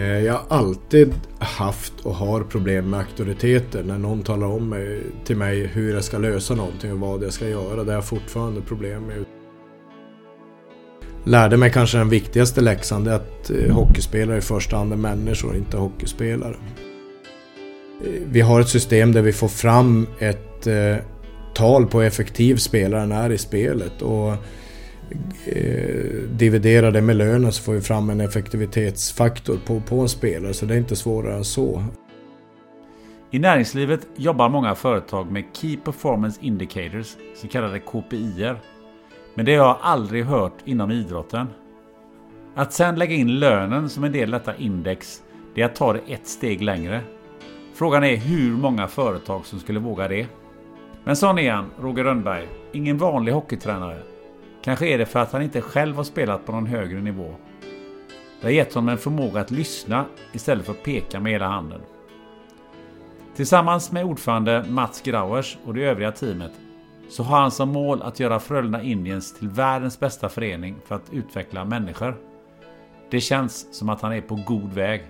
Eh, 0.00 0.24
jag 0.24 0.32
har 0.32 0.58
alltid 0.58 1.14
haft 1.38 1.92
och 2.02 2.14
har 2.14 2.42
problem 2.42 2.90
med 2.90 3.00
auktoriteter. 3.00 3.82
När 3.82 3.98
någon 3.98 4.22
talar 4.22 4.46
om 4.46 4.68
mig, 4.68 5.02
till 5.24 5.36
mig 5.36 5.66
hur 5.66 5.94
jag 5.94 6.04
ska 6.04 6.18
lösa 6.18 6.54
någonting 6.54 6.92
och 6.92 6.98
vad 6.98 7.22
jag 7.22 7.32
ska 7.32 7.48
göra. 7.48 7.84
Det 7.84 7.90
har 7.90 7.94
jag 7.94 8.04
fortfarande 8.04 8.60
problem 8.60 9.02
med. 9.02 9.24
Lärde 11.24 11.56
mig 11.56 11.72
kanske 11.72 11.98
den 11.98 12.08
viktigaste 12.08 12.60
läxan. 12.60 13.04
Det 13.04 13.10
är 13.10 13.14
att 13.14 13.50
eh, 13.50 13.74
hockeyspelare 13.74 14.38
i 14.38 14.40
första 14.40 14.76
hand 14.76 14.92
är 14.92 14.96
människor, 14.96 15.56
inte 15.56 15.76
hockeyspelare. 15.76 16.56
Eh, 18.04 18.22
vi 18.32 18.40
har 18.40 18.60
ett 18.60 18.68
system 18.68 19.12
där 19.12 19.22
vi 19.22 19.32
får 19.32 19.48
fram 19.48 20.06
ett 20.18 20.66
eh, 20.66 20.96
tal 21.54 21.86
på 21.86 22.00
hur 22.00 22.06
effektiv 22.08 22.56
spelaren 22.56 23.12
är 23.12 23.30
i 23.30 23.38
spelet. 23.38 24.02
Och 24.02 24.34
eh, 25.44 26.30
dividerar 26.30 26.90
det 26.90 27.02
med 27.02 27.16
lönen 27.16 27.52
så 27.52 27.62
får 27.62 27.72
vi 27.72 27.80
fram 27.80 28.10
en 28.10 28.20
effektivitetsfaktor 28.20 29.58
på, 29.66 29.80
på 29.80 30.00
en 30.00 30.08
spelare. 30.08 30.54
Så 30.54 30.66
det 30.66 30.74
är 30.74 30.78
inte 30.78 30.96
svårare 30.96 31.34
än 31.34 31.44
så. 31.44 31.82
I 33.30 33.38
näringslivet 33.38 34.06
jobbar 34.16 34.48
många 34.48 34.74
företag 34.74 35.30
med 35.32 35.44
Key 35.52 35.76
Performance 35.76 36.40
Indicators, 36.42 37.16
så 37.36 37.48
kallade 37.48 37.78
KPIer. 37.78 38.60
Men 39.34 39.44
det 39.44 39.56
har 39.56 39.66
jag 39.66 39.76
aldrig 39.80 40.24
hört 40.24 40.56
inom 40.64 40.90
idrotten. 40.90 41.46
Att 42.54 42.72
sen 42.72 42.98
lägga 42.98 43.14
in 43.14 43.38
lönen 43.38 43.88
som 43.88 44.04
en 44.04 44.12
del 44.12 44.34
av 44.34 44.40
detta 44.40 44.56
index, 44.56 45.22
det 45.54 45.62
är 45.62 45.66
att 45.66 45.74
ta 45.74 45.92
det 45.92 46.00
ett 46.08 46.26
steg 46.26 46.62
längre. 46.62 47.00
Frågan 47.74 48.04
är 48.04 48.16
hur 48.16 48.52
många 48.52 48.88
företag 48.88 49.46
som 49.46 49.60
skulle 49.60 49.80
våga 49.80 50.08
det. 50.08 50.26
Men 51.04 51.16
sån 51.16 51.38
är 51.38 51.52
han, 51.52 51.70
Roger 51.80 52.04
Rönnberg. 52.04 52.48
Ingen 52.72 52.98
vanlig 52.98 53.32
hockeytränare. 53.32 54.02
Kanske 54.62 54.86
är 54.86 54.98
det 54.98 55.06
för 55.06 55.20
att 55.20 55.32
han 55.32 55.42
inte 55.42 55.60
själv 55.60 55.96
har 55.96 56.04
spelat 56.04 56.46
på 56.46 56.52
någon 56.52 56.66
högre 56.66 57.00
nivå. 57.00 57.34
Det 58.40 58.46
har 58.46 58.52
gett 58.52 58.74
honom 58.74 58.88
en 58.88 58.98
förmåga 58.98 59.40
att 59.40 59.50
lyssna 59.50 60.04
istället 60.32 60.66
för 60.66 60.72
att 60.72 60.82
peka 60.82 61.20
med 61.20 61.32
hela 61.32 61.48
handen. 61.48 61.80
Tillsammans 63.36 63.92
med 63.92 64.04
ordförande 64.04 64.64
Mats 64.68 65.02
Grauers 65.02 65.58
och 65.64 65.74
det 65.74 65.84
övriga 65.84 66.12
teamet 66.12 66.52
så 67.08 67.22
har 67.22 67.40
han 67.40 67.50
som 67.50 67.68
mål 67.68 68.02
att 68.02 68.20
göra 68.20 68.40
Frölunda 68.40 68.82
Indiens 68.82 69.34
till 69.34 69.48
världens 69.48 70.00
bästa 70.00 70.28
förening 70.28 70.76
för 70.84 70.94
att 70.94 71.12
utveckla 71.12 71.64
människor. 71.64 72.16
Det 73.10 73.20
känns 73.20 73.74
som 73.78 73.88
att 73.88 74.00
han 74.00 74.12
är 74.12 74.20
på 74.20 74.34
god 74.34 74.72
väg. 74.72 75.02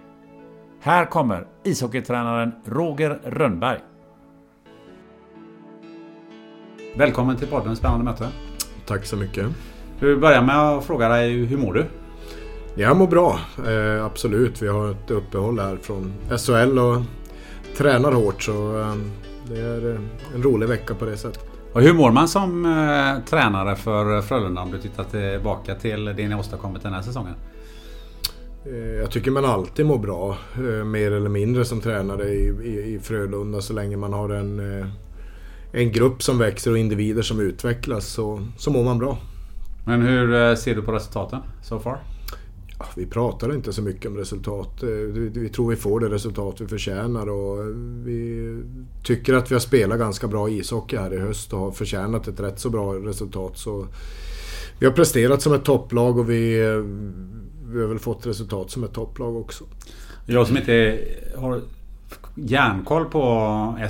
Här 0.80 1.04
kommer 1.04 1.46
ishockeytränaren 1.62 2.52
Roger 2.64 3.20
Rönnberg. 3.24 3.78
Välkommen 6.96 7.36
till 7.36 7.48
podden 7.48 7.76
Spännande 7.76 8.04
möte. 8.04 8.28
Tack 8.90 9.06
så 9.06 9.16
mycket. 9.16 9.46
Vi 10.00 10.16
börjar 10.16 10.42
med 10.42 10.56
att 10.58 10.84
fråga 10.84 11.08
dig, 11.08 11.44
hur 11.44 11.56
mår 11.56 11.74
du? 11.74 11.86
Jag 12.74 12.96
mår 12.96 13.06
bra, 13.06 13.38
eh, 13.68 14.04
absolut. 14.04 14.62
Vi 14.62 14.68
har 14.68 14.90
ett 14.90 15.10
uppehåll 15.10 15.58
här 15.58 15.76
från 15.76 16.12
SHL 16.38 16.78
och 16.78 17.02
tränar 17.76 18.12
hårt 18.12 18.42
så 18.42 18.80
eh, 18.80 18.94
det 19.48 19.60
är 19.60 19.98
en 20.34 20.42
rolig 20.42 20.68
vecka 20.68 20.94
på 20.94 21.04
det 21.04 21.16
sättet. 21.16 21.44
Och 21.72 21.82
hur 21.82 21.92
mår 21.92 22.10
man 22.10 22.28
som 22.28 22.64
eh, 22.64 23.24
tränare 23.30 23.76
för 23.76 24.20
Frölunda 24.20 24.62
om 24.62 24.70
du 24.70 24.78
tittar 24.78 25.04
tillbaka 25.04 25.74
till 25.74 26.04
det 26.04 26.28
ni 26.28 26.34
åstadkommit 26.34 26.82
den 26.82 26.92
här 26.92 27.02
säsongen? 27.02 27.34
Eh, 28.66 29.00
Jag 29.00 29.10
tycker 29.10 29.30
man 29.30 29.44
alltid 29.44 29.86
mår 29.86 29.98
bra, 29.98 30.36
eh, 30.54 30.84
mer 30.84 31.12
eller 31.12 31.30
mindre 31.30 31.64
som 31.64 31.80
tränare 31.80 32.24
i, 32.28 32.46
i, 32.64 32.94
i 32.94 33.00
Frölunda 33.02 33.60
så 33.60 33.72
länge 33.72 33.96
man 33.96 34.12
har 34.12 34.28
en, 34.28 34.80
eh, 34.80 34.86
en 35.72 35.92
grupp 35.92 36.22
som 36.22 36.38
växer 36.38 36.70
och 36.70 36.78
individer 36.78 37.22
som 37.22 37.40
utvecklas 37.40 38.06
så, 38.06 38.40
så 38.56 38.70
mår 38.70 38.84
man 38.84 38.98
bra. 38.98 39.18
Men 39.86 40.02
hur 40.02 40.34
eh, 40.34 40.54
ser 40.54 40.74
du 40.74 40.82
på 40.82 40.92
resultaten 40.92 41.40
so 41.62 41.78
far? 41.78 41.98
Ja, 42.78 42.86
Vi 42.96 43.06
pratar 43.06 43.54
inte 43.54 43.72
så 43.72 43.82
mycket 43.82 44.06
om 44.10 44.16
resultat. 44.16 44.82
Eh, 44.82 44.88
Vi, 44.88 45.48
tror 45.48 45.70
vi 45.70 45.76
får 45.76 46.00
det 46.00 46.08
resultat 46.08 46.60
vi 46.60 46.66
förtjänar 46.66 47.28
och 47.28 47.76
vi 48.06 48.62
tycker 49.04 49.34
att 49.34 49.50
vi 49.50 49.54
har 49.54 49.60
spelat 49.60 49.98
ganska 49.98 50.28
bra 50.28 50.48
ishockey 50.48 50.96
här 50.96 51.14
i 51.14 51.18
höst 51.18 51.52
och 51.52 51.58
har 51.58 51.70
förtjänat 51.70 52.28
ett 52.28 52.40
rätt 52.40 52.58
så 52.58 52.70
bra 52.70 52.94
resultat. 52.94 53.58
Så 53.58 53.86
vi 54.78 54.86
har 54.86 54.92
presterat 54.92 55.42
som 55.42 55.52
ett 55.52 55.64
topplag 55.64 56.18
och 56.18 56.30
vi, 56.30 56.60
eh, 56.60 56.76
vi 57.72 57.80
har 57.80 57.88
väl 57.88 57.98
fått 57.98 58.26
resultat 58.26 58.70
som 58.70 58.84
ett 58.84 58.92
topplag 58.92 59.36
också. 59.36 59.64
Jag 60.26 60.46
som 60.46 60.56
inte 60.56 60.98
har 61.36 61.60
järnkoll 62.34 63.04
på 63.04 63.22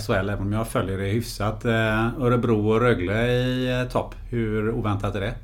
SHL, 0.07 0.13
även 0.13 0.41
om 0.41 0.53
jag 0.53 0.69
följer 0.69 0.99
det 0.99 1.05
hyfsat. 1.05 1.65
Eh, 1.65 2.21
Örebro 2.21 2.71
och 2.71 2.81
Rögle 2.81 3.33
i 3.33 3.81
eh, 3.81 3.89
topp. 3.93 4.15
Hur 4.31 4.71
oväntat 4.71 5.15
är 5.15 5.21
det? 5.21 5.35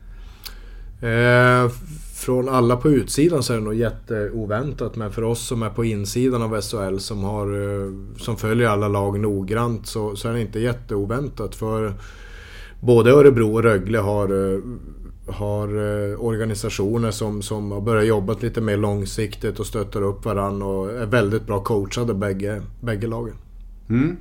Eh, 1.00 1.70
från 2.14 2.48
alla 2.48 2.76
på 2.76 2.90
utsidan 2.90 3.42
så 3.42 3.52
är 3.52 3.56
det 3.56 3.64
nog 3.64 3.74
jätteoväntat 3.74 4.96
men 4.96 5.12
för 5.12 5.22
oss 5.22 5.46
som 5.46 5.62
är 5.62 5.70
på 5.70 5.84
insidan 5.84 6.42
av 6.42 6.60
SHL 6.60 6.98
som, 6.98 7.24
har, 7.24 7.46
eh, 7.46 7.92
som 8.18 8.36
följer 8.36 8.68
alla 8.68 8.88
lag 8.88 9.20
noggrant 9.20 9.86
så, 9.86 10.16
så 10.16 10.28
är 10.28 10.32
det 10.32 10.40
inte 10.40 10.60
jätteoväntat 10.60 11.54
för 11.54 11.94
både 12.80 13.10
Örebro 13.10 13.54
och 13.54 13.62
Rögle 13.62 13.98
har, 13.98 14.28
har 15.28 15.68
eh, 15.68 16.20
organisationer 16.20 17.10
som, 17.10 17.42
som 17.42 17.70
har 17.72 17.80
börjat 17.80 18.06
jobba 18.06 18.34
lite 18.40 18.60
mer 18.60 18.76
långsiktigt 18.76 19.60
och 19.60 19.66
stöttar 19.66 20.02
upp 20.02 20.24
varandra 20.24 20.66
och 20.66 20.90
är 20.90 21.06
väldigt 21.06 21.46
bra 21.46 21.60
coachade 21.60 22.14
bägge, 22.14 22.62
bägge 22.80 23.06
lagen. 23.06 23.34
Mm. 23.88 24.16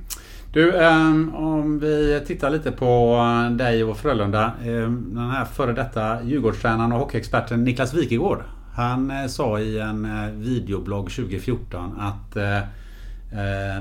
Du, 0.52 0.76
ehm, 0.76 1.34
om 1.34 1.78
vi 1.78 2.22
tittar 2.26 2.50
lite 2.50 2.72
på 2.72 3.16
eh, 3.16 3.56
dig 3.56 3.84
och 3.84 3.96
Frölunda. 3.96 4.52
Ehm, 4.64 5.14
den 5.14 5.30
här 5.30 5.44
före 5.44 5.72
detta 5.72 6.22
Djurgårdstränaren 6.22 6.92
och 6.92 6.98
hockeyexperten 6.98 7.64
Niklas 7.64 7.94
Wikegård. 7.94 8.42
Han 8.74 9.10
eh, 9.10 9.26
sa 9.26 9.60
i 9.60 9.78
en 9.78 10.08
videoblogg 10.42 11.10
2014 11.10 12.00
att 12.00 12.34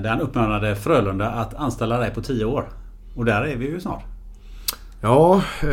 där 0.02 0.10
han 0.10 0.22
uppmanade 0.22 0.76
Frölunda 0.76 1.30
att 1.30 1.54
anställa 1.54 2.00
dig 2.00 2.12
på 2.14 2.22
10 2.22 2.46
år. 2.46 2.66
Och 3.16 3.26
där 3.26 3.42
är 3.42 3.56
vi 3.56 3.66
ju 3.66 3.80
snart. 3.80 4.15
Ja, 5.06 5.42
eh, 5.64 5.70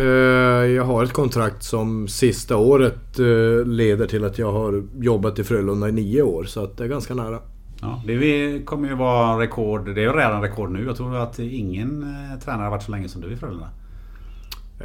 jag 0.70 0.84
har 0.84 1.04
ett 1.04 1.12
kontrakt 1.12 1.62
som 1.62 2.08
sista 2.08 2.56
året 2.56 3.18
eh, 3.18 3.66
leder 3.66 4.06
till 4.06 4.24
att 4.24 4.38
jag 4.38 4.52
har 4.52 4.82
jobbat 5.00 5.38
i 5.38 5.44
Frölunda 5.44 5.88
i 5.88 5.92
nio 5.92 6.22
år 6.22 6.44
så 6.44 6.64
att 6.64 6.76
det 6.76 6.84
är 6.84 6.88
ganska 6.88 7.14
nära. 7.14 7.38
Ja, 7.80 8.02
det 8.06 8.62
kommer 8.64 8.88
ju 8.88 8.94
vara 8.94 9.40
rekord. 9.40 9.94
Det 9.94 10.00
är 10.00 10.04
ju 10.04 10.12
redan 10.12 10.42
rekord 10.42 10.70
nu. 10.70 10.84
Jag 10.86 10.96
tror 10.96 11.16
att 11.16 11.38
ingen 11.38 12.02
eh, 12.02 12.40
tränare 12.44 12.64
har 12.64 12.70
varit 12.70 12.82
så 12.82 12.90
länge 12.90 13.08
som 13.08 13.20
du 13.20 13.32
i 13.32 13.36
Frölunda. 13.36 13.68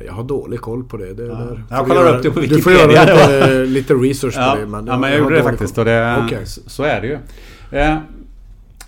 Jag 0.05 0.13
har 0.13 0.23
dålig 0.23 0.61
koll 0.61 0.83
på 0.83 0.97
det. 0.97 1.13
det 1.13 1.23
Ja. 1.23 1.33
där 1.33 1.63
Jag 1.69 1.87
kollar 1.87 2.15
upp 2.15 2.23
det 2.23 2.31
på 2.31 2.39
Du 2.39 2.61
får 2.61 2.71
Wikipedia, 2.71 3.05
göra 3.05 3.37
lite, 3.37 3.65
lite 3.65 3.93
research 3.93 4.33
Ja, 4.37 4.51
på 4.53 4.59
det. 4.59 4.65
Men, 4.67 4.87
ja, 4.87 4.97
men 4.97 5.09
jag 5.11 5.17
har 5.17 5.23
gjorde 5.23 5.35
det 5.35 5.43
faktiskt. 5.43 5.77
Och 5.77 5.85
det, 5.85 6.23
Okej. 6.25 6.45
så, 6.45 6.83
är 6.83 7.01
det 7.01 7.07
ju. 7.07 7.17
Eh, 7.79 7.97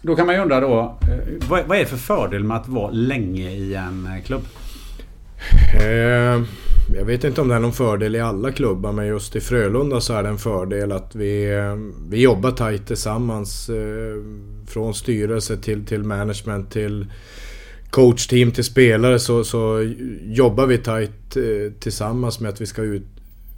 då 0.01 0.15
kan 0.15 0.25
man 0.25 0.35
ju 0.35 0.41
undra 0.41 0.59
då. 0.59 0.79
Eh, 0.79 1.49
vad, 1.49 1.65
vad 1.67 1.77
är 1.77 1.81
det 1.81 1.89
för 1.89 1.97
fördel 1.97 2.43
med 2.43 2.57
att 2.57 2.67
vara 2.67 2.91
länge 2.91 3.49
i 3.49 3.75
en 3.75 4.09
klubb? 4.25 4.41
Eh, 5.73 6.43
jag 6.95 7.05
vet 7.05 7.23
inte 7.23 7.41
om 7.41 7.47
det 7.47 7.55
är 7.55 7.59
någon 7.59 7.73
fördel 7.73 8.15
i 8.15 8.19
alla 8.19 8.51
klubbar 8.51 8.91
men 8.91 9.07
just 9.07 9.35
i 9.35 9.39
Frölunda 9.39 10.01
så 10.01 10.13
är 10.13 10.23
det 10.23 10.29
en 10.29 10.37
fördel 10.37 10.91
att 10.91 11.15
vi, 11.15 11.55
eh, 11.55 11.75
vi 12.09 12.21
jobbar 12.21 12.51
tajt 12.51 12.87
tillsammans. 12.87 13.69
Eh, 13.69 14.23
från 14.69 14.93
styrelse 14.93 15.57
till, 15.57 15.85
till 15.85 16.03
management 16.03 16.71
till 16.71 17.07
coachteam 17.89 18.51
till 18.51 18.63
spelare 18.63 19.19
så, 19.19 19.43
så 19.43 19.93
jobbar 20.21 20.65
vi 20.65 20.77
tajt 20.77 21.37
eh, 21.37 21.73
tillsammans 21.79 22.39
med 22.39 22.49
att 22.49 22.61
vi 22.61 22.65
ska 22.65 22.81
ut, 22.81 23.07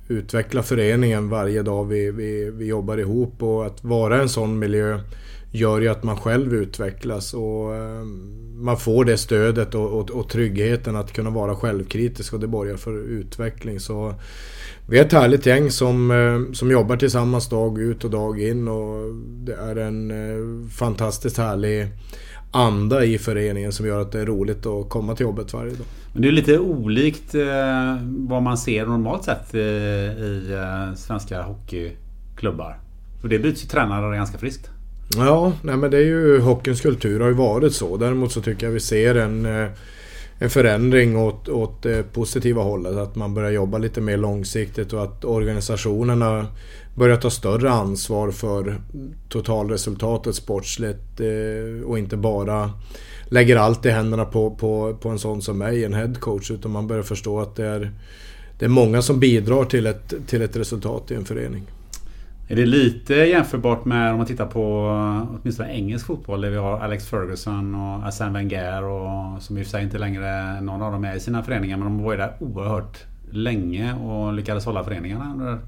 utveckla 0.07 0.63
föreningen 0.63 1.29
varje 1.29 1.63
dag 1.63 1.85
vi, 1.85 2.11
vi, 2.11 2.51
vi 2.53 2.65
jobbar 2.65 2.97
ihop 2.97 3.43
och 3.43 3.65
att 3.65 3.83
vara 3.83 4.21
en 4.21 4.29
sån 4.29 4.59
miljö 4.59 4.99
gör 5.51 5.81
ju 5.81 5.87
att 5.87 6.03
man 6.03 6.17
själv 6.17 6.53
utvecklas 6.53 7.33
och 7.33 7.75
eh, 7.75 8.03
man 8.55 8.77
får 8.77 9.05
det 9.05 9.17
stödet 9.17 9.75
och, 9.75 9.99
och, 9.99 10.09
och, 10.09 10.29
tryggheten 10.29 10.95
att 10.95 11.13
kunna 11.13 11.29
vara 11.29 11.55
självkritisk 11.55 12.33
och 12.33 12.39
det 12.39 12.47
borgar 12.47 12.77
för 12.77 12.97
utveckling. 12.97 13.79
Så 13.79 14.13
vi 14.89 14.99
är 14.99 15.05
ett 15.05 15.13
härligt 15.13 15.45
gäng 15.45 15.71
som, 15.71 16.11
eh, 16.11 16.53
som 16.53 16.71
jobbar 16.71 16.97
tillsammans 16.97 17.49
dag 17.49 17.81
ut 17.81 18.03
och 18.03 18.11
dag 18.11 18.41
in 18.41 18.67
och 18.67 19.15
det 19.45 19.53
är 19.53 19.75
en 19.75 20.11
eh, 20.11 20.69
fantastiskt 20.69 21.37
härlig 21.37 21.87
anda 22.51 23.05
i 23.05 23.17
föreningen 23.17 23.71
som 23.71 23.87
gör 23.87 24.01
att 24.01 24.11
det 24.11 24.19
är 24.19 24.25
roligt 24.25 24.65
att 24.65 24.89
komma 24.89 25.15
till 25.15 25.23
jobbet 25.23 25.53
varje 25.53 25.73
dag. 25.73 25.85
Men 26.13 26.21
det 26.21 26.27
är 26.27 26.31
lite 26.31 26.59
olikt 26.59 27.35
vad 28.03 28.43
man 28.43 28.57
ser 28.57 28.85
normalt 28.85 29.23
sett 29.23 29.55
i 29.55 30.55
svenska 30.95 31.41
hockeyklubbar. 31.41 32.79
För 33.21 33.27
det 33.27 33.39
byts 33.39 33.63
ju 33.63 33.67
tränare 33.67 34.15
ganska 34.15 34.37
friskt. 34.37 34.70
Ja, 35.17 35.53
nej 35.61 35.77
men 35.77 35.91
det 35.91 35.97
är 35.97 36.05
ju 36.05 36.39
hockeyns 36.39 36.81
kultur 36.81 37.19
har 37.19 37.27
ju 37.27 37.33
varit 37.33 37.73
så. 37.73 37.97
Däremot 37.97 38.31
så 38.31 38.41
tycker 38.41 38.65
jag 38.65 38.73
vi 38.73 38.79
ser 38.79 39.15
en, 39.15 39.45
eh, 39.45 39.69
en 40.39 40.49
förändring 40.49 41.17
åt, 41.17 41.49
åt 41.49 41.83
det 41.83 42.13
positiva 42.13 42.61
hållet. 42.61 42.97
Att 42.97 43.15
man 43.15 43.33
börjar 43.33 43.51
jobba 43.51 43.77
lite 43.77 44.01
mer 44.01 44.17
långsiktigt 44.17 44.93
och 44.93 45.03
att 45.03 45.25
organisationerna 45.25 46.47
börjar 46.95 47.17
ta 47.17 47.29
större 47.29 47.71
ansvar 47.71 48.31
för 48.31 48.81
totalresultatet 49.29 50.35
sportsligt 50.35 51.19
eh, 51.19 51.83
och 51.85 51.99
inte 51.99 52.17
bara 52.17 52.71
lägger 53.25 53.55
allt 53.55 53.85
i 53.85 53.89
händerna 53.89 54.25
på, 54.25 54.51
på, 54.51 54.97
på 55.01 55.09
en 55.09 55.19
sån 55.19 55.41
som 55.41 55.57
mig, 55.57 55.85
en 55.85 55.93
headcoach. 55.93 56.51
Utan 56.51 56.71
man 56.71 56.87
börjar 56.87 57.03
förstå 57.03 57.39
att 57.39 57.55
det 57.55 57.65
är, 57.65 57.91
det 58.59 58.65
är 58.65 58.69
många 58.69 59.01
som 59.01 59.19
bidrar 59.19 59.65
till 59.65 59.85
ett, 59.85 60.13
till 60.27 60.41
ett 60.41 60.55
resultat 60.55 61.11
i 61.11 61.15
en 61.15 61.25
förening. 61.25 61.67
Är 62.51 62.55
det 62.55 62.65
lite 62.65 63.13
jämförbart 63.13 63.85
med 63.85 64.11
om 64.11 64.17
man 64.17 64.27
tittar 64.27 64.45
på 64.45 64.87
eh, 64.87 65.35
åtminstone 65.41 65.73
engelsk 65.73 66.05
fotboll 66.05 66.41
där 66.41 66.49
vi 66.49 66.57
har 66.57 66.79
Alex 66.79 67.07
Ferguson 67.07 67.75
och 67.75 68.03
Arsène 68.03 68.33
Wenger 68.33 68.83
och 68.83 69.41
som 69.41 69.57
i 69.57 69.61
och 69.61 69.65
för 69.65 69.71
sig 69.71 69.83
inte 69.83 69.97
längre 69.97 70.61
någon 70.61 70.81
av 70.81 70.91
dem 70.91 71.05
är 71.05 71.15
i 71.15 71.19
sina 71.19 71.43
föreningar 71.43 71.77
men 71.77 71.85
de 71.85 72.03
var 72.03 72.11
ju 72.11 72.17
där 72.17 72.33
oerhört 72.39 72.97
länge 73.31 73.93
och 73.93 74.33
lyckades 74.33 74.65
hålla 74.65 74.83
föreningarna 74.83 75.31
under, 75.33 75.59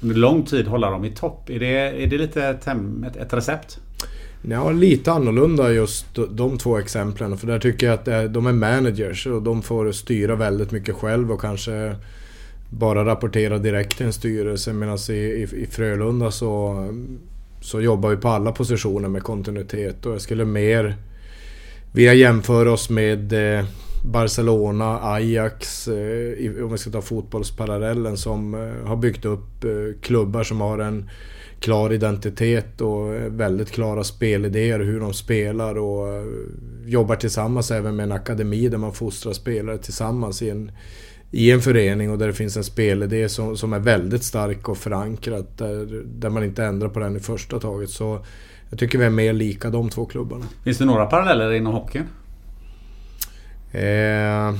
under 0.00 0.16
lång 0.16 0.42
tid 0.42 0.66
hålla 0.66 0.90
dem 0.90 1.04
i 1.04 1.10
topp. 1.10 1.50
Är 1.50 1.60
det, 1.60 2.02
är 2.02 2.06
det 2.06 2.18
lite 2.18 2.44
ett, 2.44 2.66
ett 3.16 3.32
recept? 3.32 3.78
Ja, 4.42 4.70
lite 4.70 5.12
annorlunda 5.12 5.72
just 5.72 6.06
de 6.30 6.58
två 6.58 6.78
exemplen. 6.78 7.36
För 7.38 7.46
där 7.46 7.58
tycker 7.58 7.86
jag 7.86 7.94
att 7.94 8.08
eh, 8.08 8.22
de 8.22 8.46
är 8.46 8.52
managers 8.52 9.26
och 9.26 9.42
de 9.42 9.62
får 9.62 9.92
styra 9.92 10.34
väldigt 10.34 10.70
mycket 10.70 10.94
själv 10.94 11.32
och 11.32 11.40
kanske 11.40 11.96
bara 12.70 13.04
rapportera 13.04 13.58
direkt 13.58 13.96
till 13.96 14.06
en 14.06 14.12
styrelse. 14.12 14.72
Medan 14.72 14.98
i, 15.08 15.12
i, 15.12 15.42
i 15.42 15.66
Frölunda 15.70 16.30
så, 16.30 16.86
så 17.60 17.80
jobbar 17.80 18.10
vi 18.10 18.16
på 18.16 18.28
alla 18.28 18.52
positioner 18.52 19.08
med 19.08 19.22
kontinuitet 19.22 20.06
och 20.06 20.12
jag 20.12 20.20
skulle 20.20 20.44
mer 20.44 20.96
vilja 21.92 22.14
jämföra 22.14 22.72
oss 22.72 22.90
med 22.90 23.32
eh, 23.32 23.64
Barcelona, 24.04 25.00
Ajax, 25.02 25.88
eh, 25.88 26.64
om 26.64 26.72
vi 26.72 26.78
ska 26.78 26.90
ta 26.90 27.02
fotbollsparallellen 27.02 28.16
som 28.16 28.54
eh, 28.54 28.88
har 28.88 28.96
byggt 28.96 29.24
upp 29.24 29.64
eh, 29.64 30.00
klubbar 30.00 30.42
som 30.42 30.60
har 30.60 30.78
en 30.78 31.10
klar 31.60 31.92
identitet 31.92 32.80
och 32.80 33.14
väldigt 33.28 33.70
klara 33.70 34.04
spelidéer 34.04 34.78
hur 34.78 35.00
de 35.00 35.14
spelar 35.14 35.78
och 35.78 36.24
jobbar 36.86 37.16
tillsammans 37.16 37.70
även 37.70 37.96
med 37.96 38.04
en 38.04 38.12
akademi 38.12 38.68
där 38.68 38.78
man 38.78 38.92
fostrar 38.92 39.32
spelare 39.32 39.78
tillsammans 39.78 40.42
i 40.42 40.50
en, 40.50 40.70
i 41.30 41.50
en 41.50 41.60
förening 41.60 42.10
och 42.10 42.18
där 42.18 42.26
det 42.26 42.32
finns 42.32 42.56
en 42.56 42.64
spelidé 42.64 43.28
som, 43.28 43.56
som 43.56 43.72
är 43.72 43.78
väldigt 43.78 44.24
stark 44.24 44.68
och 44.68 44.78
förankrad. 44.78 45.46
Där, 45.56 46.02
där 46.04 46.30
man 46.30 46.44
inte 46.44 46.64
ändrar 46.64 46.88
på 46.88 47.00
den 47.00 47.16
i 47.16 47.20
första 47.20 47.60
taget. 47.60 47.90
Så 47.90 48.24
jag 48.70 48.78
tycker 48.78 48.98
vi 48.98 49.04
är 49.04 49.10
mer 49.10 49.32
lika 49.32 49.70
de 49.70 49.90
två 49.90 50.06
klubbarna. 50.06 50.44
Finns 50.64 50.78
det 50.78 50.84
några 50.84 51.06
paralleller 51.06 51.52
inom 51.52 51.72
hockeyn? 51.72 52.04
Eh, 53.72 54.54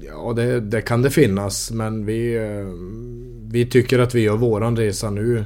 ja, 0.00 0.32
det, 0.36 0.60
det, 0.60 0.80
kan 0.80 1.02
det 1.02 1.10
finnas. 1.10 1.70
Men 1.70 2.06
vi, 2.06 2.36
eh, 2.36 2.66
vi 3.50 3.66
tycker 3.66 3.98
att 3.98 4.14
vi 4.14 4.20
gör 4.20 4.36
våran 4.36 4.76
resa 4.76 5.10
nu 5.10 5.44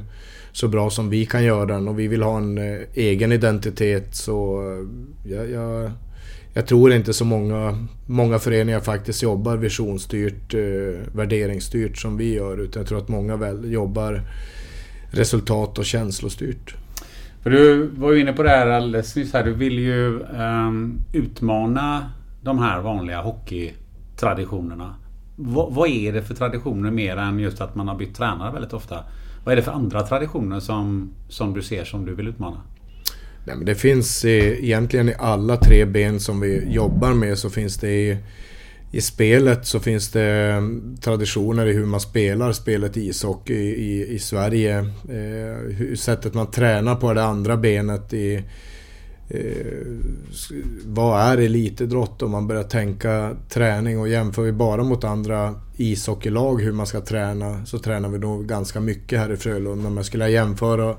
så 0.51 0.67
bra 0.67 0.89
som 0.89 1.09
vi 1.09 1.25
kan 1.25 1.43
göra 1.43 1.65
den 1.65 1.87
och 1.87 1.99
vi 1.99 2.07
vill 2.07 2.23
ha 2.23 2.37
en 2.37 2.57
eh, 2.57 2.79
egen 2.93 3.31
identitet. 3.31 4.15
Så 4.15 4.61
eh, 4.61 5.31
jag, 5.31 5.49
jag 5.49 5.91
jag 6.53 6.67
tror 6.67 6.93
inte 6.93 7.13
så 7.13 7.25
många, 7.25 7.87
många 8.05 8.39
föreningar 8.39 8.79
faktiskt 8.79 9.23
jobbar 9.23 9.57
visionsstyrt, 9.57 10.53
eh, 10.53 11.15
värderingsstyrt 11.15 11.97
som 11.97 12.17
vi 12.17 12.33
gör. 12.33 12.57
Utan 12.57 12.79
jag 12.79 12.87
tror 12.89 12.97
att 12.97 13.07
många 13.07 13.35
väl 13.35 13.71
jobbar 13.71 14.21
resultat 15.11 15.77
och 15.77 15.85
känslostyrt. 15.85 16.75
För 17.43 17.49
du 17.49 17.87
var 17.87 18.11
ju 18.11 18.21
inne 18.21 18.33
på 18.33 18.43
det 18.43 18.49
här 18.49 18.67
alldeles 18.67 19.15
nyss 19.15 19.33
här. 19.33 19.43
Du 19.43 19.53
vill 19.53 19.79
ju 19.79 20.21
eh, 20.21 20.71
utmana 21.13 22.11
de 22.41 22.59
här 22.59 22.81
vanliga 22.81 23.21
hockeytraditionerna. 23.21 24.95
V 25.35 25.65
vad 25.69 25.89
är 25.89 26.13
det 26.13 26.21
för 26.21 26.33
traditioner 26.33 26.91
mer 26.91 27.17
än 27.17 27.39
just 27.39 27.61
att 27.61 27.75
man 27.75 27.87
har 27.87 27.95
bytt 27.95 28.15
tränare 28.15 28.53
väldigt 28.53 28.73
ofta? 28.73 29.03
Vad 29.43 29.51
är 29.51 29.55
det 29.55 29.61
för 29.61 29.71
andra 29.71 30.01
traditioner 30.01 30.59
som, 30.59 31.11
som 31.29 31.53
du 31.53 31.61
ser 31.61 31.85
som 31.85 32.05
du 32.05 32.15
vill 32.15 32.27
utmana? 32.27 32.57
Nej, 33.45 33.55
men 33.55 33.65
det 33.65 33.75
finns 33.75 34.25
egentligen 34.25 35.09
i 35.09 35.15
alla 35.19 35.57
tre 35.57 35.85
ben 35.85 36.19
som 36.19 36.39
vi 36.39 36.73
jobbar 36.73 37.13
med 37.13 37.37
så 37.37 37.49
finns 37.49 37.77
det 37.77 37.91
i, 37.91 38.17
i 38.91 39.01
spelet 39.01 39.65
så 39.65 39.79
finns 39.79 40.11
det 40.11 40.51
mm, 40.51 40.97
traditioner 41.01 41.65
i 41.67 41.73
hur 41.73 41.85
man 41.85 41.99
spelar 41.99 42.51
spelet 42.51 42.97
ishockey 42.97 43.53
i, 43.53 43.69
i, 43.69 44.13
i 44.13 44.19
Sverige. 44.19 44.77
Eh, 45.09 45.95
sättet 45.95 46.33
man 46.33 46.51
tränar 46.51 46.95
på 46.95 47.13
det 47.13 47.23
andra 47.23 47.57
benet 47.57 48.13
i 48.13 48.43
eh, 49.29 49.87
vad 50.85 51.21
är 51.21 51.37
elitidrott 51.37 52.21
om 52.21 52.31
man 52.31 52.47
börjar 52.47 52.63
tänka 52.63 53.35
träning 53.49 53.99
och 53.99 54.09
jämför 54.09 54.41
vi 54.41 54.51
bara 54.51 54.83
mot 54.83 55.03
andra 55.03 55.55
ishockeylag 55.77 56.61
hur 56.61 56.71
man 56.71 56.87
ska 56.87 57.01
träna 57.01 57.65
så 57.65 57.79
tränar 57.79 58.09
vi 58.09 58.19
nog 58.19 58.47
ganska 58.47 58.79
mycket 58.79 59.19
här 59.19 59.33
i 59.33 59.37
Frölunda. 59.37 59.89
Men 59.89 60.03
skulle 60.03 60.23
jag 60.23 60.31
jämföra 60.31 60.95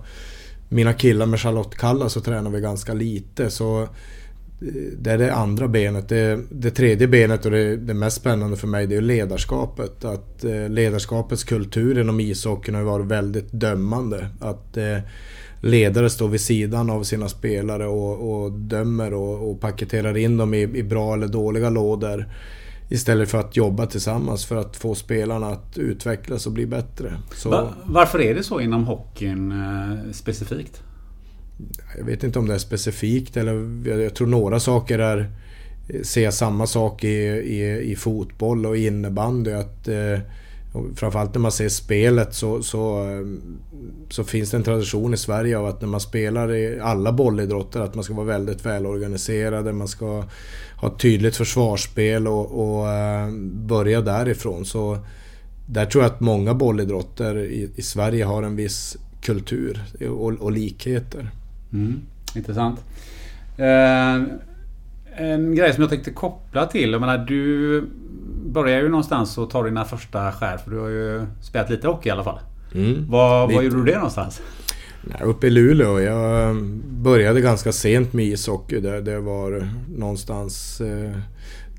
mina 0.73 0.93
killar 0.93 1.27
med 1.27 1.41
Charlotte 1.41 1.75
Kalla 1.75 2.09
så 2.09 2.21
tränar 2.21 2.51
vi 2.51 2.61
ganska 2.61 2.95
lite. 2.95 3.51
Så 3.51 3.83
eh, 3.83 3.89
det 4.99 5.11
är 5.11 5.19
det 5.19 5.35
andra 5.35 5.69
benet. 5.69 6.09
Det, 6.09 6.41
det 6.51 6.71
tredje 6.71 7.09
benet 7.09 7.45
och 7.45 7.51
det, 7.51 7.77
det, 7.77 7.95
mest 7.95 8.17
spännande 8.17 8.57
för 8.57 8.67
mig 8.67 8.87
det 8.87 8.97
är 8.97 9.01
ledarskapet. 9.01 10.05
Att 10.05 10.45
eh, 10.45 10.69
ledarskapets 10.69 11.45
kultur 11.45 11.99
inom 11.99 12.21
ishockeyn 12.21 12.75
har 12.75 12.83
varit 12.83 13.07
väldigt 13.07 13.53
dömande. 13.53 14.27
Att 14.41 14.77
eh, 14.77 14.99
ledare 15.61 16.11
står 16.11 16.29
vid 16.29 16.41
sidan 16.41 16.91
av 16.91 17.03
sina 17.03 17.29
spelare 17.29 17.87
och, 17.87 18.33
och 18.33 18.53
dömer 18.53 19.15
och, 19.15 19.51
och 19.51 19.61
paketerar 19.61 20.17
in 20.17 20.37
dem 20.37 20.55
i, 20.55 20.63
i 20.63 20.83
bra 20.83 21.15
eller 21.15 21.29
dåliga 21.29 21.71
lådor. 21.71 22.27
Istället 22.93 23.31
för 23.31 23.39
att 23.39 23.57
jobba 23.57 23.87
tillsammans 23.87 24.45
för 24.45 24.57
att 24.57 24.77
få 24.77 24.95
spelarna 24.95 25.47
att 25.47 25.79
utvecklas 25.79 26.47
och 26.47 26.53
bli 26.53 26.67
bättre. 26.67 27.17
Så... 27.35 27.73
Varför 27.85 28.21
är 28.21 28.35
det 28.35 28.43
så 28.43 28.61
inom 28.61 28.85
hockeyn 28.85 29.53
eh, 29.53 30.13
specifikt? 30.13 30.83
Jag 31.99 32.05
vet 32.05 32.25
inte 32.25 32.39
om 32.39 32.47
det 32.47 32.55
är 32.55 32.59
specifikt 32.59 33.37
eller 33.37 33.89
jag 34.01 34.15
tror 34.15 34.27
några 34.27 34.61
saker 34.61 34.99
är 34.99 35.31
ser 36.03 36.31
samma 36.31 36.67
sak 36.67 37.05
i, 37.05 37.09
i, 37.09 37.93
i 37.93 37.97
fotboll 37.97 38.67
och 38.67 38.77
innebandy. 38.77 39.53
Att, 39.53 39.89
eh, 39.89 40.19
framförallt 40.97 41.35
när 41.35 41.41
man 41.41 41.53
ser 41.53 41.69
spelet 41.69 42.35
så, 42.35 42.63
så, 42.63 43.11
eh, 43.11 43.27
så, 44.09 44.25
finns 44.25 44.51
det 44.51 44.57
en 44.57 44.63
tradition 44.63 45.15
i 45.15 45.17
Sverige 45.17 45.59
av 45.59 45.67
att 45.67 45.81
när 45.81 45.89
man 45.89 46.01
spelar 46.01 46.55
i 46.55 46.81
alla 46.81 47.13
bollidrotter 47.13 47.81
att 47.81 47.95
man 47.95 48.05
ska 48.05 48.15
vara 48.15 48.27
väldigt 48.27 48.67
välorganiserade. 48.67 49.73
Man 49.73 49.89
ska 49.89 50.25
ha 50.77 50.89
ett 50.89 50.99
tydligt 50.99 51.37
försvarsspel 51.37 52.29
och, 52.29 52.79
och 52.79 52.89
eh, 52.89 53.31
börja 53.53 54.01
därifrån. 54.01 54.65
Så 54.65 54.99
där 55.67 55.87
tror 55.87 56.05
jag 56.05 56.13
att 56.13 56.21
många 56.21 56.55
bollidrotter 56.55 57.39
i, 57.39 57.71
i 57.77 57.83
Sverige 57.83 58.25
har 58.25 58.43
en 58.43 58.57
viss 58.57 58.97
kultur 59.23 59.83
och, 60.01 60.33
och 60.33 60.53
likheter. 60.53 61.31
Mm, 61.73 62.01
intressant. 62.35 62.81
Eh, 63.57 64.23
en 65.17 65.55
grej 65.55 65.73
som 65.75 65.83
jag 65.83 65.91
tänkte 65.91 66.11
koppla 66.11 66.67
till. 66.67 66.93
Jag 66.93 67.01
menar, 67.01 67.19
du 67.19 67.85
börjar 68.43 68.83
ju 68.83 68.89
någonstans 68.89 69.39
och 69.39 69.51
tar 69.51 69.65
dina 69.65 69.85
första 69.85 70.33
skär. 70.33 70.57
För 70.57 70.71
du 70.71 70.79
har 70.79 70.89
ju 70.89 71.27
spelat 71.43 71.71
lite 71.71 71.87
hockey 71.87 72.09
i 72.09 72.13
alla 72.13 72.25
fall. 72.25 72.39
Mm, 72.75 73.11
var, 73.11 73.53
var 73.53 73.63
gjorde 73.63 73.77
du 73.77 73.85
det 73.85 73.97
någonstans? 73.97 74.41
Nej, 75.03 75.21
uppe 75.23 75.47
i 75.47 75.51
Luleå. 75.51 76.01
Jag 76.01 76.57
började 76.85 77.41
ganska 77.41 77.73
sent 77.73 78.13
med 78.13 78.25
ishockey. 78.25 78.81
Det, 78.81 79.01
det 79.01 79.21
var 79.21 79.69
någonstans 79.97 80.81
eh, 80.81 81.17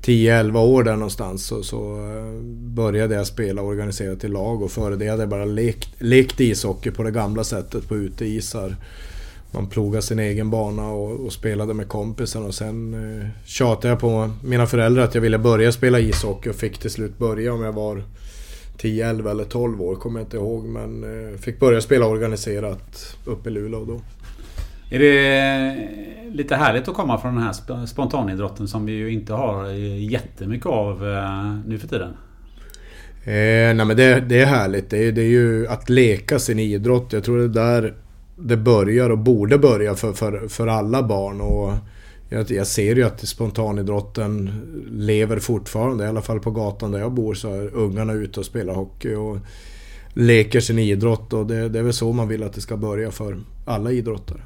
10-11 0.02 0.58
år 0.58 0.84
där 0.84 0.96
någonstans 0.96 1.46
så, 1.46 1.62
så 1.62 1.96
eh, 1.96 2.40
började 2.74 3.14
jag 3.14 3.26
spela 3.26 3.62
organiserat 3.62 4.24
i 4.24 4.28
lag 4.28 4.62
och 4.62 4.70
före 4.70 4.96
det 4.96 5.08
hade 5.08 5.22
jag 5.22 5.28
bara 5.28 5.44
lekt, 5.44 5.88
lekt 5.98 6.40
ishockey 6.40 6.90
på 6.90 7.02
det 7.02 7.10
gamla 7.10 7.44
sättet 7.44 7.88
på 7.88 7.96
uteisar. 7.96 8.76
Man 9.54 9.66
plogade 9.66 10.02
sin 10.02 10.18
egen 10.18 10.50
bana 10.50 10.88
och, 10.88 11.26
och 11.26 11.32
spelade 11.32 11.74
med 11.74 11.88
kompisarna 11.88 12.46
och 12.46 12.54
sen 12.54 12.94
eh, 12.94 13.28
tjatade 13.44 13.88
jag 13.88 14.00
på 14.00 14.30
mina 14.44 14.66
föräldrar 14.66 15.04
att 15.04 15.14
jag 15.14 15.22
ville 15.22 15.38
börja 15.38 15.72
spela 15.72 16.00
ishockey 16.00 16.50
och 16.50 16.54
fick 16.54 16.78
till 16.78 16.90
slut 16.90 17.18
börja 17.18 17.52
om 17.52 17.62
jag 17.62 17.72
var 17.72 18.02
10, 18.78 19.08
11 19.08 19.30
eller 19.30 19.44
12 19.44 19.82
år, 19.82 19.96
kommer 19.96 20.20
jag 20.20 20.26
inte 20.26 20.36
ihåg. 20.36 20.64
Men 20.64 21.04
eh, 21.32 21.38
fick 21.38 21.60
börja 21.60 21.80
spela 21.80 22.06
organiserat 22.06 23.16
uppe 23.24 23.48
i 23.48 23.52
Luleå 23.52 23.84
då. 23.84 24.00
Är 24.90 24.98
det 24.98 25.88
lite 26.30 26.56
härligt 26.56 26.88
att 26.88 26.94
komma 26.94 27.18
från 27.18 27.34
den 27.34 27.42
här 27.42 27.86
spontanidrotten 27.86 28.68
som 28.68 28.86
vi 28.86 28.92
ju 28.92 29.12
inte 29.12 29.32
har 29.32 29.70
jättemycket 30.10 30.66
av 30.66 31.08
eh, 31.08 31.54
nu 31.66 31.78
för 31.78 31.88
tiden? 31.88 32.10
Eh, 33.24 33.74
nej 33.74 33.84
men 33.84 33.96
det, 33.96 34.20
det, 34.20 34.40
är 34.40 34.46
härligt. 34.46 34.90
Det 34.90 34.98
är, 34.98 35.12
det 35.12 35.22
är 35.22 35.28
ju 35.28 35.66
att 35.66 35.90
leka 35.90 36.38
sin 36.38 36.58
idrott. 36.58 37.12
Jag 37.12 37.24
tror 37.24 37.38
det 37.38 37.44
är 37.44 37.48
där 37.48 37.94
det 38.36 38.56
börjar 38.56 39.10
och 39.10 39.18
borde 39.18 39.58
börja 39.58 39.94
för, 39.94 40.12
för, 40.12 40.48
för 40.48 40.66
alla 40.66 41.02
barn. 41.02 41.40
Och 41.40 41.72
jag, 42.28 42.50
jag 42.50 42.66
ser 42.66 42.96
ju 42.96 43.02
att 43.02 43.28
spontanidrotten 43.28 44.50
lever 44.90 45.38
fortfarande. 45.38 46.04
I 46.04 46.08
alla 46.08 46.22
fall 46.22 46.40
på 46.40 46.50
gatan 46.50 46.90
där 46.90 46.98
jag 46.98 47.12
bor 47.12 47.34
så 47.34 47.54
är 47.54 47.74
ungarna 47.74 48.12
ute 48.12 48.40
och 48.40 48.46
spelar 48.46 48.74
hockey. 48.74 49.14
Och 49.14 49.38
leker 50.14 50.60
sin 50.60 50.78
idrott 50.78 51.32
och 51.32 51.46
det, 51.46 51.68
det 51.68 51.78
är 51.78 51.82
väl 51.82 51.92
så 51.92 52.12
man 52.12 52.28
vill 52.28 52.42
att 52.42 52.52
det 52.52 52.60
ska 52.60 52.76
börja 52.76 53.10
för 53.10 53.36
alla 53.64 53.90
idrottare. 53.90 54.40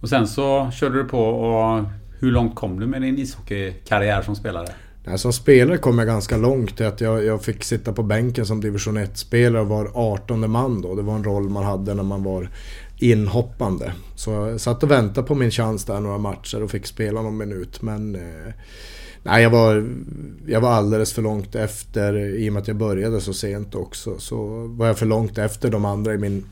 Och 0.00 0.08
sen 0.08 0.28
så 0.28 0.70
körde 0.70 1.02
du 1.02 1.08
på 1.08 1.20
och 1.20 1.84
hur 2.20 2.30
långt 2.30 2.54
kom 2.54 2.80
du 2.80 2.86
med 2.86 3.02
din 3.02 3.18
ishockeykarriär 3.18 4.22
som 4.22 4.36
spelare? 4.36 4.68
Som 5.16 5.32
spelare 5.32 5.78
kom 5.78 5.98
jag 5.98 6.06
ganska 6.06 6.36
långt 6.36 6.76
till 6.76 6.86
att 6.86 7.00
jag, 7.00 7.24
jag 7.24 7.44
fick 7.44 7.64
sitta 7.64 7.92
på 7.92 8.02
bänken 8.02 8.46
som 8.46 8.60
division 8.60 8.98
1-spelare 8.98 9.62
och 9.62 9.68
var 9.68 9.90
18 9.94 10.50
man 10.50 10.82
då. 10.82 10.94
Det 10.94 11.02
var 11.02 11.14
en 11.14 11.24
roll 11.24 11.48
man 11.48 11.64
hade 11.64 11.94
när 11.94 12.02
man 12.02 12.22
var 12.22 12.50
inhoppande. 12.98 13.92
Så 14.14 14.30
jag 14.30 14.60
satt 14.60 14.82
och 14.82 14.90
väntade 14.90 15.26
på 15.26 15.34
min 15.34 15.50
chans 15.50 15.84
där 15.84 16.00
några 16.00 16.18
matcher 16.18 16.62
och 16.62 16.70
fick 16.70 16.86
spela 16.86 17.22
någon 17.22 17.36
minut. 17.36 17.82
Men 17.82 18.14
eh, 18.14 18.52
nej, 19.22 19.42
jag 19.42 19.50
var, 19.50 19.88
jag 20.46 20.60
var 20.60 20.70
alldeles 20.70 21.12
för 21.12 21.22
långt 21.22 21.54
efter. 21.54 22.16
I 22.16 22.48
och 22.48 22.52
med 22.52 22.60
att 22.60 22.68
jag 22.68 22.76
började 22.76 23.20
så 23.20 23.32
sent 23.32 23.74
också 23.74 24.18
så 24.18 24.66
var 24.66 24.86
jag 24.86 24.98
för 24.98 25.06
långt 25.06 25.38
efter 25.38 25.70
de 25.70 25.84
andra 25.84 26.14
i 26.14 26.18
min 26.18 26.44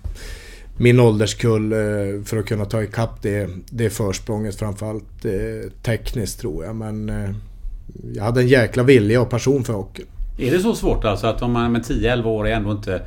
min 0.78 1.00
ålderskull 1.00 1.72
eh, 1.72 1.78
för 2.24 2.36
att 2.36 2.46
kunna 2.46 2.64
ta 2.64 2.82
ikapp 2.82 3.22
det, 3.22 3.48
det 3.70 3.90
försprånget. 3.90 4.56
Framförallt 4.56 5.24
eh, 5.24 5.70
tekniskt 5.82 6.40
tror 6.40 6.64
jag. 6.64 6.76
Men 6.76 7.08
eh, 7.08 7.30
jag 8.14 8.24
hade 8.24 8.40
en 8.40 8.48
jäkla 8.48 8.82
vilja 8.82 9.20
och 9.20 9.30
passion 9.30 9.64
för 9.64 9.72
hockey. 9.72 10.02
Är 10.38 10.50
det 10.50 10.58
så 10.58 10.74
svårt 10.74 11.04
alltså 11.04 11.26
att 11.26 11.42
om 11.42 11.52
man 11.52 11.72
med 11.72 11.82
10-11 11.82 12.24
år 12.24 12.48
är 12.48 12.52
ändå 12.52 12.72
inte 12.72 13.02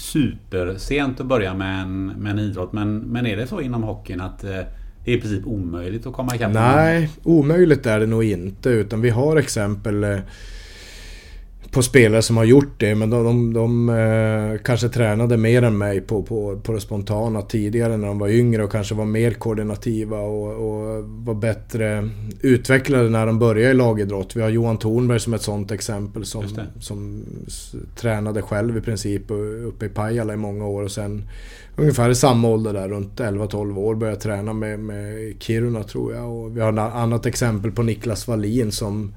supersent 0.00 1.20
att 1.20 1.26
börja 1.26 1.54
med 1.54 1.82
en, 1.82 2.06
med 2.06 2.32
en 2.32 2.38
idrott. 2.38 2.72
Men, 2.72 2.98
men 2.98 3.26
är 3.26 3.36
det 3.36 3.46
så 3.46 3.60
inom 3.60 3.82
hockeyn 3.82 4.20
att 4.20 4.44
eh, 4.44 4.50
det 5.04 5.12
är 5.12 5.16
i 5.16 5.20
princip 5.20 5.46
omöjligt 5.46 6.06
att 6.06 6.12
komma 6.12 6.34
ikapp? 6.34 6.52
Nej, 6.52 7.10
omöjligt 7.22 7.86
är 7.86 8.00
det 8.00 8.06
nog 8.06 8.24
inte. 8.24 8.70
Utan 8.70 9.00
vi 9.00 9.10
har 9.10 9.36
exempel 9.36 10.04
eh, 10.04 10.18
på 11.70 11.82
spelare 11.82 12.22
som 12.22 12.36
har 12.36 12.44
gjort 12.44 12.74
det. 12.76 12.94
Men 12.94 13.10
de, 13.10 13.24
de, 13.24 13.52
de 13.52 13.88
eh, 13.88 14.62
kanske 14.62 14.88
tränade 14.88 15.36
mer 15.36 15.62
än 15.62 15.78
mig 15.78 16.00
på, 16.00 16.22
på, 16.22 16.60
på 16.60 16.72
det 16.72 16.80
spontana 16.80 17.42
tidigare 17.42 17.96
när 17.96 18.06
de 18.06 18.18
var 18.18 18.28
yngre 18.28 18.64
och 18.64 18.72
kanske 18.72 18.94
var 18.94 19.04
mer 19.04 19.30
koordinativa 19.30 20.18
och, 20.18 20.52
och 20.52 21.04
var 21.04 21.34
bättre 21.34 22.08
utvecklade 22.40 23.08
när 23.08 23.26
de 23.26 23.38
började 23.38 23.70
i 23.70 23.74
lagidrott. 23.74 24.36
Vi 24.36 24.42
har 24.42 24.48
Johan 24.48 24.78
Thornberg 24.78 25.20
som 25.20 25.34
ett 25.34 25.42
sånt 25.42 25.70
exempel 25.70 26.24
som, 26.24 26.44
som 26.80 27.24
tränade 27.96 28.42
själv 28.42 28.76
i 28.76 28.80
princip 28.80 29.22
uppe 29.66 29.86
i 29.86 29.88
Pajala 29.88 30.34
i 30.34 30.36
många 30.36 30.66
år 30.66 30.82
och 30.82 30.92
sen 30.92 31.28
ungefär 31.76 32.10
i 32.10 32.14
samma 32.14 32.48
ålder 32.48 32.72
där, 32.72 32.88
runt 32.88 33.20
11-12 33.20 33.78
år, 33.78 33.94
började 33.94 34.20
träna 34.20 34.52
med, 34.52 34.80
med 34.80 35.34
Kiruna 35.38 35.82
tror 35.82 36.14
jag. 36.14 36.32
Och 36.32 36.56
vi 36.56 36.60
har 36.60 36.72
ett 36.72 36.78
annat 36.78 37.26
exempel 37.26 37.72
på 37.72 37.82
Niklas 37.82 38.28
Wallin 38.28 38.72
som 38.72 39.12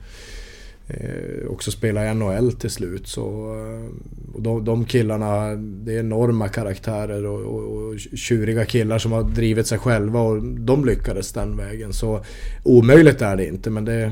eh, 0.87 1.47
också 1.49 1.71
spela 1.71 2.11
i 2.11 2.13
NHL 2.13 2.51
till 2.51 2.69
slut. 2.69 3.07
Så, 3.07 3.21
eh, 3.21 4.35
och 4.35 4.41
de, 4.41 4.65
de 4.65 4.85
killarna, 4.85 5.55
det 5.55 5.95
är 5.95 5.99
enorma 5.99 6.47
karaktärer 6.47 7.25
och, 7.25 7.39
och, 7.39 7.87
och 7.87 7.99
tjuriga 7.99 8.65
killar 8.65 8.97
som 8.97 9.11
har 9.11 9.23
drivit 9.23 9.67
sig 9.67 9.77
själva 9.77 10.19
och 10.19 10.43
de 10.43 10.85
lyckades 10.85 11.31
den 11.31 11.57
vägen. 11.57 11.93
Så 11.93 12.23
omöjligt 12.63 13.21
är 13.21 13.35
det 13.35 13.47
inte 13.47 13.69
men 13.69 13.85
det, 13.85 14.11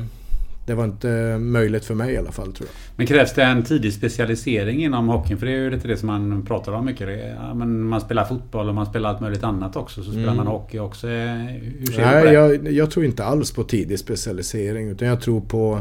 det 0.66 0.74
var 0.74 0.84
inte 0.84 1.38
möjligt 1.38 1.84
för 1.84 1.94
mig 1.94 2.14
i 2.14 2.16
alla 2.16 2.32
fall 2.32 2.52
tror 2.52 2.68
jag. 2.68 2.74
Men 2.96 3.06
krävs 3.06 3.34
det 3.34 3.42
en 3.42 3.62
tidig 3.62 3.92
specialisering 3.92 4.84
inom 4.84 5.08
hockeyn? 5.08 5.38
För 5.38 5.46
det 5.46 5.52
är 5.52 5.56
ju 5.56 5.70
lite 5.70 5.88
det 5.88 5.96
som 5.96 6.06
man 6.06 6.44
pratar 6.46 6.72
om 6.72 6.84
mycket. 6.84 7.08
Ja, 7.36 7.54
men 7.54 7.82
man 7.82 8.00
spelar 8.00 8.24
fotboll 8.24 8.68
och 8.68 8.74
man 8.74 8.86
spelar 8.86 9.10
allt 9.10 9.20
möjligt 9.20 9.44
annat 9.44 9.76
också. 9.76 10.02
Så 10.02 10.10
spelar 10.10 10.32
mm. 10.32 10.36
man 10.36 10.46
hockey 10.46 10.78
också. 10.78 11.06
Hur 11.06 11.92
ser 11.92 12.04
Nej, 12.04 12.14
du 12.14 12.20
på 12.20 12.26
det? 12.26 12.32
Jag, 12.32 12.72
jag 12.72 12.90
tror 12.90 13.04
inte 13.04 13.24
alls 13.24 13.52
på 13.52 13.64
tidig 13.64 13.98
specialisering. 13.98 14.88
Utan 14.88 15.08
jag 15.08 15.20
tror 15.20 15.40
på 15.40 15.80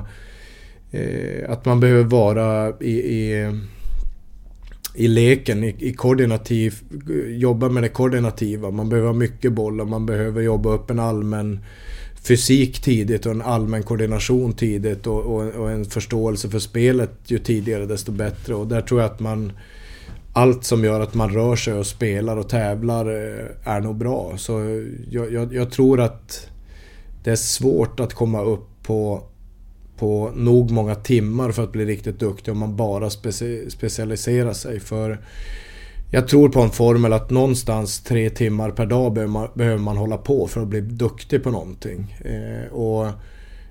Eh, 0.92 1.52
att 1.52 1.66
man 1.66 1.80
behöver 1.80 2.04
vara 2.04 2.74
i, 2.80 2.92
i, 2.92 3.52
i 4.96 5.08
leken, 5.08 5.64
i, 5.64 5.76
i 5.80 5.94
koordinativ, 5.94 6.80
jobba 7.28 7.70
med 7.70 7.84
det 7.84 7.90
koordinativa. 7.90 8.72
Man 8.72 8.90
behöver 8.90 9.08
ha 9.08 9.14
mycket 9.14 9.54
bollar, 9.54 9.86
man 9.86 10.06
behöver 10.06 10.42
jobba 10.42 10.70
upp 10.70 10.90
en 10.90 11.00
allmän 11.00 11.60
fysik 12.24 12.82
tidigt 12.82 13.26
och 13.26 13.32
en 13.32 13.42
allmän 13.42 13.84
koordination 13.84 14.54
tidigt 14.54 15.08
och, 15.08 15.22
och, 15.22 15.48
och, 15.48 15.72
en 15.72 15.86
förståelse 15.86 16.50
för 16.50 16.60
spelet 16.60 17.12
ju 17.26 17.40
tidigare 17.40 17.86
desto 17.86 18.12
bättre. 18.12 18.56
Och 18.56 18.68
där 18.68 18.82
tror 18.82 19.02
jag 19.02 19.12
att 19.12 19.20
man... 19.20 19.52
Allt 20.34 20.64
som 20.64 20.84
gör 20.84 21.00
att 21.00 21.14
man 21.14 21.30
rör 21.30 21.56
sig 21.56 21.74
och 21.74 21.88
spelar 21.88 22.38
och 22.38 22.50
tävlar 22.50 23.06
eh, 23.06 23.74
är 23.74 23.82
nog 23.82 23.96
bra. 23.96 24.34
Så 24.38 24.84
jag, 25.10 25.34
jag, 25.34 25.54
jag 25.54 25.72
tror 25.72 26.00
att 26.00 26.48
det 27.24 27.32
är 27.32 27.36
svårt 27.36 28.00
att 28.00 28.14
komma 28.14 28.42
upp 28.42 28.68
på 28.84 29.24
på 30.02 30.32
nog 30.36 30.72
många 30.72 30.96
timmar 30.96 31.52
för 31.52 31.64
att 31.64 31.72
bli 31.72 31.86
riktigt 31.86 32.20
duktig 32.20 32.52
om 32.52 32.60
man 32.60 32.76
bara 32.76 33.10
speci 33.10 33.70
specialiserar 33.70 34.54
sig. 34.54 34.80
För 34.80 35.20
jag 36.12 36.28
tror 36.28 36.50
på 36.50 36.62
en 36.62 36.70
formel 36.70 37.14
att 37.14 37.30
någonstans 37.30 38.04
tre 38.04 38.30
timmar 38.30 38.72
per 38.72 38.86
dag 38.86 39.14
behöver 39.14 39.32
man, 39.32 39.48
behöver 39.54 39.78
man 39.78 39.98
hålla 39.98 40.18
på 40.18 40.48
för 40.48 40.62
att 40.62 40.68
bli 40.68 40.82
duktig 40.82 41.44
på 41.44 41.52
någonting. 41.52 42.18
Eh, 42.26 42.74
och 42.74 43.08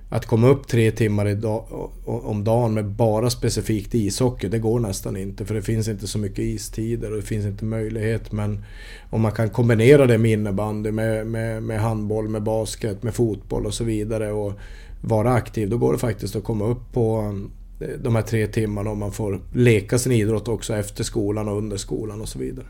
att 0.08 0.26
komma 0.26 0.48
upp 0.48 0.68
tre 0.68 0.90
timmar 0.90 1.34
dag, 1.34 1.90
om 2.04 2.44
dagen 2.44 2.74
med 2.74 2.84
bara 2.84 3.30
specifikt 3.30 3.94
ishockey, 3.94 4.48
det 4.48 4.58
går 4.58 4.80
nästan 4.80 5.16
inte. 5.16 5.44
För 5.44 5.54
det 5.54 5.62
finns 5.62 5.88
inte 5.88 6.06
så 6.06 6.18
mycket 6.18 6.38
istider 6.38 7.10
och 7.10 7.16
det 7.16 7.22
finns 7.22 7.46
inte 7.46 7.64
möjlighet. 7.64 8.32
Men 8.32 8.64
om 9.10 9.20
man 9.20 9.32
kan 9.32 9.50
kombinera 9.50 10.06
det 10.06 10.18
med 10.18 10.30
innebandy, 10.30 10.90
med, 10.90 11.26
med, 11.26 11.62
med 11.62 11.80
handboll, 11.80 12.28
med 12.28 12.42
basket, 12.42 13.02
med 13.02 13.14
fotboll 13.14 13.66
och 13.66 13.74
så 13.74 13.84
vidare. 13.84 14.32
Och 14.32 14.52
vara 15.00 15.32
aktiv. 15.32 15.70
Då 15.70 15.78
går 15.78 15.92
det 15.92 15.98
faktiskt 15.98 16.36
att 16.36 16.44
komma 16.44 16.64
upp 16.64 16.92
på 16.92 17.34
eh, 17.80 17.88
de 17.88 18.14
här 18.14 18.22
tre 18.22 18.46
timmarna 18.46 18.90
och 18.90 18.96
man 18.96 19.12
får 19.12 19.40
leka 19.52 19.98
sin 19.98 20.12
idrott 20.12 20.48
också 20.48 20.74
efter 20.74 21.04
skolan 21.04 21.48
och 21.48 21.58
under 21.58 21.76
skolan 21.76 22.20
och 22.20 22.28
så 22.28 22.38
vidare. 22.38 22.66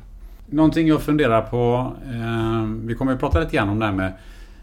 Någonting 0.47 0.89
jag 0.89 1.01
funderar 1.03 1.43
på. 1.43 1.93
Eh, 2.05 2.65
vi 2.85 2.95
kommer 2.95 3.13
ju 3.13 3.19
prata 3.19 3.41
lite 3.41 3.57
grann 3.57 3.69
om 3.69 3.79
det 3.79 3.87
här 3.87 3.93
med, 3.93 4.13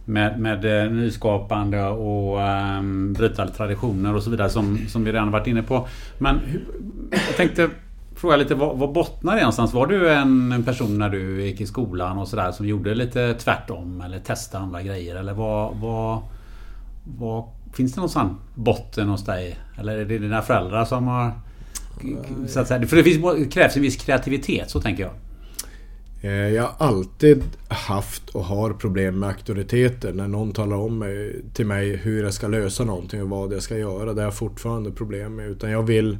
med, 0.05 0.39
med 0.39 0.83
eh, 0.83 0.91
nyskapande 0.91 1.87
och 1.87 2.41
eh, 2.41 2.81
bryta 3.17 3.47
traditioner 3.47 4.15
och 4.15 4.23
så 4.23 4.29
vidare 4.29 4.49
som, 4.49 4.77
som 4.87 5.03
vi 5.03 5.11
redan 5.11 5.31
varit 5.31 5.47
inne 5.47 5.63
på. 5.63 5.87
Men 6.17 6.39
hur, 6.39 6.65
jag 7.11 7.35
tänkte 7.37 7.69
fråga 8.15 8.35
lite, 8.35 8.55
vad, 8.55 8.77
vad 8.77 8.91
bottnar 8.91 9.35
det 9.35 9.41
någonstans? 9.41 9.73
Var 9.73 9.87
du 9.87 10.09
en 10.09 10.63
person 10.65 10.99
när 10.99 11.09
du 11.09 11.45
gick 11.45 11.61
i 11.61 11.65
skolan 11.65 12.17
och 12.17 12.27
sådär 12.27 12.51
som 12.51 12.67
gjorde 12.67 12.95
lite 12.95 13.33
tvärtom 13.33 14.01
eller 14.01 14.19
testade 14.19 14.63
andra 14.63 14.81
grejer? 14.81 15.15
Eller 15.15 15.33
vad, 15.33 15.75
vad, 15.75 16.21
vad 17.17 17.43
Finns 17.77 17.93
det 17.93 18.01
någon 18.01 18.09
sån 18.09 18.37
botten 18.55 19.09
hos 19.09 19.25
dig? 19.25 19.57
Eller 19.79 19.97
är 19.97 20.05
det 20.05 20.17
dina 20.17 20.41
föräldrar 20.41 20.85
som 20.85 21.07
har... 21.07 21.31
Så 22.47 22.59
att 22.59 22.67
säga, 22.67 22.87
för 22.87 22.97
det 22.97 23.03
finns, 23.03 23.53
krävs 23.53 23.75
en 23.75 23.81
viss 23.81 23.95
kreativitet, 23.95 24.69
så 24.69 24.81
tänker 24.81 25.03
jag. 25.03 25.11
Eh, 26.21 26.31
jag 26.31 26.63
har 26.63 26.87
alltid 26.87 27.43
haft 27.67 28.29
och 28.29 28.43
har 28.43 28.73
problem 28.73 29.19
med 29.19 29.29
auktoriteter. 29.29 30.13
När 30.13 30.27
någon 30.27 30.51
talar 30.51 30.77
om 30.77 30.99
mig, 30.99 31.41
till 31.53 31.65
mig 31.65 31.95
hur 31.95 32.23
jag 32.23 32.33
ska 32.33 32.47
lösa 32.47 32.83
någonting 32.83 33.21
och 33.21 33.29
vad 33.29 33.53
jag 33.53 33.63
ska 33.63 33.77
göra. 33.77 34.13
Det 34.13 34.21
har 34.21 34.27
jag 34.27 34.35
fortfarande 34.35 34.91
problem 34.91 35.35
med. 35.35 35.49
Utan 35.49 35.71
jag 35.71 35.83
vill, 35.83 36.17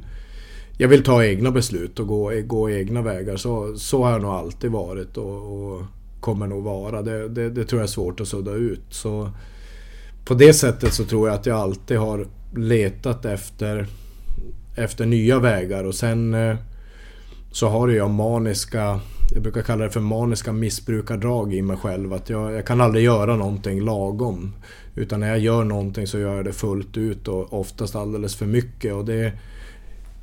jag 0.76 0.88
vill 0.88 1.04
ta 1.04 1.24
egna 1.24 1.50
beslut 1.50 1.98
och 1.98 2.06
gå, 2.06 2.32
gå 2.46 2.70
egna 2.70 3.02
vägar. 3.02 3.36
Så, 3.36 3.76
så 3.76 4.04
har 4.04 4.12
jag 4.12 4.22
nog 4.22 4.30
alltid 4.30 4.70
varit 4.70 5.16
och, 5.16 5.72
och 5.72 5.82
kommer 6.20 6.46
nog 6.46 6.64
vara. 6.64 7.02
Det, 7.02 7.28
det, 7.28 7.50
det, 7.50 7.64
tror 7.64 7.80
jag 7.80 7.86
är 7.86 7.92
svårt 7.92 8.20
att 8.20 8.28
sudda 8.28 8.52
ut. 8.52 8.84
Så 8.90 9.30
på 10.28 10.34
det 10.34 10.52
sättet 10.52 10.94
så 10.94 11.04
tror 11.04 11.28
jag 11.28 11.34
att 11.34 11.46
jag 11.46 11.56
alltid 11.56 11.98
har 11.98 12.26
letat 12.56 13.24
efter, 13.24 13.86
efter 14.76 15.06
nya 15.06 15.38
vägar 15.38 15.84
och 15.84 15.94
sen 15.94 16.34
eh, 16.34 16.56
så 17.52 17.68
har 17.68 17.88
jag 17.88 18.10
maniska 18.10 19.00
jag 19.34 19.42
brukar 19.42 19.62
kalla 19.62 19.84
det 19.84 19.90
för 19.90 20.00
maniska 20.00 20.52
missbrukardrag 20.52 21.54
i 21.54 21.62
mig 21.62 21.76
själv. 21.76 22.12
Att 22.12 22.30
jag, 22.30 22.52
jag 22.52 22.66
kan 22.66 22.80
aldrig 22.80 23.04
göra 23.04 23.36
någonting 23.36 23.80
lagom. 23.80 24.52
Utan 24.94 25.20
när 25.20 25.28
jag 25.28 25.38
gör 25.38 25.64
någonting 25.64 26.06
så 26.06 26.18
gör 26.18 26.36
jag 26.36 26.44
det 26.44 26.52
fullt 26.52 26.96
ut 26.96 27.28
och 27.28 27.52
oftast 27.52 27.96
alldeles 27.96 28.36
för 28.36 28.46
mycket. 28.46 28.94
Och 28.94 29.04
det 29.04 29.32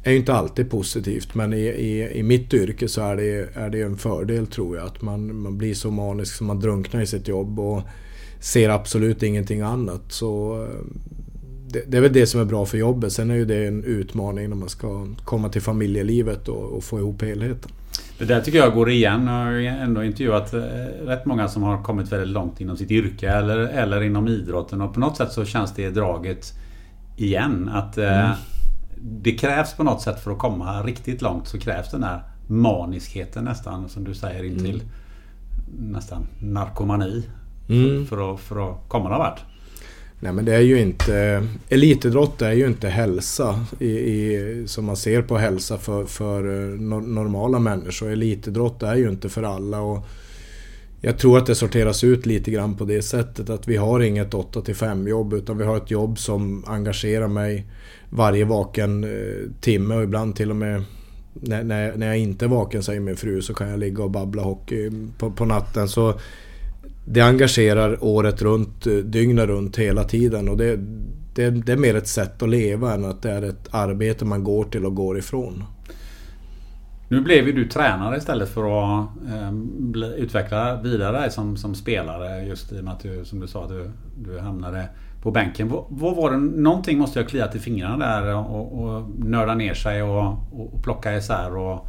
är 0.03 0.11
ju 0.11 0.17
inte 0.17 0.33
alltid 0.33 0.71
positivt 0.71 1.35
men 1.35 1.53
i, 1.53 1.65
i, 1.65 2.19
i 2.19 2.23
mitt 2.23 2.53
yrke 2.53 2.87
så 2.87 3.01
är 3.01 3.15
det, 3.15 3.55
är 3.55 3.69
det 3.69 3.81
en 3.81 3.97
fördel 3.97 4.47
tror 4.47 4.77
jag. 4.77 4.85
Att 4.85 5.01
man, 5.01 5.41
man 5.41 5.57
blir 5.57 5.73
så 5.73 5.91
manisk 5.91 6.35
så 6.35 6.43
man 6.43 6.59
drunknar 6.59 7.01
i 7.01 7.07
sitt 7.07 7.27
jobb 7.27 7.59
och 7.59 7.81
ser 8.39 8.69
absolut 8.69 9.23
ingenting 9.23 9.61
annat. 9.61 10.01
Så 10.07 10.63
eh, 10.63 10.85
det, 11.67 11.83
det, 11.87 11.97
är 11.97 12.01
väl 12.01 12.13
det 12.13 12.27
som 12.27 12.41
är 12.41 12.45
bra 12.45 12.65
för 12.65 12.77
jobbet. 12.77 13.13
Sen 13.13 13.31
är 13.31 13.35
ju 13.35 13.45
det 13.45 13.67
en 13.67 13.83
utmaning 13.83 14.49
när 14.49 14.55
man 14.55 14.69
ska 14.69 15.07
komma 15.23 15.49
till 15.49 15.61
familjelivet 15.61 16.47
och, 16.47 16.63
och 16.63 16.83
få 16.83 16.99
ihop 16.99 17.21
helheten. 17.21 17.71
Det 18.17 18.25
där 18.25 18.41
tycker 18.41 18.57
jag 18.57 18.73
går 18.73 18.89
igen. 18.89 19.27
Jag 19.27 19.33
har 19.33 19.51
ändå 19.51 20.03
intervjuat 20.03 20.53
eh, 20.53 20.61
rätt 21.05 21.25
många 21.25 21.47
som 21.47 21.63
har 21.63 21.83
kommit 21.83 22.11
väldigt 22.11 22.29
långt 22.29 22.61
inom 22.61 22.77
sitt 22.77 22.91
yrke 22.91 23.29
eller, 23.29 23.57
eller 23.57 24.01
inom 24.03 24.27
idrotten 24.27 24.81
och 24.81 24.93
på 24.93 24.99
något 24.99 25.17
sätt 25.17 25.31
så 25.31 25.45
känns 25.45 25.73
det 25.73 25.89
draget 25.89 26.53
igen. 27.17 27.69
Att 27.73 27.97
eh, 27.97 28.25
mm. 28.25 28.37
det 29.01 29.31
krävs 29.31 29.73
på 29.73 29.83
något 29.83 30.01
sätt 30.01 30.19
för 30.19 30.31
att 30.31 30.37
komma 30.37 30.83
riktigt 30.83 31.21
långt 31.21 31.47
så 31.47 31.59
krävs 31.59 31.91
den 31.91 32.03
här 32.03 32.23
maniskheten 32.47 33.43
nästan 33.43 33.89
som 33.89 34.03
du 34.03 34.13
säger 34.13 34.43
intill 34.43 34.81
mm. 34.81 35.91
nästan 35.91 36.27
narkomani. 36.39 37.23
Mm. 37.69 38.05
För, 38.05 38.15
för, 38.15 38.33
att, 38.33 38.39
för 38.39 38.71
att 38.71 38.77
komma 38.87 39.09
någon 39.09 39.19
vart. 39.19 39.39
Nej 40.19 40.33
men 40.33 40.45
det 40.45 40.55
är 40.55 40.61
ju 40.61 40.79
inte... 40.79 41.47
Elitidrott 41.69 42.41
är 42.41 42.51
ju 42.51 42.67
inte 42.67 42.87
hälsa 42.87 43.65
i, 43.79 43.89
i, 43.89 44.63
som 44.67 44.85
man 44.85 44.97
ser 44.97 45.21
på 45.21 45.37
hälsa 45.37 45.77
för, 45.77 46.05
för 46.05 46.63
eh, 46.63 46.79
normala 47.01 47.59
människor. 47.59 48.11
Elitidrott 48.11 48.83
är 48.83 48.95
ju 48.95 49.09
inte 49.09 49.29
för 49.29 49.43
alla. 49.43 49.81
Och 49.81 50.07
jag 51.01 51.17
tror 51.17 51.37
att 51.37 51.45
det 51.45 51.55
sorteras 51.55 52.03
ut 52.03 52.25
lite 52.25 52.51
grann 52.51 52.75
på 52.75 52.85
det 52.85 53.01
sättet 53.01 53.49
att 53.49 53.67
vi 53.67 53.77
har 53.77 53.99
inget 53.99 54.33
8 54.33 54.61
5 54.73 55.07
jobb 55.07 55.33
utan 55.33 55.57
vi 55.57 55.63
har 55.63 55.77
ett 55.77 55.91
jobb 55.91 56.19
som 56.19 56.63
engagerar 56.67 57.27
mig 57.27 57.65
varje 58.09 58.45
vaken 58.45 59.03
eh, 59.03 59.51
timme 59.61 59.95
och 59.95 60.03
ibland 60.03 60.35
till 60.35 60.49
och 60.49 60.55
med 60.55 60.83
när, 61.33 61.63
när, 61.97 62.07
jag 62.07 62.17
inte 62.17 62.45
är 62.45 62.49
vaken 62.49 62.83
säger 62.83 62.99
min 62.99 63.17
fru 63.17 63.41
så 63.41 63.53
kan 63.53 63.69
jag 63.69 63.79
ligga 63.79 64.03
och 64.03 64.11
babbla 64.11 64.43
hockey 64.43 64.91
på, 65.17 65.31
på 65.31 65.45
natten. 65.45 65.87
Så 65.87 66.19
det 67.05 67.21
engagerar 67.21 68.03
året 68.03 68.41
runt, 68.41 68.87
eh, 68.87 68.93
dygnet 68.93 69.47
runt 69.47 69.77
hela 69.77 70.03
tiden. 70.03 70.49
Och 70.49 70.57
det, 70.57 70.75
det, 71.33 71.49
det, 71.49 71.71
är 71.71 71.77
mer 71.77 71.95
ett 71.95 72.07
sätt 72.07 72.43
att 72.43 72.49
leva 72.49 72.93
än 72.93 73.05
att 73.05 73.21
det 73.21 73.31
är 73.31 73.41
ett 73.41 73.67
arbete 73.71 74.25
man 74.25 74.43
går 74.43 74.63
till 74.63 74.85
och 74.85 74.95
går 74.95 75.17
ifrån. 75.17 75.63
Nu 77.07 77.21
blev 77.21 77.47
ju 77.47 77.53
du 77.53 77.67
tränare 77.67 78.17
istället 78.17 78.49
för 78.49 78.63
att 78.63 79.07
eh, 79.27 79.53
utveckla 80.17 80.81
vidare 80.81 81.29
som, 81.29 81.57
som 81.57 81.75
spelare. 81.75 82.45
Just 82.45 82.71
i 82.71 82.79
och 82.79 82.83
med 82.83 82.93
att 82.93 82.99
du, 82.99 83.25
som 83.25 83.39
du 83.39 83.47
sa, 83.47 83.67
du, 83.67 83.91
du 84.17 84.39
hamnade 84.39 84.89
på 85.21 85.31
bänken. 85.31 85.69
Vad, 85.69 85.85
vad 85.89 86.15
var 86.15 86.31
det, 86.31 86.37
någonting 86.37 86.97
måste 86.97 87.19
jag 87.19 87.29
kliat 87.29 87.55
i 87.55 87.59
fingrarna 87.59 87.97
där 87.97 88.35
och, 88.35 88.83
och 88.83 89.09
nörda 89.19 89.55
ner 89.55 89.73
sig 89.73 90.03
och, 90.03 90.27
och, 90.51 90.73
och 90.73 90.83
plocka 90.83 91.17
isär 91.17 91.57
och, 91.57 91.87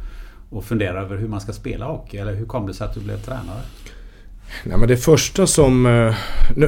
och 0.49 0.63
fundera 0.63 1.01
över 1.01 1.17
hur 1.17 1.27
man 1.27 1.41
ska 1.41 1.53
spela 1.53 1.85
hockey. 1.85 2.17
Eller 2.17 2.35
hur 2.35 2.45
kom 2.45 2.67
det 2.67 2.73
sig 2.73 2.87
att 2.87 2.93
du 2.93 2.99
blev 2.99 3.17
tränare? 3.17 3.61
Nej 4.63 4.77
men 4.77 4.87
det 4.87 4.97
första 4.97 5.47
som... 5.47 5.85
Eh, 5.85 6.15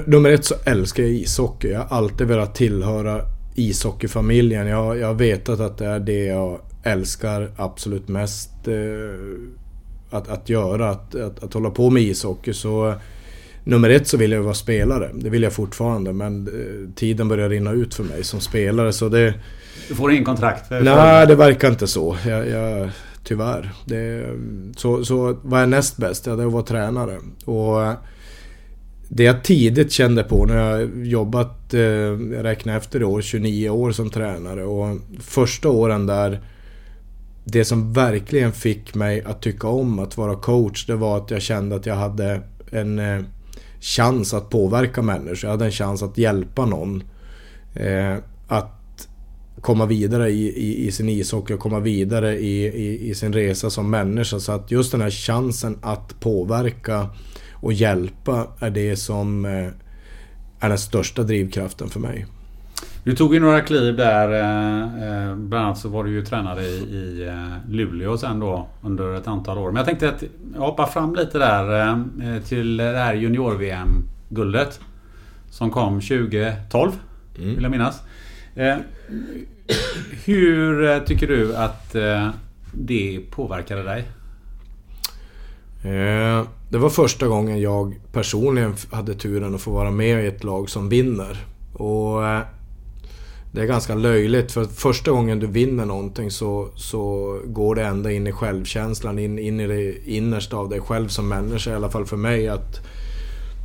nummer 0.06 0.30
ett 0.30 0.46
så 0.46 0.56
älskar 0.66 1.04
jag 1.04 1.12
ishockey. 1.12 1.68
Jag 1.68 1.80
har 1.80 1.98
alltid 1.98 2.28
velat 2.28 2.56
tillhöra 2.56 3.22
ishockeyfamiljen. 3.56 4.68
Jag, 4.68 4.98
jag 4.98 5.08
har 5.08 5.14
vetat 5.14 5.60
att 5.60 5.78
det 5.78 5.86
är 5.86 6.00
det 6.00 6.26
jag 6.26 6.60
älskar 6.84 7.52
absolut 7.58 8.08
mest 8.08 8.68
eh, 8.68 10.18
att, 10.18 10.30
att 10.30 10.50
göra. 10.50 10.90
Att, 10.90 11.16
att, 11.16 11.44
att 11.44 11.54
hålla 11.54 11.70
på 11.70 11.90
med 11.90 12.04
ishockey. 12.04 12.54
Så 12.54 12.94
nummer 13.64 13.90
ett 13.90 14.08
så 14.08 14.18
vill 14.18 14.32
jag 14.32 14.42
vara 14.42 14.54
spelare. 14.54 15.10
Det 15.14 15.30
vill 15.30 15.44
jag 15.44 15.54
fortfarande. 15.54 16.14
Men 16.14 16.48
eh, 16.48 16.94
tiden 16.96 17.28
börjar 17.28 17.50
rinna 17.50 17.72
ut 17.72 17.94
för 17.94 18.04
mig 18.04 18.24
som 18.24 18.40
spelare. 18.40 18.94
Så 18.94 19.10
det... 19.10 19.34
Du 19.88 19.96
får 19.96 20.12
ingen 20.12 20.26
kontrakt? 20.26 20.70
Nej, 20.70 21.28
det 21.28 21.36
verkar 21.36 21.70
inte 21.70 21.88
så. 21.88 22.18
Jag, 22.26 22.50
jag, 22.50 22.90
Tyvärr. 23.24 23.72
Det, 23.86 24.26
så, 24.76 25.06
så 25.06 25.38
vad 25.42 25.62
är 25.62 25.68
näst 25.68 25.98
bäst? 25.98 26.26
Ja, 26.26 26.36
det 26.36 26.44
är 26.44 26.48
att 26.48 26.54
vara 26.54 26.64
tränare. 26.64 27.18
Och 27.46 27.84
eh, 27.84 27.94
det 29.10 29.24
jag 29.24 29.44
tidigt 29.44 29.92
kände 29.92 30.24
på 30.24 30.46
när 30.46 30.58
jag 30.58 31.06
jobbat, 31.06 31.74
eh, 31.74 31.82
jag 31.82 32.44
räknar 32.44 32.78
efter 32.78 33.02
i 33.02 33.04
år, 33.04 33.22
29 33.22 33.70
år 33.70 33.92
som 33.92 34.10
tränare. 34.10 34.64
Och 34.64 34.98
första 35.20 35.70
åren 35.70 36.06
där, 36.06 36.42
det 37.44 37.66
som 37.66 37.94
verkligen 37.94 38.52
fick 38.52 38.96
mig 38.96 39.24
att 39.24 39.42
tycka 39.42 39.68
om 39.68 40.00
att 40.00 40.18
vara 40.18 40.36
coach, 40.36 40.86
det 40.86 40.96
var 40.96 41.18
att 41.18 41.32
jag 41.32 41.42
kände 41.42 41.76
att 41.76 41.86
jag 41.86 41.96
hade 41.96 42.42
en 42.72 43.00
eh, 43.00 43.22
chans 43.82 44.34
att 44.34 44.50
påverka 44.50 45.02
människor. 45.02 45.40
Jag 45.44 45.50
hade 45.50 45.66
en 45.66 45.72
chans 45.72 46.04
att 46.04 46.18
hjälpa 46.18 46.66
någon. 46.66 47.04
Eh, 47.74 48.16
att 48.48 48.79
komma 49.62 49.86
vidare 49.86 50.30
i, 50.30 50.48
i, 50.48 50.88
i 50.88 50.92
sin 50.92 51.10
ishockey 51.10 51.54
och 51.54 51.60
komma 51.60 51.80
vidare 51.80 52.38
i, 52.38 52.66
i, 52.66 53.10
i, 53.10 53.16
sin 53.16 53.34
resa 53.34 53.70
som 53.70 53.90
människa. 53.90 54.40
Så 54.40 54.52
att 54.52 54.72
just 54.72 54.92
den 54.92 55.02
här 55.02 55.10
chansen 55.10 55.78
att 55.82 56.20
påverka 56.20 57.10
och 57.54 57.74
hjälpa 57.74 58.48
är 58.60 58.70
det 58.70 58.96
som 58.96 59.46
eh, 59.46 59.68
är 60.60 60.70
den 60.70 60.78
största 60.78 61.24
drivkraften 61.24 61.90
för 61.90 62.00
mig. 62.00 62.26
Du 63.04 63.16
tog 63.16 63.34
ju 63.34 63.40
några 63.40 63.62
kliv 63.62 63.96
där. 63.96 64.30
Eh, 64.32 65.30
eh, 65.30 65.36
bland 65.36 65.66
annat 65.66 65.78
så 65.78 65.90
var 65.90 66.04
du 66.04 66.12
ju 66.12 66.26
tränare 66.26 66.64
i, 66.64 66.66
i 66.66 67.32
Luleå 67.70 68.18
sen 68.18 68.40
då 68.40 68.68
under 68.82 69.14
ett 69.14 69.28
antal 69.28 69.58
år. 69.58 69.68
Men 69.68 69.76
jag 69.76 69.86
tänkte 69.86 70.10
att 70.10 70.24
jag 70.54 70.62
hoppar 70.62 70.86
fram 70.86 71.16
lite 71.16 71.38
där 71.38 72.04
till 72.42 72.78
det 72.78 72.98
här 72.98 73.14
junior-VM-guldet. 73.14 74.80
Som 75.50 75.72
kom 75.72 76.02
2012, 76.02 76.92
mm. 77.38 77.56
vill 77.56 77.64
jag 77.64 77.72
minnas. 77.72 78.02
Eh, 78.56 78.78
hur 80.26 80.90
eh, 80.90 81.00
tycker 81.00 81.28
du 81.28 81.56
att 81.56 81.96
eh, 81.96 82.30
det 82.74 83.20
påverkade 83.32 83.84
dig? 83.84 84.08
Eh, 85.84 86.48
det 86.70 86.78
var 86.78 86.90
första 86.90 87.28
gången 87.28 87.62
jag 87.62 88.00
personligen 88.12 88.76
hade 88.92 89.14
turen 89.14 89.56
att 89.56 89.62
få 89.62 89.72
vara 89.72 89.92
med 89.92 90.24
i 90.24 90.28
ett 90.28 90.44
lag 90.44 90.70
som 90.70 90.90
vinner. 90.90 91.38
Och 91.74 92.28
eh, 92.28 92.42
det 93.52 93.62
är 93.62 93.66
ganska 93.66 93.96
löjligt 93.96 94.52
för 94.52 94.66
första 94.66 95.12
gången 95.12 95.40
du 95.40 95.48
vinner 95.48 95.86
någonting 95.86 96.32
så, 96.32 96.70
så 96.76 97.36
går 97.46 97.76
det 97.76 97.84
ända 97.84 98.12
in 98.12 98.28
i 98.28 98.32
självkänslan, 98.32 99.20
in, 99.20 99.40
in 99.40 99.60
i 99.60 99.68
det 99.68 100.10
innersta 100.10 100.58
av 100.58 100.70
dig 100.70 100.80
själv 100.80 101.08
som 101.08 101.28
människa. 101.28 101.72
I 101.72 101.76
alla 101.76 101.90
fall 101.90 102.06
för 102.06 102.18
mig 102.18 102.48
att 102.48 102.80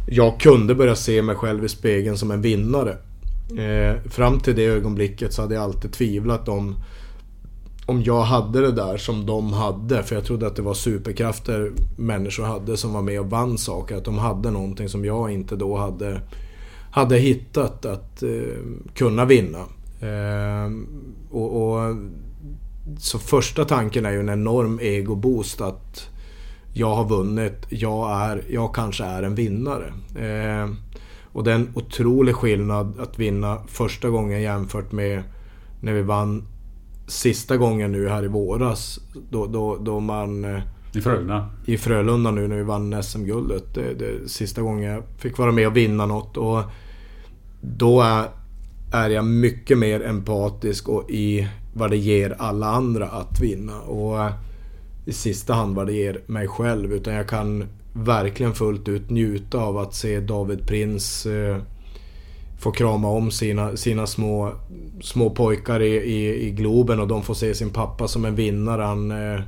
jag 0.09 0.41
kunde 0.41 0.75
börja 0.75 0.97
se 0.97 1.23
mig 1.23 1.37
själv 1.37 1.65
i 1.65 1.69
spegeln 1.69 2.19
som 2.19 2.31
en 2.31 2.43
vinnare. 2.43 2.97
Eh, 3.51 4.11
fram 4.11 4.41
till 4.41 4.57
det 4.57 4.65
ögonblicket 4.65 5.33
så 5.33 5.43
hade 5.43 5.55
jag 5.55 5.65
alltid 5.65 5.93
tvivlat 5.93 6.49
om 6.49 6.75
om 7.87 8.03
jag 8.03 8.23
hade 8.23 8.61
det 8.61 8.73
där 8.73 8.97
som 8.97 9.27
de 9.27 9.53
hade. 9.53 10.03
För 10.03 10.15
jag 10.15 10.25
trodde 10.25 10.47
att 10.47 10.57
det 10.57 10.63
var 10.63 10.75
superkrafter 10.75 11.73
människor 11.97 12.45
hade 12.45 12.77
som 12.77 12.93
var 12.93 13.03
med 13.03 13.21
och 13.21 13.31
vann 13.31 13.59
saker. 13.59 13.97
Att 13.97 14.05
de 14.05 14.19
hade 14.19 14.51
någonting 14.51 14.89
som 14.89 15.05
jag 15.05 15.31
inte 15.31 15.57
då 15.57 15.77
hade, 15.77 16.21
hade 16.91 17.17
hittat 17.17 17.87
att 17.87 18.23
eh, 18.23 18.63
kunna 18.95 19.25
vinna. 19.25 19.59
Eh, 20.01 20.71
och, 21.31 21.63
och, 21.63 21.97
så 22.99 23.19
första 23.19 23.65
tanken 23.65 24.07
är 24.07 24.11
ju 24.11 24.21
en 24.21 24.29
enorm 24.29 24.79
egoboost 24.83 25.61
att 25.61 26.09
jag 26.73 26.95
har 26.95 27.09
vunnit, 27.09 27.67
jag, 27.69 28.23
är, 28.23 28.43
jag 28.49 28.75
kanske 28.75 29.05
är 29.05 29.23
en 29.23 29.35
vinnare. 29.35 29.93
Eh, 30.17 30.71
och 31.35 31.45
det 31.45 31.51
är 31.51 31.55
en 31.55 31.71
otrolig 31.75 32.35
skillnad 32.35 33.01
att 33.01 33.19
vinna 33.19 33.59
första 33.67 34.11
gången 34.11 34.43
jämfört 34.43 34.93
med 34.93 35.23
när 35.81 35.93
vi 35.93 36.03
vann 36.03 36.45
sista 37.07 37.57
gången 37.57 37.93
nu 37.93 38.09
här 38.09 38.25
i 38.25 38.29
våras. 38.29 39.01
Då, 39.31 39.47
då, 39.47 39.77
då 39.77 40.01
man... 40.01 40.45
Eh, 40.45 40.63
I 40.95 41.01
Frölunda? 41.01 41.51
I 41.65 41.79
Frölunda 41.79 42.31
nu 42.31 42.49
när 42.49 42.57
vi 42.57 42.63
vann 42.63 43.03
SM-guldet. 43.03 43.75
Det, 43.75 43.95
det 43.95 44.29
sista 44.29 44.63
gången 44.63 44.91
jag 44.91 45.03
fick 45.19 45.39
vara 45.39 45.53
med 45.53 45.67
och 45.67 45.77
vinna 45.77 46.07
något. 46.07 46.37
Och 46.37 46.63
då 47.61 48.01
är, 48.03 48.29
är 48.93 49.11
jag 49.11 49.25
mycket 49.25 49.79
mer 49.79 50.05
empatisk 50.05 50.89
och 50.89 51.11
i 51.11 51.49
vad 51.75 51.91
det 51.91 51.97
ger 51.97 52.37
alla 52.39 52.67
andra 52.67 53.09
att 53.09 53.41
vinna. 53.41 53.81
Och 53.81 54.25
eh, 54.25 54.33
i 55.07 55.13
sista 55.13 55.55
hand 55.55 55.77
vad 55.77 55.87
det 55.87 55.93
ger 55.93 56.21
mig 56.27 56.49
själv. 56.49 56.93
Utan 56.93 57.15
jag 57.15 57.29
kan 57.29 57.65
verkligen 57.95 58.55
fullt 58.55 58.89
ut 58.89 59.11
njuta 59.11 59.59
av 59.59 59.79
att 59.79 59.95
se 59.95 60.21
David 60.21 60.67
Prins 60.67 61.27
eh, 61.27 61.57
få 62.59 62.71
krama 62.71 63.09
om 63.09 63.31
sina, 63.31 63.77
sina 63.77 64.07
små, 64.07 64.53
små 65.01 65.31
pojkar 65.31 65.83
i, 65.83 65.95
i, 65.97 66.47
i 66.47 66.51
Globen 66.51 67.01
och 67.01 67.09
de 67.09 67.23
får 67.23 67.35
se 67.35 67.55
sin 67.55 67.71
pappa 67.71 68.09
som 68.09 68.25
en 68.25 68.35
vinnare. 68.35 68.83
Han, 68.83 69.11
eh, 69.11 69.41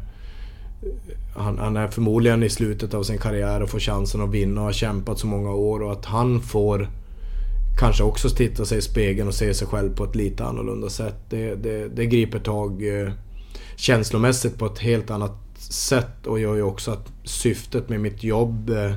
han, 1.37 1.59
han, 1.59 1.77
är 1.77 1.89
förmodligen 1.89 2.43
i 2.43 2.49
slutet 2.49 2.95
av 2.95 3.03
sin 3.03 3.19
karriär 3.19 3.63
och 3.63 3.71
får 3.71 3.81
chansen 3.81 4.21
att 4.21 4.31
vinna 4.31 4.61
och 4.61 4.67
har 4.67 4.73
kämpat 4.73 5.19
så 5.19 5.27
många 5.27 5.51
år 5.51 5.83
och 5.83 5.93
att 5.93 6.05
han 6.05 6.41
får 6.41 6.89
kanske 7.79 8.03
också 8.03 8.29
titta 8.29 8.65
sig 8.65 8.79
i 8.79 8.83
spegeln 8.83 9.29
och 9.29 9.35
se 9.35 9.55
sig 9.55 9.69
själv 9.69 9.97
på 9.97 10.05
ett 10.05 10.17
lite 10.17 10.45
annorlunda 10.45 10.89
sätt. 10.89 11.17
Det, 11.29 11.55
det, 11.55 11.89
det 11.89 12.07
griper 12.07 12.39
tag 12.39 13.01
eh, 13.01 13.13
känslomässigt 13.77 14.59
på 14.59 14.67
ett 14.67 14.79
helt 14.79 15.11
annat 15.11 15.46
sätt 15.73 16.27
och 16.27 16.41
gör 16.41 16.55
ju 16.55 16.63
också 16.63 16.91
att 16.91 17.13
syftet 17.25 17.89
med 17.89 18.01
mitt 18.01 18.25
jobb 18.25 18.71
eh, 18.71 18.93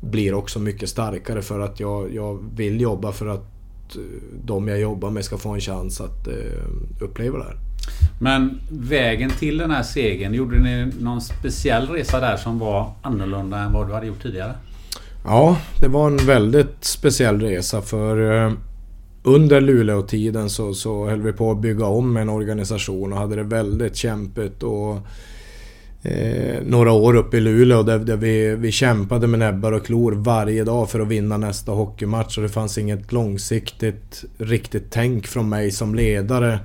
blir 0.00 0.34
också 0.34 0.58
mycket 0.58 0.88
starkare 0.88 1.42
för 1.42 1.60
att 1.60 1.80
jag, 1.80 2.14
jag 2.14 2.44
vill 2.54 2.80
jobba 2.80 3.12
för 3.12 3.26
att 3.26 3.96
eh, 3.96 4.02
de 4.44 4.68
jag 4.68 4.80
jobbar 4.80 5.10
med 5.10 5.24
ska 5.24 5.38
få 5.38 5.48
en 5.48 5.60
chans 5.60 6.00
att 6.00 6.28
eh, 6.28 7.04
uppleva 7.04 7.38
det 7.38 7.44
här. 7.44 7.56
Men 8.20 8.60
vägen 8.70 9.30
till 9.30 9.58
den 9.58 9.70
här 9.70 9.82
segern, 9.82 10.34
gjorde 10.34 10.58
ni 10.58 10.92
någon 11.00 11.20
speciell 11.20 11.88
resa 11.88 12.20
där 12.20 12.36
som 12.36 12.58
var 12.58 12.92
annorlunda 13.02 13.58
än 13.58 13.72
vad 13.72 13.88
du 13.88 13.92
hade 13.94 14.06
gjort 14.06 14.22
tidigare? 14.22 14.54
Ja, 15.24 15.56
det 15.80 15.88
var 15.88 16.06
en 16.06 16.16
väldigt 16.16 16.84
speciell 16.84 17.40
resa 17.40 17.82
för 17.82 18.16
under 19.22 19.60
Luleå-tiden 19.60 20.50
så, 20.50 20.74
så 20.74 21.08
höll 21.08 21.22
vi 21.22 21.32
på 21.32 21.50
att 21.50 21.60
bygga 21.60 21.86
om 21.86 22.16
en 22.16 22.28
organisation 22.28 23.12
och 23.12 23.18
hade 23.18 23.36
det 23.36 23.42
väldigt 23.42 23.96
kämpigt. 23.96 24.62
Och, 24.62 24.98
eh, 26.02 26.62
några 26.66 26.92
år 26.92 27.16
uppe 27.16 27.36
i 27.36 27.40
Luleå 27.40 27.82
där, 27.82 27.98
där 27.98 28.16
vi, 28.16 28.54
vi 28.54 28.72
kämpade 28.72 29.26
med 29.26 29.38
näbbar 29.38 29.72
och 29.72 29.86
klor 29.86 30.12
varje 30.12 30.64
dag 30.64 30.90
för 30.90 31.00
att 31.00 31.08
vinna 31.08 31.36
nästa 31.36 31.72
hockeymatch. 31.72 32.36
Och 32.36 32.42
det 32.42 32.48
fanns 32.48 32.78
inget 32.78 33.12
långsiktigt 33.12 34.24
riktigt 34.38 34.86
tänk 34.90 35.26
från 35.26 35.48
mig 35.48 35.70
som 35.70 35.94
ledare. 35.94 36.58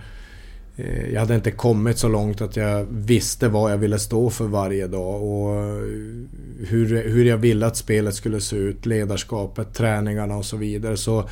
Eh, 0.78 1.14
jag 1.14 1.20
hade 1.20 1.36
inte 1.36 1.52
kommit 1.52 1.98
så 1.98 2.08
långt 2.08 2.42
att 2.42 2.56
jag 2.56 2.86
visste 2.90 3.48
vad 3.48 3.72
jag 3.72 3.78
ville 3.78 4.00
stå 4.00 4.30
för 4.30 4.46
varje 4.46 4.88
dag 4.88 5.24
och 5.24 5.56
eh, 5.56 5.84
hur, 6.68 7.10
hur 7.10 7.26
jag 7.26 7.38
ville 7.38 7.66
att 7.66 7.78
spelet 7.78 8.16
skulle 8.16 8.42
se 8.42 8.56
ut, 8.56 8.86
ledarskapet, 8.86 9.74
träningarna 9.74 10.38
och 10.38 10.46
så 10.46 10.58
vidare. 10.58 10.98
Så 10.98 11.30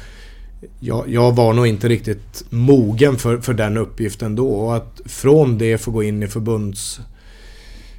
jag, 0.80 1.10
jag 1.10 1.36
var 1.36 1.54
nog 1.54 1.68
inte 1.68 1.90
riktigt 1.90 2.44
mogen 2.50 3.16
för, 3.18 3.38
för 3.38 3.54
den 3.54 3.78
uppgiften 3.78 4.36
då. 4.36 4.48
Och 4.48 4.76
att 4.76 5.02
från 5.06 5.58
det 5.58 5.78
få 5.78 5.92
gå 5.92 6.04
in 6.04 6.24
i 6.24 6.28
förbunds 6.28 7.00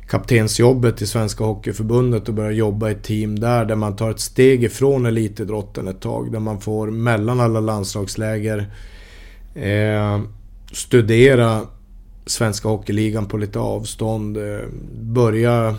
kaptensjobbet 0.09 1.03
i 1.03 1.07
Svenska 1.07 1.45
Hockeyförbundet 1.45 2.29
och 2.29 2.35
börja 2.35 2.51
jobba 2.51 2.89
i 2.89 2.93
ett 2.93 3.03
team 3.03 3.39
där, 3.39 3.65
där 3.65 3.77
man 3.77 3.97
tar 3.97 4.11
ett 4.11 4.21
steg 4.21 4.65
ifrån 4.65 5.07
elitidrotten 5.07 5.89
ett 5.89 6.01
tag. 6.01 6.33
Där 6.33 6.41
man 6.41 6.61
får 6.61 6.91
mellan 6.91 7.41
alla 7.41 7.61
landslagsläger 7.61 8.71
eh, 9.55 10.21
studera 10.73 11.61
svenska 12.27 12.69
hockeyligan 12.69 13.27
på 13.27 13.37
lite 13.37 13.59
avstånd. 13.59 14.37
Eh, 14.37 14.69
börja 15.01 15.77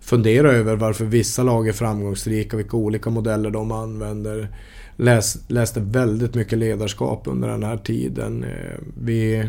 fundera 0.00 0.52
över 0.52 0.76
varför 0.76 1.04
vissa 1.04 1.42
lag 1.42 1.68
är 1.68 1.72
framgångsrika, 1.72 2.56
vilka 2.56 2.76
olika 2.76 3.10
modeller 3.10 3.50
de 3.50 3.72
använder. 3.72 4.48
Läs, 4.96 5.38
läste 5.48 5.80
väldigt 5.80 6.34
mycket 6.34 6.58
ledarskap 6.58 7.22
under 7.26 7.48
den 7.48 7.62
här 7.62 7.76
tiden. 7.76 8.44
Eh, 8.44 8.78
vi, 9.00 9.48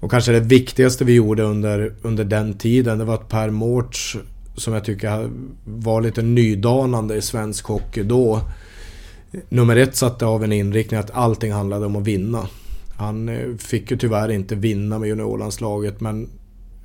och 0.00 0.10
kanske 0.10 0.32
det 0.32 0.40
viktigaste 0.40 1.04
vi 1.04 1.14
gjorde 1.14 1.42
under, 1.42 1.94
under 2.02 2.24
den 2.24 2.54
tiden, 2.54 2.98
det 2.98 3.04
var 3.04 3.14
att 3.14 3.28
Per 3.28 3.50
Mårts, 3.50 4.16
som 4.56 4.74
jag 4.74 4.84
tycker 4.84 5.30
var 5.64 6.00
lite 6.00 6.22
nydanande 6.22 7.16
i 7.16 7.22
svensk 7.22 7.64
hockey 7.64 8.02
då. 8.02 8.40
Nummer 9.48 9.76
ett 9.76 9.96
satte 9.96 10.26
av 10.26 10.44
en 10.44 10.52
inriktning 10.52 11.00
att 11.00 11.10
allting 11.10 11.52
handlade 11.52 11.86
om 11.86 11.96
att 11.96 12.06
vinna. 12.06 12.48
Han 12.96 13.28
eh, 13.28 13.56
fick 13.56 13.90
ju 13.90 13.96
tyvärr 13.96 14.30
inte 14.30 14.54
vinna 14.54 14.98
med 14.98 15.08
juniorlandslaget 15.08 16.00
men 16.00 16.28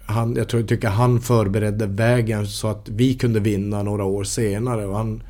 han, 0.06 0.36
jag 0.36 0.50
tror, 0.50 0.64
tycker 0.64 0.88
han 0.88 1.22
förberedde 1.22 1.86
vägen 1.86 2.48
så 2.48 2.68
att 2.68 2.90
vi 2.90 3.14
kunde 3.14 3.40
vinna 3.40 3.84
några 3.84 4.04
år 4.04 4.24
senare. 4.24 4.86
Och 4.86 4.98
han 4.98 5.24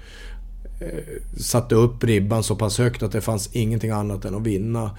eh, 0.82 1.04
satte 1.38 1.76
upp 1.76 2.04
ribban 2.04 2.43
så 2.43 2.56
pass 2.56 2.78
högt 2.78 3.04
att 3.04 3.12
det 3.12 3.21
fanns 3.21 3.56
ingenting 3.56 3.91
annat 3.91 4.26
än 4.26 4.36
att 4.36 4.41
vinna. 4.41 4.91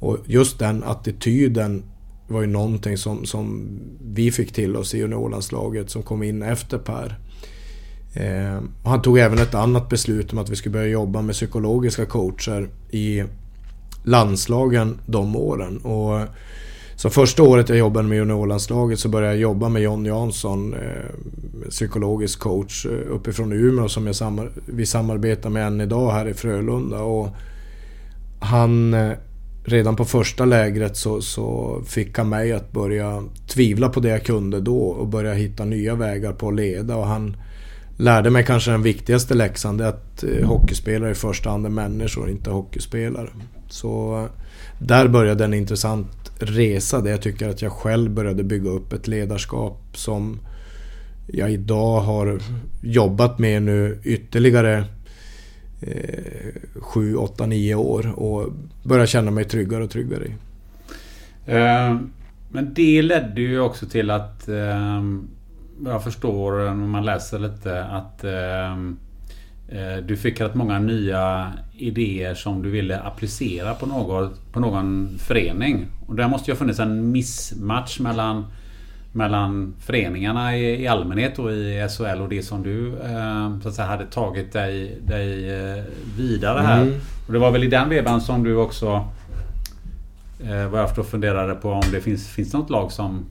Och 0.00 0.18
just 0.26 0.58
den 0.58 0.84
attityden 0.84 1.82
var 2.30 2.40
ju 2.40 2.46
någonting 2.46 2.98
som, 2.98 3.24
som 3.24 3.68
vi 4.04 4.32
fick 4.32 4.52
till 4.52 4.76
oss 4.76 4.94
i 4.94 4.98
juniorlandslaget 4.98 5.90
som 5.90 6.02
kom 6.02 6.22
in 6.22 6.42
efter 6.42 6.78
Per. 6.78 7.18
Eh, 8.14 8.62
han 8.84 9.02
tog 9.02 9.18
även 9.18 9.38
ett 9.38 9.54
annat 9.54 9.88
beslut 9.88 10.32
om 10.32 10.38
att 10.38 10.50
vi 10.50 10.56
skulle 10.56 10.72
börja 10.72 10.86
jobba 10.86 11.22
med 11.22 11.34
psykologiska 11.34 12.06
coacher 12.06 12.68
i 12.90 13.24
landslagen 14.04 14.98
de 15.06 15.36
åren. 15.36 15.78
Och 15.78 16.28
så 16.96 17.10
första 17.10 17.42
året 17.42 17.68
jag 17.68 17.78
jobbade 17.78 18.08
med 18.08 18.18
juniorlandslaget 18.18 18.98
så 18.98 19.08
började 19.08 19.34
jag 19.34 19.40
jobba 19.40 19.68
med 19.68 19.82
John 19.82 20.06
Jansson, 20.06 20.74
eh, 20.74 21.68
psykologisk 21.68 22.40
coach 22.40 22.86
eh, 22.86 23.14
uppifrån 23.14 23.52
Umeå 23.52 23.88
som 23.88 24.06
jag 24.06 24.16
samar 24.16 24.50
vi 24.66 24.86
samarbetar 24.86 25.50
med 25.50 25.66
än 25.66 25.80
idag 25.80 26.12
här 26.12 26.28
i 26.28 26.34
Frölunda. 26.34 27.02
Och 27.02 27.28
han, 28.40 28.94
eh, 28.94 29.12
redan 29.64 29.96
på 29.96 30.04
första 30.04 30.44
lägret 30.44 30.96
så, 30.96 31.22
så 31.22 31.80
fick 31.86 32.18
han 32.18 32.28
mig 32.28 32.52
att 32.52 32.72
börja 32.72 33.24
tvivla 33.46 33.88
på 33.88 34.00
det 34.00 34.08
jag 34.08 34.24
kunde 34.24 34.60
då 34.60 34.78
och 34.78 35.08
börja 35.08 35.32
hitta 35.32 35.64
nya 35.64 35.94
vägar 35.94 36.32
på 36.32 36.48
att 36.48 36.54
leda. 36.54 36.96
Och 36.96 37.06
han 37.06 37.36
lärde 37.96 38.30
mig 38.30 38.44
kanske 38.44 38.70
den 38.70 38.82
viktigaste 38.82 39.34
läxan, 39.34 39.76
det 39.76 39.84
är 39.84 39.88
att 39.88 40.24
eh, 40.24 40.46
hockeyspelare 40.46 41.10
i 41.10 41.14
första 41.14 41.50
hand 41.50 41.66
är 41.66 41.70
människor, 41.70 42.30
inte 42.30 42.50
hockeyspelare. 42.50 43.28
Så 43.68 44.22
eh, 44.22 44.30
där 44.78 45.08
började 45.08 45.44
en 45.44 45.54
intressant 45.54 46.32
resa 46.38 47.00
där 47.00 47.10
jag 47.10 47.22
tycker 47.22 47.48
att 47.48 47.62
jag 47.62 47.72
själv 47.72 48.10
började 48.10 48.44
bygga 48.44 48.70
upp 48.70 48.92
ett 48.92 49.08
ledarskap 49.08 49.82
som 49.92 50.40
jag 51.26 51.52
idag 51.52 52.00
har 52.00 52.40
jobbat 52.82 53.38
med 53.38 53.62
nu 53.62 54.00
ytterligare 54.04 54.84
eh, 55.80 56.80
7, 56.80 57.16
8, 57.16 57.46
9 57.46 57.74
år 57.74 58.12
och 58.20 58.52
börja 58.82 59.06
känna 59.06 59.30
mig 59.30 59.44
tryggare 59.44 59.84
och 59.84 59.90
tryggare 59.90 60.24
i. 60.24 60.34
Eh, 61.46 61.96
men 62.52 62.74
det 62.74 63.02
ledde 63.02 63.40
ju 63.40 63.60
också 63.60 63.86
till 63.86 64.10
att 64.10 64.48
eh, 64.48 65.02
jag 65.84 66.04
förstår 66.04 66.52
när 66.52 66.86
man 66.86 67.04
läser 67.04 67.38
lite 67.38 67.84
att 67.84 68.24
eh, 68.24 68.72
eh, 69.68 69.96
du 70.06 70.16
fick 70.16 70.40
rätt 70.40 70.54
många 70.54 70.78
nya 70.78 71.52
idéer 71.76 72.34
som 72.34 72.62
du 72.62 72.70
ville 72.70 73.00
applicera 73.00 73.74
på, 73.74 73.86
något, 73.86 74.52
på 74.52 74.60
någon 74.60 75.18
förening. 75.18 75.86
Och 76.06 76.14
där 76.14 76.28
måste 76.28 76.50
ju 76.50 76.54
ha 76.54 76.58
funnits 76.58 76.80
en 76.80 77.12
missmatch 77.12 78.00
mellan, 78.00 78.44
mellan 79.12 79.74
föreningarna 79.80 80.56
i, 80.56 80.82
i 80.82 80.86
allmänhet 80.86 81.38
och 81.38 81.52
i 81.52 81.86
SHL 81.96 82.20
och 82.20 82.28
det 82.28 82.42
som 82.42 82.62
du 82.62 82.88
eh, 82.88 83.60
så 83.62 83.68
att 83.68 83.74
säga, 83.74 83.88
hade 83.88 84.06
tagit 84.06 84.52
dig, 84.52 84.98
dig 85.06 85.50
eh, 85.50 85.84
vidare 86.16 86.60
här. 86.60 86.82
Mm. 86.82 86.94
Och 87.26 87.32
det 87.32 87.38
var 87.38 87.50
väl 87.50 87.64
i 87.64 87.68
den 87.68 87.88
vevan 87.88 88.20
som 88.20 88.44
du 88.44 88.56
också 88.56 89.04
vad 90.70 90.80
jag 90.80 90.88
förstår 90.88 91.02
funderade 91.02 91.54
på 91.54 91.70
om 91.70 91.82
det 91.92 92.00
finns, 92.00 92.28
finns 92.28 92.52
något 92.52 92.70
lag 92.70 92.92
som, 92.92 93.26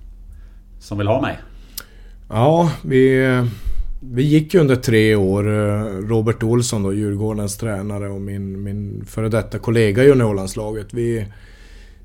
som 0.80 0.98
vill 0.98 1.08
ha 1.08 1.22
mig? 1.22 1.40
Ja, 2.30 2.72
vi 2.82 3.26
vi 4.02 4.24
gick 4.24 4.54
ju 4.54 4.60
under 4.60 4.76
tre 4.76 5.16
år, 5.16 5.48
eh, 5.48 5.84
Robert 6.08 6.44
Olsson 6.44 6.84
då, 6.84 6.94
Djurgårdens 6.94 7.58
tränare 7.58 8.10
och 8.10 8.22
min, 8.22 8.64
min 8.64 9.06
före 9.06 9.30
detta 9.30 9.60
kollega 9.60 10.04
i 10.04 10.08
juniorlandslaget. 10.08 10.94
Vi, 10.94 11.26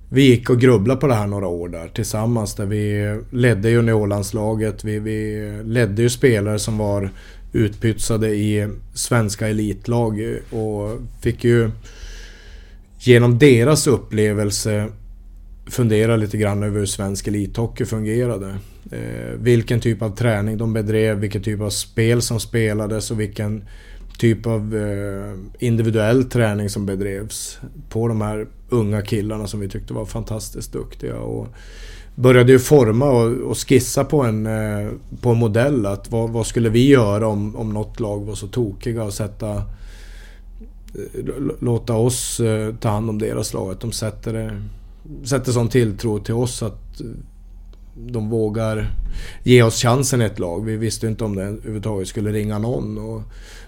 vi 0.08 0.22
gick 0.22 0.50
och 0.50 0.60
grubblade 0.60 1.00
på 1.00 1.06
det 1.06 1.14
här 1.14 1.26
några 1.26 1.46
år 1.46 1.68
där 1.68 1.88
tillsammans. 1.88 2.54
Där 2.54 2.66
vi 2.66 3.14
ledde 3.30 3.70
juniorlandslaget. 3.70 4.84
Vi, 4.84 4.98
vi 4.98 5.50
ledde 5.64 6.02
ju 6.02 6.10
spelare 6.10 6.58
som 6.58 6.78
var 6.78 7.10
utpytsade 7.52 8.28
i 8.28 8.68
svenska 8.94 9.48
elitlag 9.48 10.20
och 10.50 10.98
fick 11.20 11.44
ju 11.44 11.70
genom 12.98 13.38
deras 13.38 13.86
upplevelse 13.86 14.88
fundera 15.66 16.16
lite 16.16 16.36
grann 16.36 16.62
över 16.62 16.78
hur 16.78 16.86
svensk 16.86 17.26
elithockey 17.26 17.84
fungerade. 17.84 18.58
Eh, 18.92 19.38
vilken 19.38 19.80
typ 19.80 20.02
av 20.02 20.16
träning 20.16 20.58
de 20.58 20.72
bedrev, 20.72 21.18
vilken 21.18 21.42
typ 21.42 21.60
av 21.60 21.70
spel 21.70 22.22
som 22.22 22.40
spelades 22.40 23.10
och 23.10 23.20
vilken 23.20 23.64
typ 24.18 24.46
av 24.46 24.76
eh, 24.76 25.64
individuell 25.66 26.24
träning 26.24 26.70
som 26.70 26.86
bedrevs 26.86 27.58
på 27.88 28.08
de 28.08 28.20
här 28.20 28.46
unga 28.74 29.02
killarna 29.02 29.46
som 29.46 29.60
vi 29.60 29.68
tyckte 29.68 29.94
var 29.94 30.04
fantastiskt 30.04 30.72
duktiga. 30.72 31.16
Och 31.16 31.48
började 32.14 32.52
ju 32.52 32.58
forma 32.58 33.10
och, 33.10 33.50
och 33.50 33.68
skissa 33.68 34.04
på 34.04 34.22
en, 34.22 34.46
eh, 34.46 34.90
på 35.20 35.30
en 35.30 35.38
modell. 35.38 35.86
Att 35.86 36.10
vad, 36.10 36.30
vad, 36.30 36.46
skulle 36.46 36.68
vi 36.68 36.88
göra 36.88 37.28
om, 37.28 37.56
om 37.56 37.72
något 37.72 38.00
lag 38.00 38.24
var 38.24 38.34
så 38.34 38.48
tokiga 38.48 39.02
och 39.02 39.14
sätta 39.14 39.56
eh, 39.56 39.62
låta 41.60 41.92
oss 41.92 42.40
eh, 42.40 42.74
ta 42.74 42.88
hand 42.88 43.10
om 43.10 43.18
deras 43.18 43.54
lag. 43.54 43.70
Att 43.70 43.80
de 43.80 43.92
sätter, 43.92 44.62
sätter 45.24 45.52
sån 45.52 45.68
tilltro 45.68 46.18
till 46.18 46.34
oss 46.34 46.62
att 46.62 47.00
de 47.96 48.30
vågar 48.30 48.90
ge 49.42 49.62
oss 49.62 49.82
chansen 49.82 50.22
i 50.22 50.24
ett 50.24 50.38
lag. 50.38 50.64
Vi 50.64 50.76
visste 50.76 51.06
inte 51.06 51.24
om 51.24 51.36
det 51.36 51.42
överhuvudtaget 51.42 52.08
skulle 52.08 52.32
ringa 52.32 52.58
någon. 52.58 52.98
Och 52.98 53.22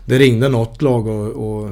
det 0.06 0.18
ringde 0.18 0.48
något 0.48 0.82
lag 0.82 1.06
och, 1.06 1.26
och, 1.26 1.70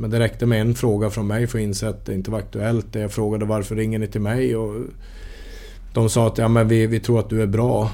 men 0.00 0.10
det 0.10 0.18
räckte 0.18 0.46
med 0.46 0.60
en 0.60 0.74
fråga 0.74 1.10
från 1.10 1.26
mig 1.26 1.46
för 1.46 1.58
att 1.58 1.62
inse 1.62 1.88
att 1.88 2.06
det 2.06 2.14
inte 2.14 2.30
var 2.30 2.38
aktuellt. 2.38 2.94
Jag 2.94 3.12
frågade 3.12 3.44
varför 3.44 3.76
ringer 3.76 3.98
ni 3.98 4.06
till 4.06 4.20
mig? 4.20 4.56
Och 4.56 4.74
de 5.94 6.10
sa 6.10 6.26
att 6.26 6.38
ja, 6.38 6.48
men 6.48 6.68
vi, 6.68 6.86
vi 6.86 7.00
tror 7.00 7.20
att 7.20 7.30
du 7.30 7.42
är 7.42 7.46
bra. 7.46 7.90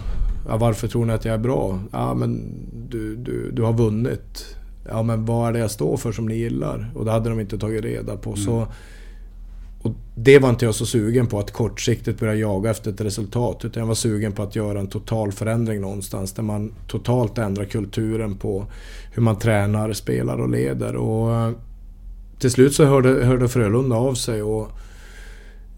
Ja, 0.49 0.57
varför 0.57 0.89
tror 0.89 1.05
ni 1.05 1.13
att 1.13 1.25
jag 1.25 1.35
är 1.35 1.39
bra? 1.39 1.81
Ja, 1.93 2.15
men 2.15 2.43
du, 2.89 3.17
du, 3.17 3.51
du 3.51 3.63
har 3.63 3.73
vunnit. 3.73 4.57
Ja, 4.89 5.03
men 5.03 5.25
vad 5.25 5.49
är 5.49 5.53
det 5.53 5.59
jag 5.59 5.71
står 5.71 5.97
för 5.97 6.13
som 6.13 6.29
ni 6.29 6.37
gillar? 6.37 6.91
Och 6.95 7.05
det 7.05 7.11
hade 7.11 7.31
de 7.31 7.41
inte 7.41 7.59
tagit 7.59 7.85
reda 7.85 8.17
på. 8.17 8.31
Mm. 8.31 8.45
Så 8.45 8.67
och 9.83 9.93
det 10.15 10.39
var 10.39 10.51
inte 10.51 10.65
jag 10.65 10.75
så 10.75 10.87
sugen 10.87 11.27
på 11.27 11.39
att 11.39 11.51
kortsiktigt 11.51 12.21
börja 12.21 12.35
jaga 12.35 12.71
efter 12.71 12.91
ett 12.91 13.01
resultat. 13.01 13.65
Utan 13.65 13.81
jag 13.81 13.87
var 13.87 13.95
sugen 13.95 14.33
på 14.33 14.43
att 14.43 14.57
göra 14.57 14.81
en 14.81 14.87
total 14.87 15.33
förändring 15.33 15.81
någonstans. 15.81 16.33
Där 16.33 16.43
man 16.43 16.73
totalt 16.87 17.39
ändrar 17.39 17.65
kulturen 17.65 18.37
på 18.37 18.67
hur 19.13 19.23
man 19.23 19.39
tränar, 19.39 19.93
spelar 19.93 20.39
och 20.39 20.49
leder. 20.49 20.97
Och 20.97 21.55
till 22.39 22.51
slut 22.51 22.75
så 22.75 22.85
hörde, 22.85 23.25
hörde 23.25 23.49
Frölunda 23.49 23.97
av 23.97 24.15
sig. 24.15 24.43
och 24.43 24.71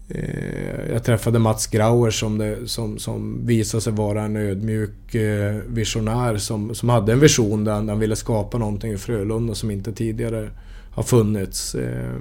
eh, 0.09 0.91
jag 0.91 1.03
träffade 1.03 1.39
Mats 1.39 1.67
Grauer 1.67 2.11
som, 2.11 2.37
det, 2.37 2.57
som, 2.65 2.99
som 2.99 3.45
visade 3.45 3.81
sig 3.81 3.93
vara 3.93 4.23
en 4.23 4.35
ödmjuk 4.35 5.15
eh, 5.15 5.55
visionär 5.67 6.37
som, 6.37 6.75
som 6.75 6.89
hade 6.89 7.11
en 7.11 7.19
vision 7.19 7.63
där 7.63 7.73
han 7.73 7.99
ville 7.99 8.15
skapa 8.15 8.57
någonting 8.57 8.93
i 8.93 8.97
Frölunda 8.97 9.55
som 9.55 9.71
inte 9.71 9.93
tidigare 9.93 10.49
har 10.91 11.03
funnits. 11.03 11.75
Eh, 11.75 12.15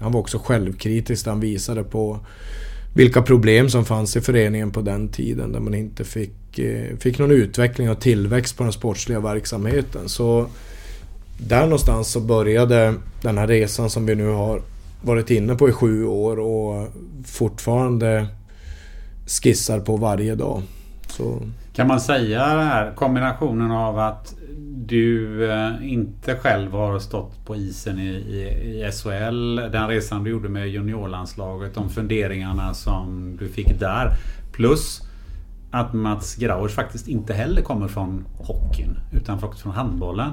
han 0.00 0.12
var 0.12 0.20
också 0.20 0.38
självkritisk 0.38 1.26
han 1.26 1.40
visade 1.40 1.84
på 1.84 2.20
vilka 2.94 3.22
problem 3.22 3.68
som 3.68 3.84
fanns 3.84 4.16
i 4.16 4.20
föreningen 4.20 4.70
på 4.70 4.80
den 4.80 5.08
tiden 5.08 5.52
där 5.52 5.60
man 5.60 5.74
inte 5.74 6.04
fick, 6.04 6.58
eh, 6.58 6.96
fick 6.96 7.18
någon 7.18 7.30
utveckling 7.30 7.90
och 7.90 8.00
tillväxt 8.00 8.56
på 8.56 8.62
den 8.62 8.72
sportsliga 8.72 9.20
verksamheten. 9.20 10.08
Så 10.08 10.46
där 11.48 11.62
någonstans 11.62 12.12
så 12.12 12.20
började 12.20 12.94
den 13.22 13.38
här 13.38 13.46
resan 13.46 13.90
som 13.90 14.06
vi 14.06 14.14
nu 14.14 14.28
har 14.28 14.62
varit 15.02 15.30
inne 15.30 15.54
på 15.54 15.68
i 15.68 15.72
sju 15.72 16.06
år 16.06 16.38
och 16.38 16.88
fortfarande 17.26 18.26
skissar 19.26 19.80
på 19.80 19.96
varje 19.96 20.34
dag. 20.34 20.62
Så. 21.08 21.42
Kan 21.72 21.86
man 21.86 22.00
säga 22.00 22.54
det 22.54 22.62
här 22.62 22.94
kombinationen 22.94 23.70
av 23.70 23.98
att 23.98 24.34
du 24.86 25.44
eh, 25.50 25.92
inte 25.92 26.34
själv 26.36 26.72
har 26.72 26.98
stått 26.98 27.46
på 27.46 27.56
isen 27.56 27.98
i, 27.98 28.08
i, 28.08 28.40
i 28.86 28.90
SHL. 28.92 29.56
Den 29.56 29.88
resan 29.88 30.24
du 30.24 30.30
gjorde 30.30 30.48
med 30.48 30.68
juniorlandslaget. 30.68 31.74
De 31.74 31.90
funderingarna 31.90 32.74
som 32.74 33.36
du 33.36 33.48
fick 33.48 33.80
där. 33.80 34.10
Plus 34.52 35.02
att 35.70 35.92
Mats 35.92 36.34
Grauers 36.34 36.74
faktiskt 36.74 37.08
inte 37.08 37.34
heller 37.34 37.62
kommer 37.62 37.88
från 37.88 38.24
hockeyn. 38.38 38.98
Utan 39.12 39.40
faktiskt 39.40 39.62
från 39.62 39.72
handbollen. 39.72 40.30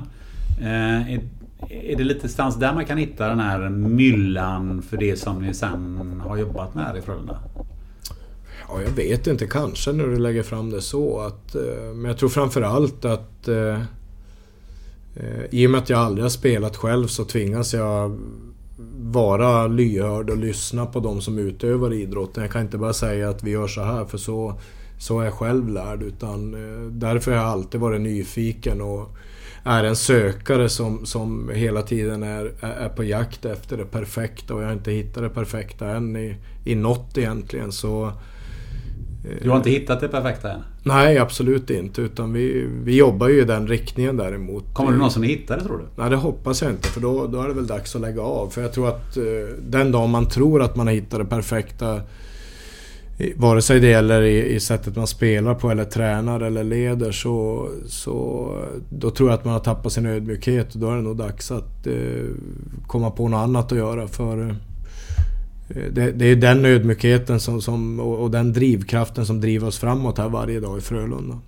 Eh, 0.60 1.14
är, 1.14 1.22
är 1.70 1.96
det 1.96 2.04
lite 2.04 2.30
stans 2.30 2.56
där 2.56 2.74
man 2.74 2.86
kan 2.86 2.98
hitta 2.98 3.28
den 3.28 3.40
här 3.40 3.70
myllan 3.70 4.82
för 4.82 4.98
det 4.98 5.16
som 5.16 5.42
ni 5.42 5.54
sen 5.54 6.22
har 6.26 6.38
jobbat 6.38 6.76
med 6.76 6.86
här 6.86 6.98
i 6.98 7.02
Frölunda? 7.02 7.40
Ja, 8.68 8.82
jag 8.82 8.92
vet 8.92 9.28
inte. 9.28 9.48
Kanske 9.48 9.92
när 9.92 10.08
du 10.08 10.18
lägger 10.20 10.44
fram 10.44 10.70
det 10.70 10.82
så. 10.82 11.20
Att, 11.20 11.56
eh, 11.56 11.94
men 11.96 12.06
jag 12.06 12.18
tror 12.18 12.30
framförallt 12.30 13.06
att 13.06 13.48
eh, 13.48 13.82
eh, 15.16 15.46
I 15.52 15.68
och 15.68 15.72
med 15.72 15.82
att 15.82 15.90
jag 15.90 16.00
aldrig 16.00 16.26
har 16.26 16.30
spelat 16.30 16.78
själv 16.78 17.08
så 17.08 17.26
tvingas 17.26 17.74
jag 17.74 18.20
vara 18.98 19.68
lyhörd 19.68 20.30
och 20.30 20.38
lyssna 20.38 20.86
på 20.86 21.00
de 21.00 21.22
som 21.22 21.40
utövar 21.40 21.94
idrotten. 21.94 22.44
Jag 22.44 22.52
kan 22.52 22.62
inte 22.62 22.78
bara 22.78 22.94
säga 22.94 23.30
att 23.30 23.44
vi 23.44 23.52
gör 23.52 23.68
så 23.68 23.82
här 23.82 24.06
för 24.06 24.18
så, 24.18 24.60
så 25.00 25.20
är 25.20 25.26
jag 25.26 25.34
själv 25.34 25.70
lärd. 25.70 26.04
Utan 26.04 26.54
eh, 26.54 26.92
därför 26.92 27.32
har 27.32 27.38
jag 27.38 27.48
alltid 27.48 27.82
varit 27.82 28.02
nyfiken 28.02 28.82
och 28.82 29.16
är 29.64 29.84
en 29.84 29.96
sökare 29.96 30.70
som, 30.70 31.06
som 31.06 31.50
hela 31.54 31.82
tiden 31.82 32.24
är, 32.24 32.52
är 32.62 32.90
på 32.90 33.04
jakt 33.04 33.46
efter 33.46 33.78
det 33.78 33.86
perfekta 33.86 34.54
och 34.54 34.62
jag 34.62 34.68
har 34.68 34.74
inte 34.74 34.92
hittat 34.92 35.24
det 35.24 35.30
perfekta 35.30 35.88
än 35.88 36.16
i, 36.16 36.36
i 36.66 36.76
något 36.76 37.18
egentligen. 37.18 37.72
Så 37.72 38.12
du 39.42 39.50
har 39.50 39.58
inte 39.58 39.70
hittat 39.70 40.00
det 40.00 40.08
perfekta 40.08 40.52
än? 40.52 40.60
Nej, 40.84 41.18
absolut 41.18 41.70
inte. 41.70 42.02
Utan 42.02 42.34
vi, 42.34 42.70
vi 42.84 42.96
jobbar 42.96 43.30
ju 43.30 43.42
i 43.42 43.46
den 43.46 43.68
riktningen 43.68 44.18
däremot. 44.18 44.74
Kommer 44.74 44.92
du 44.92 44.98
någonsin 44.98 45.24
hitta 45.24 45.58
det 45.58 45.64
tror 45.64 45.78
du? 45.78 45.84
Nej, 45.96 46.10
det 46.10 46.16
hoppas 46.16 46.62
jag 46.62 46.72
inte. 46.72 46.88
För 46.88 47.02
då, 47.02 47.28
då 47.28 47.42
är 47.42 47.48
det 47.48 47.54
väl 47.54 47.68
dags 47.68 47.96
att 47.96 48.02
lägga 48.02 48.22
av. 48.22 48.50
För 48.50 48.62
jag 48.62 48.74
tror 48.74 48.88
att 48.88 49.18
eh, 49.18 49.24
den 49.60 49.92
dag 49.92 50.10
man 50.10 50.30
tror 50.30 50.62
att 50.62 50.76
man 50.76 50.88
har 50.88 50.94
hittat 50.94 51.20
det 51.20 51.26
perfekta 51.26 52.02
Vare 53.36 53.62
sig 53.62 53.80
det 53.80 53.88
gäller 53.88 54.22
i, 54.22 54.56
i 54.56 54.60
sättet 54.60 54.96
man 54.96 55.08
spelar 55.08 55.56
på 55.56 55.72
eller 55.72 55.86
tränar 55.86 56.40
eller 56.40 56.64
leder 56.64 57.12
så, 57.12 57.70
så 57.88 58.52
då 58.90 59.10
tror 59.10 59.30
jag 59.30 59.40
att 59.40 59.46
man 59.46 59.54
har 59.54 59.60
tappat 59.60 59.94
sin 59.94 60.06
ödmjukhet 60.06 60.74
och 60.74 60.80
då 60.80 60.92
är 60.92 60.96
det 60.96 61.02
nog 61.02 61.18
dags 61.18 61.52
att 61.52 61.88
eh, 61.88 61.94
komma 62.88 63.12
på 63.12 63.28
något 63.28 63.38
annat 63.38 63.72
att 63.72 63.78
göra. 63.78 64.08
För 64.08 64.56
Eh, 65.70 65.92
det, 65.92 66.12
det, 66.12 66.26
är 66.26 66.36
den 66.36 66.66
ödmjukheten 66.66 67.40
som, 67.40 67.62
som, 67.62 68.00
och, 68.00 68.24
och, 68.24 68.32
den 68.32 68.54
drivkraften 68.54 69.26
som 69.26 69.42
driver 69.42 69.68
oss 69.68 69.80
framåt 69.80 70.18
här 70.18 70.30
varje 70.30 70.60
dag 70.60 70.78
i 70.78 70.82
Frölunda. 70.82 71.40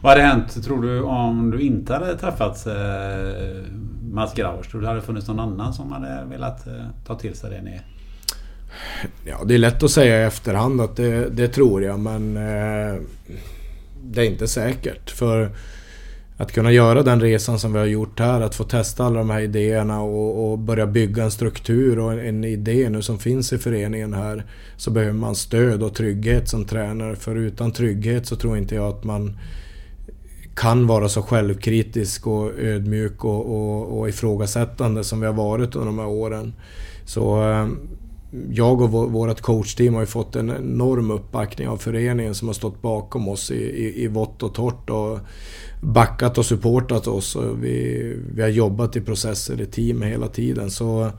Vad 0.00 0.12
hade 0.12 0.24
hänt, 0.24 0.64
tror 0.64 0.82
du, 0.82 1.02
om 1.02 1.50
du 1.50 1.60
inte 1.60 1.92
hade 1.92 2.16
träffat 2.16 2.66
eh, 2.66 2.74
Mats 4.12 4.34
Grauers? 4.34 4.68
Tror 4.68 4.80
du 4.80 4.84
det 4.84 4.90
hade 4.90 5.02
funnits 5.02 5.28
någon 5.28 5.40
annan 5.40 5.74
som 5.74 5.92
hade 5.92 6.24
velat 6.30 6.66
eh, 6.66 6.72
ta 7.06 7.14
till 7.14 7.34
sig 7.34 7.50
det 7.50 7.62
ni... 7.62 7.80
Ja, 9.24 9.44
det 9.44 9.54
är 9.54 9.58
lätt 9.58 9.82
att 9.82 9.90
säga 9.90 10.20
i 10.20 10.24
efterhand 10.24 10.80
att 10.80 10.96
det, 10.96 11.28
det 11.30 11.48
tror 11.48 11.82
jag, 11.82 12.00
men 12.00 12.36
eh, 12.36 13.00
det 14.02 14.20
är 14.20 14.24
inte 14.24 14.48
säkert. 14.48 15.10
För 15.10 15.50
att 16.36 16.52
kunna 16.52 16.72
göra 16.72 17.02
den 17.02 17.20
resan 17.20 17.58
som 17.58 17.72
vi 17.72 17.78
har 17.78 17.86
gjort 17.86 18.20
här, 18.20 18.40
att 18.40 18.54
få 18.54 18.64
testa 18.64 19.04
alla 19.04 19.18
de 19.18 19.30
här 19.30 19.40
idéerna 19.40 20.00
och, 20.00 20.52
och, 20.52 20.58
börja 20.58 20.86
bygga 20.86 21.24
en 21.24 21.30
struktur 21.30 21.98
och 21.98 22.12
en, 22.12 22.18
en, 22.18 22.44
idé 22.44 22.88
nu 22.90 23.02
som 23.02 23.18
finns 23.18 23.52
i 23.52 23.58
föreningen 23.58 24.14
här. 24.14 24.44
Så 24.76 24.90
behöver 24.90 25.12
man 25.12 25.34
stöd 25.34 25.82
och 25.82 25.94
trygghet 25.94 26.48
som 26.48 26.64
tränare. 26.64 27.16
För 27.16 27.36
utan 27.36 27.72
trygghet 27.72 28.26
så 28.26 28.36
tror 28.36 28.58
inte 28.58 28.74
jag 28.74 28.88
att 28.88 29.04
man 29.04 29.38
kan 30.54 30.86
vara 30.86 31.08
så 31.08 31.22
självkritisk 31.22 32.26
och 32.26 32.58
ödmjuk 32.58 33.24
och, 33.24 33.46
och, 33.46 33.98
och 33.98 34.08
ifrågasättande 34.08 35.04
som 35.04 35.20
vi 35.20 35.26
har 35.26 35.34
varit 35.34 35.74
under 35.74 35.86
de 35.86 35.98
här 35.98 36.08
åren. 36.08 36.52
Så 37.04 37.50
eh, 37.50 37.68
jag 38.50 38.80
och 38.80 38.90
vårt 38.90 39.40
coachteam 39.40 39.94
har 39.94 40.00
ju 40.00 40.06
fått 40.06 40.36
en 40.36 40.50
enorm 40.50 41.10
uppbackning 41.10 41.68
av 41.68 41.76
föreningen 41.76 42.34
som 42.34 42.48
har 42.48 42.54
stått 42.54 42.82
bakom 42.82 43.28
oss 43.28 43.50
i, 43.50 43.64
i, 43.64 44.04
i 44.04 44.08
vått 44.08 44.42
och 44.42 44.54
torrt. 44.54 44.90
Och 44.90 45.18
backat 45.84 46.38
och 46.38 46.46
supportat 46.46 47.06
oss. 47.06 47.36
Och 47.36 47.64
vi, 47.64 48.16
vi 48.34 48.42
har 48.42 48.48
jobbat 48.48 48.96
i 48.96 49.00
processer 49.00 49.60
i 49.60 49.66
team 49.66 50.02
hela 50.02 50.28
tiden. 50.28 50.70
Så 50.70 51.10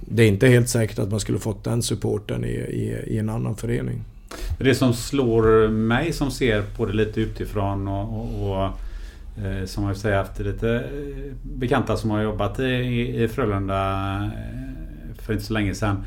det 0.00 0.22
är 0.22 0.28
inte 0.28 0.48
helt 0.48 0.68
säkert 0.68 0.98
att 0.98 1.10
man 1.10 1.20
skulle 1.20 1.38
fått 1.38 1.64
den 1.64 1.82
supporten 1.82 2.44
i, 2.44 2.48
i, 2.48 3.14
i 3.14 3.18
en 3.18 3.28
annan 3.28 3.56
förening. 3.56 4.04
Det 4.58 4.74
som 4.74 4.94
slår 4.94 5.68
mig 5.68 6.12
som 6.12 6.30
ser 6.30 6.62
på 6.62 6.86
det 6.86 6.92
lite 6.92 7.20
utifrån 7.20 7.88
och, 7.88 8.20
och, 8.20 8.50
och 8.50 8.64
eh, 9.44 9.64
som 9.64 9.84
har 9.84 10.12
haft 10.16 10.38
lite 10.38 10.74
eh, 10.74 11.34
bekanta 11.42 11.96
som 11.96 12.10
har 12.10 12.22
jobbat 12.22 12.60
i, 12.60 12.64
i 13.22 13.28
Frölunda 13.28 14.14
eh, 14.24 14.77
för 15.28 15.32
inte 15.32 15.44
så 15.44 15.52
länge 15.52 15.74
sedan. 15.74 16.04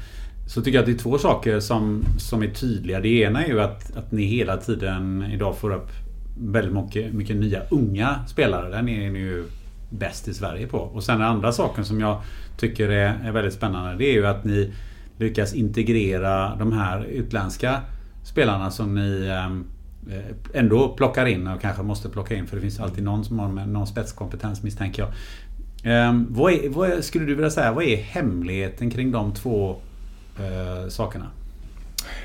Så 0.48 0.62
tycker 0.62 0.78
jag 0.78 0.82
att 0.82 0.86
det 0.86 0.92
är 0.92 1.04
två 1.04 1.18
saker 1.18 1.60
som, 1.60 2.04
som 2.20 2.44
är 2.44 2.48
tydliga. 2.48 3.00
Det 3.00 3.10
ena 3.10 3.46
är 3.46 3.48
ju 3.48 3.62
att, 3.62 3.98
att 3.98 4.12
ni 4.12 4.24
hela 4.24 4.58
tiden 4.58 5.26
idag 5.34 5.58
får 5.58 5.74
upp 5.74 5.90
väldigt 6.40 6.74
mycket, 6.74 7.14
mycket 7.14 7.36
nya 7.36 7.62
unga 7.70 8.26
spelare. 8.28 8.70
Den 8.70 8.90
är 8.90 9.10
ni 9.12 9.20
ju 9.20 9.44
bäst 9.90 10.28
i 10.28 10.34
Sverige 10.34 10.68
på. 10.68 10.78
Och 10.78 11.04
sen 11.04 11.20
den 11.20 11.28
andra 11.28 11.52
saken 11.52 11.86
som 11.86 12.00
jag 12.00 12.22
tycker 12.58 12.90
är, 12.90 13.20
är 13.24 13.32
väldigt 13.32 13.54
spännande. 13.54 13.96
Det 13.96 14.06
är 14.06 14.14
ju 14.14 14.28
att 14.28 14.44
ni 14.44 14.74
lyckas 15.18 15.54
integrera 15.54 16.56
de 16.56 16.72
här 16.72 17.04
utländska 17.04 17.82
spelarna 18.24 18.72
som 18.72 18.96
ni 18.96 19.28
ehm, 19.28 19.66
eh, 20.10 20.60
ändå 20.60 20.90
plockar 20.90 21.26
in 21.26 21.48
och 21.48 21.62
kanske 21.62 21.84
måste 21.84 22.10
plocka 22.10 22.36
in. 22.36 22.48
För 22.48 22.56
det 22.56 22.62
finns 22.62 22.80
alltid 22.80 23.04
någon 23.04 23.26
som 23.26 23.40
har 23.40 23.48
någon 23.48 23.88
spetskompetens 23.88 24.64
misstänker 24.64 25.04
jag. 25.04 25.12
Eh, 25.84 26.22
vad, 26.30 26.54
är, 26.54 26.70
vad 26.70 27.04
skulle 27.04 27.26
du 27.26 27.36
vilja 27.36 27.50
säga, 27.50 27.72
vad 27.72 27.84
är 27.84 27.98
hemligheten 27.98 28.92
kring 28.92 29.12
de 29.12 29.34
två 29.34 29.76
eh, 30.40 30.90
sakerna? 30.90 31.28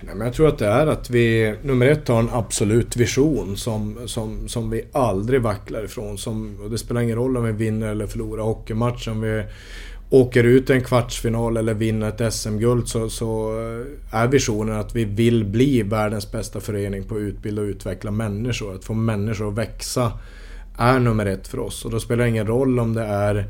Nej, 0.01 0.15
men 0.15 0.27
jag 0.27 0.35
tror 0.35 0.49
att 0.49 0.59
det 0.59 0.67
är 0.67 0.87
att 0.87 1.11
vi 1.11 1.55
nummer 1.63 1.87
ett 1.87 2.09
har 2.09 2.19
en 2.19 2.31
absolut 2.33 2.97
vision 2.97 3.57
som, 3.57 3.99
som, 4.07 4.49
som 4.49 4.71
vi 4.71 4.85
aldrig 4.93 5.43
vacklar 5.43 5.85
ifrån. 5.85 6.19
Som, 6.19 6.61
och 6.63 6.71
det 6.71 6.79
spelar 6.79 7.01
ingen 7.01 7.17
roll 7.17 7.37
om 7.37 7.45
vi 7.45 7.53
vinner 7.53 7.89
eller 7.89 8.07
förlorar 8.07 8.43
hockeymatchen. 8.43 9.13
Om 9.13 9.21
vi 9.21 9.45
åker 10.11 10.45
ut 10.45 10.71
i 10.71 10.73
en 10.73 10.85
kvartsfinal 10.85 11.57
eller 11.57 11.75
vinner 11.75 12.09
ett 12.09 12.35
SM-guld 12.35 12.89
så, 12.89 13.11
så 13.11 13.59
eh, 13.61 14.21
är 14.21 14.27
visionen 14.27 14.77
att 14.77 14.97
vi 14.97 15.05
vill 15.05 15.45
bli 15.45 15.83
världens 15.83 16.33
bästa 16.33 16.61
förening 16.61 17.05
på 17.05 17.15
att 17.15 17.21
utbilda 17.21 17.63
och 17.63 17.67
utveckla 17.67 18.11
människor. 18.11 18.75
Att 18.75 18.85
få 18.85 18.95
människor 18.95 19.49
att 19.49 19.59
växa 19.59 20.13
är 20.79 20.99
nummer 20.99 21.27
ett 21.27 21.49
för 21.49 21.59
oss. 21.59 21.85
Och 21.85 21.91
då 21.91 22.01
spelar 22.01 22.25
det 22.25 22.31
ingen 22.31 22.47
roll 22.47 22.79
om 22.79 22.95
det 22.95 23.05
är 23.05 23.47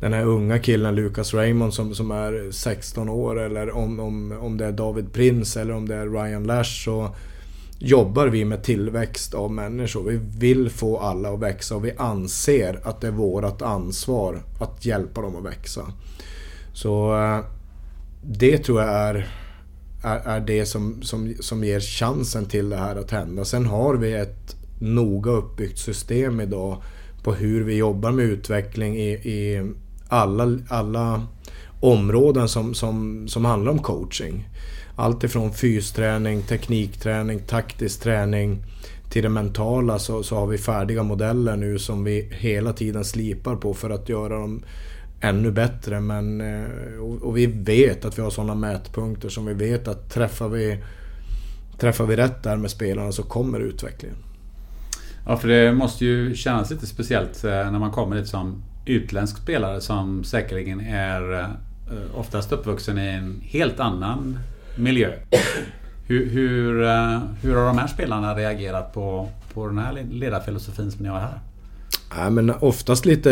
den 0.00 0.12
här 0.12 0.24
unga 0.24 0.58
killen 0.58 0.94
Lucas 0.94 1.34
Raymond 1.34 1.74
som, 1.74 1.94
som 1.94 2.10
är 2.10 2.50
16 2.50 3.08
år 3.08 3.40
eller 3.40 3.76
om, 3.76 4.00
om, 4.00 4.38
om 4.40 4.56
det 4.56 4.66
är 4.66 4.72
David 4.72 5.12
Prince 5.12 5.60
eller 5.60 5.74
om 5.74 5.88
det 5.88 5.94
är 5.94 6.06
Ryan 6.06 6.44
Lash 6.44 6.84
så 6.84 7.14
jobbar 7.78 8.26
vi 8.26 8.44
med 8.44 8.62
tillväxt 8.62 9.34
av 9.34 9.52
människor. 9.52 10.02
Vi 10.02 10.20
vill 10.38 10.70
få 10.70 10.98
alla 10.98 11.32
att 11.34 11.40
växa 11.40 11.76
och 11.76 11.84
vi 11.84 11.92
anser 11.96 12.80
att 12.82 13.00
det 13.00 13.06
är 13.06 13.12
vårt 13.12 13.62
ansvar 13.62 14.42
att 14.60 14.84
hjälpa 14.84 15.22
dem 15.22 15.36
att 15.36 15.44
växa. 15.44 15.82
Så 16.72 17.16
eh, 17.16 17.38
det 18.22 18.58
tror 18.58 18.80
jag 18.80 18.90
är, 18.90 19.28
är, 20.02 20.18
är 20.18 20.40
det 20.40 20.66
som, 20.66 21.02
som, 21.02 21.34
som 21.40 21.64
ger 21.64 21.80
chansen 21.80 22.46
till 22.46 22.68
det 22.68 22.76
här 22.76 22.96
att 22.96 23.10
hända. 23.10 23.44
Sen 23.44 23.66
har 23.66 23.94
vi 23.94 24.12
ett 24.12 24.55
noga 24.78 25.30
uppbyggt 25.30 25.78
system 25.78 26.40
idag 26.40 26.82
på 27.22 27.34
hur 27.34 27.64
vi 27.64 27.76
jobbar 27.76 28.12
med 28.12 28.24
utveckling 28.24 28.96
i, 28.96 29.10
i 29.12 29.72
alla, 30.08 30.58
alla 30.68 31.26
områden 31.80 32.48
som, 32.48 32.74
som, 32.74 33.28
som 33.28 33.44
handlar 33.44 33.72
om 33.72 33.78
coaching. 33.78 34.48
Allt 34.96 35.24
ifrån 35.24 35.52
fysträning, 35.52 36.42
teknikträning, 36.42 37.38
taktisk 37.38 38.02
träning 38.02 38.62
till 39.10 39.22
det 39.22 39.28
mentala 39.28 39.98
så, 39.98 40.22
så 40.22 40.36
har 40.36 40.46
vi 40.46 40.58
färdiga 40.58 41.02
modeller 41.02 41.56
nu 41.56 41.78
som 41.78 42.04
vi 42.04 42.28
hela 42.32 42.72
tiden 42.72 43.04
slipar 43.04 43.56
på 43.56 43.74
för 43.74 43.90
att 43.90 44.08
göra 44.08 44.38
dem 44.38 44.62
ännu 45.20 45.50
bättre. 45.50 46.00
Men, 46.00 46.40
eh, 46.40 46.98
och 47.22 47.36
vi 47.36 47.46
vet 47.46 48.04
att 48.04 48.18
vi 48.18 48.22
har 48.22 48.30
sådana 48.30 48.54
mätpunkter 48.54 49.28
som 49.28 49.46
vi 49.46 49.54
vet 49.54 49.88
att 49.88 50.10
träffar 50.10 50.48
vi, 50.48 50.78
träffar 51.78 52.06
vi 52.06 52.16
rätt 52.16 52.42
där 52.42 52.56
med 52.56 52.70
spelarna 52.70 53.12
så 53.12 53.22
kommer 53.22 53.60
utvecklingen. 53.60 54.25
Ja, 55.28 55.36
för 55.36 55.48
det 55.48 55.72
måste 55.72 56.04
ju 56.04 56.34
kännas 56.34 56.70
lite 56.70 56.86
speciellt 56.86 57.44
eh, 57.44 57.50
när 57.50 57.78
man 57.78 57.90
kommer 57.90 58.16
dit 58.16 58.28
som 58.28 58.62
utländsk 58.84 59.36
spelare 59.36 59.80
som 59.80 60.24
säkerligen 60.24 60.80
är 60.80 61.40
eh, 61.40 61.48
oftast 62.14 62.52
uppvuxen 62.52 62.98
i 62.98 63.08
en 63.08 63.40
helt 63.42 63.80
annan 63.80 64.38
miljö. 64.76 65.12
Hur, 66.06 66.30
hur, 66.30 66.82
eh, 66.82 67.20
hur 67.42 67.56
har 67.56 67.66
de 67.66 67.78
här 67.78 67.86
spelarna 67.86 68.34
reagerat 68.34 68.94
på, 68.94 69.28
på 69.54 69.66
den 69.66 69.78
här 69.78 70.06
ledarfilosofin 70.10 70.90
som 70.90 71.02
ni 71.02 71.08
har 71.08 71.20
här? 71.20 71.40
Ja, 72.16 72.30
men 72.30 72.50
oftast 72.50 73.06
lite 73.06 73.30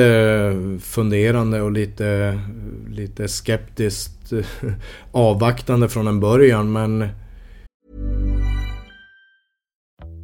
funderande 0.82 1.62
och 1.62 1.72
lite, 1.72 2.40
lite 2.88 3.28
skeptiskt 3.28 4.32
avvaktande 5.12 5.88
från 5.88 6.06
en 6.06 6.20
början 6.20 6.72
men... 6.72 7.08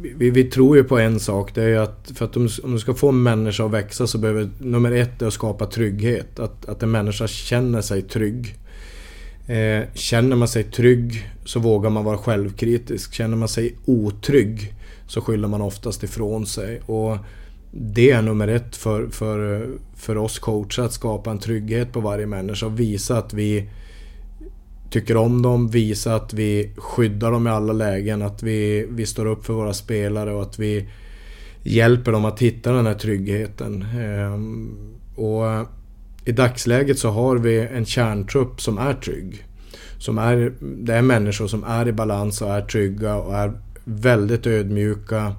vi, 0.00 0.30
vi, 0.30 0.44
tror 0.44 0.76
ju 0.76 0.84
på 0.84 0.98
en 0.98 1.20
sak. 1.20 1.54
Det 1.54 1.62
är 1.62 1.78
att 1.78 2.12
för 2.14 2.24
att 2.24 2.36
om, 2.36 2.48
om 2.62 2.72
du 2.72 2.78
ska 2.78 2.94
få 2.94 3.08
en 3.08 3.22
människa 3.22 3.64
att 3.64 3.70
växa 3.70 4.06
så 4.06 4.18
behöver 4.18 4.50
nummer 4.58 4.92
ett 4.92 5.22
är 5.22 5.26
att 5.26 5.32
skapa 5.32 5.66
trygghet. 5.66 6.38
Att, 6.38 6.68
att 6.68 6.82
en 6.82 6.90
människa 6.90 7.26
känner 7.26 7.80
sig 7.80 8.02
trygg. 8.02 8.54
Eh, 9.46 9.82
känner 9.94 10.36
man 10.36 10.48
sig 10.48 10.64
trygg 10.64 11.30
så 11.44 11.60
vågar 11.60 11.90
man 11.90 12.04
vara 12.04 12.18
självkritisk. 12.18 13.14
Känner 13.14 13.36
man 13.36 13.48
sig 13.48 13.76
otrygg 13.84 14.74
så 15.06 15.20
skyller 15.20 15.48
man 15.48 15.62
oftast 15.62 16.02
ifrån 16.02 16.46
sig. 16.46 16.80
Och 16.86 17.16
det 17.70 18.10
är 18.10 18.22
nummer 18.22 18.48
ett 18.48 18.76
för, 18.76 19.06
för, 19.06 19.68
för 19.96 20.16
oss 20.16 20.38
coacher 20.38 20.82
att 20.82 20.92
skapa 20.92 21.30
en 21.30 21.38
trygghet 21.38 21.92
på 21.92 22.00
varje 22.00 22.26
människa 22.26 22.66
och 22.66 22.80
visa 22.80 23.18
att 23.18 23.34
vi 23.34 23.68
tycker 24.92 25.16
om 25.16 25.42
dem, 25.42 25.68
visa 25.68 26.14
att 26.14 26.34
vi 26.34 26.72
skyddar 26.76 27.30
dem 27.30 27.46
i 27.46 27.50
alla 27.50 27.72
lägen, 27.72 28.22
att 28.22 28.42
vi, 28.42 28.86
vi 28.90 29.06
står 29.06 29.26
upp 29.26 29.46
för 29.46 29.52
våra 29.52 29.74
spelare 29.74 30.32
och 30.32 30.42
att 30.42 30.58
vi 30.58 30.88
hjälper 31.62 32.12
dem 32.12 32.24
att 32.24 32.42
hitta 32.42 32.72
den 32.72 32.86
här 32.86 32.94
tryggheten. 32.94 33.86
Ehm, 33.98 34.76
och 35.14 35.44
i 36.24 36.32
dagsläget 36.32 36.98
så 36.98 37.10
har 37.10 37.36
vi 37.36 37.60
en 37.60 37.86
kärntrupp 37.86 38.60
som 38.60 38.78
är 38.78 38.94
trygg. 38.94 39.44
Som 39.98 40.18
är, 40.18 40.52
det 40.60 40.94
är 40.94 41.02
människor 41.02 41.46
som 41.46 41.64
är 41.64 41.88
i 41.88 41.92
balans 41.92 42.42
och 42.42 42.54
är 42.54 42.62
trygga 42.62 43.14
och 43.14 43.34
är 43.34 43.52
väldigt 43.84 44.46
ödmjuka 44.46 45.34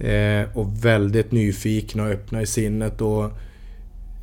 eh, 0.00 0.56
och 0.56 0.84
väldigt 0.84 1.32
nyfikna 1.32 2.02
och 2.02 2.10
öppna 2.10 2.42
i 2.42 2.46
sinnet. 2.46 3.00
Och 3.00 3.30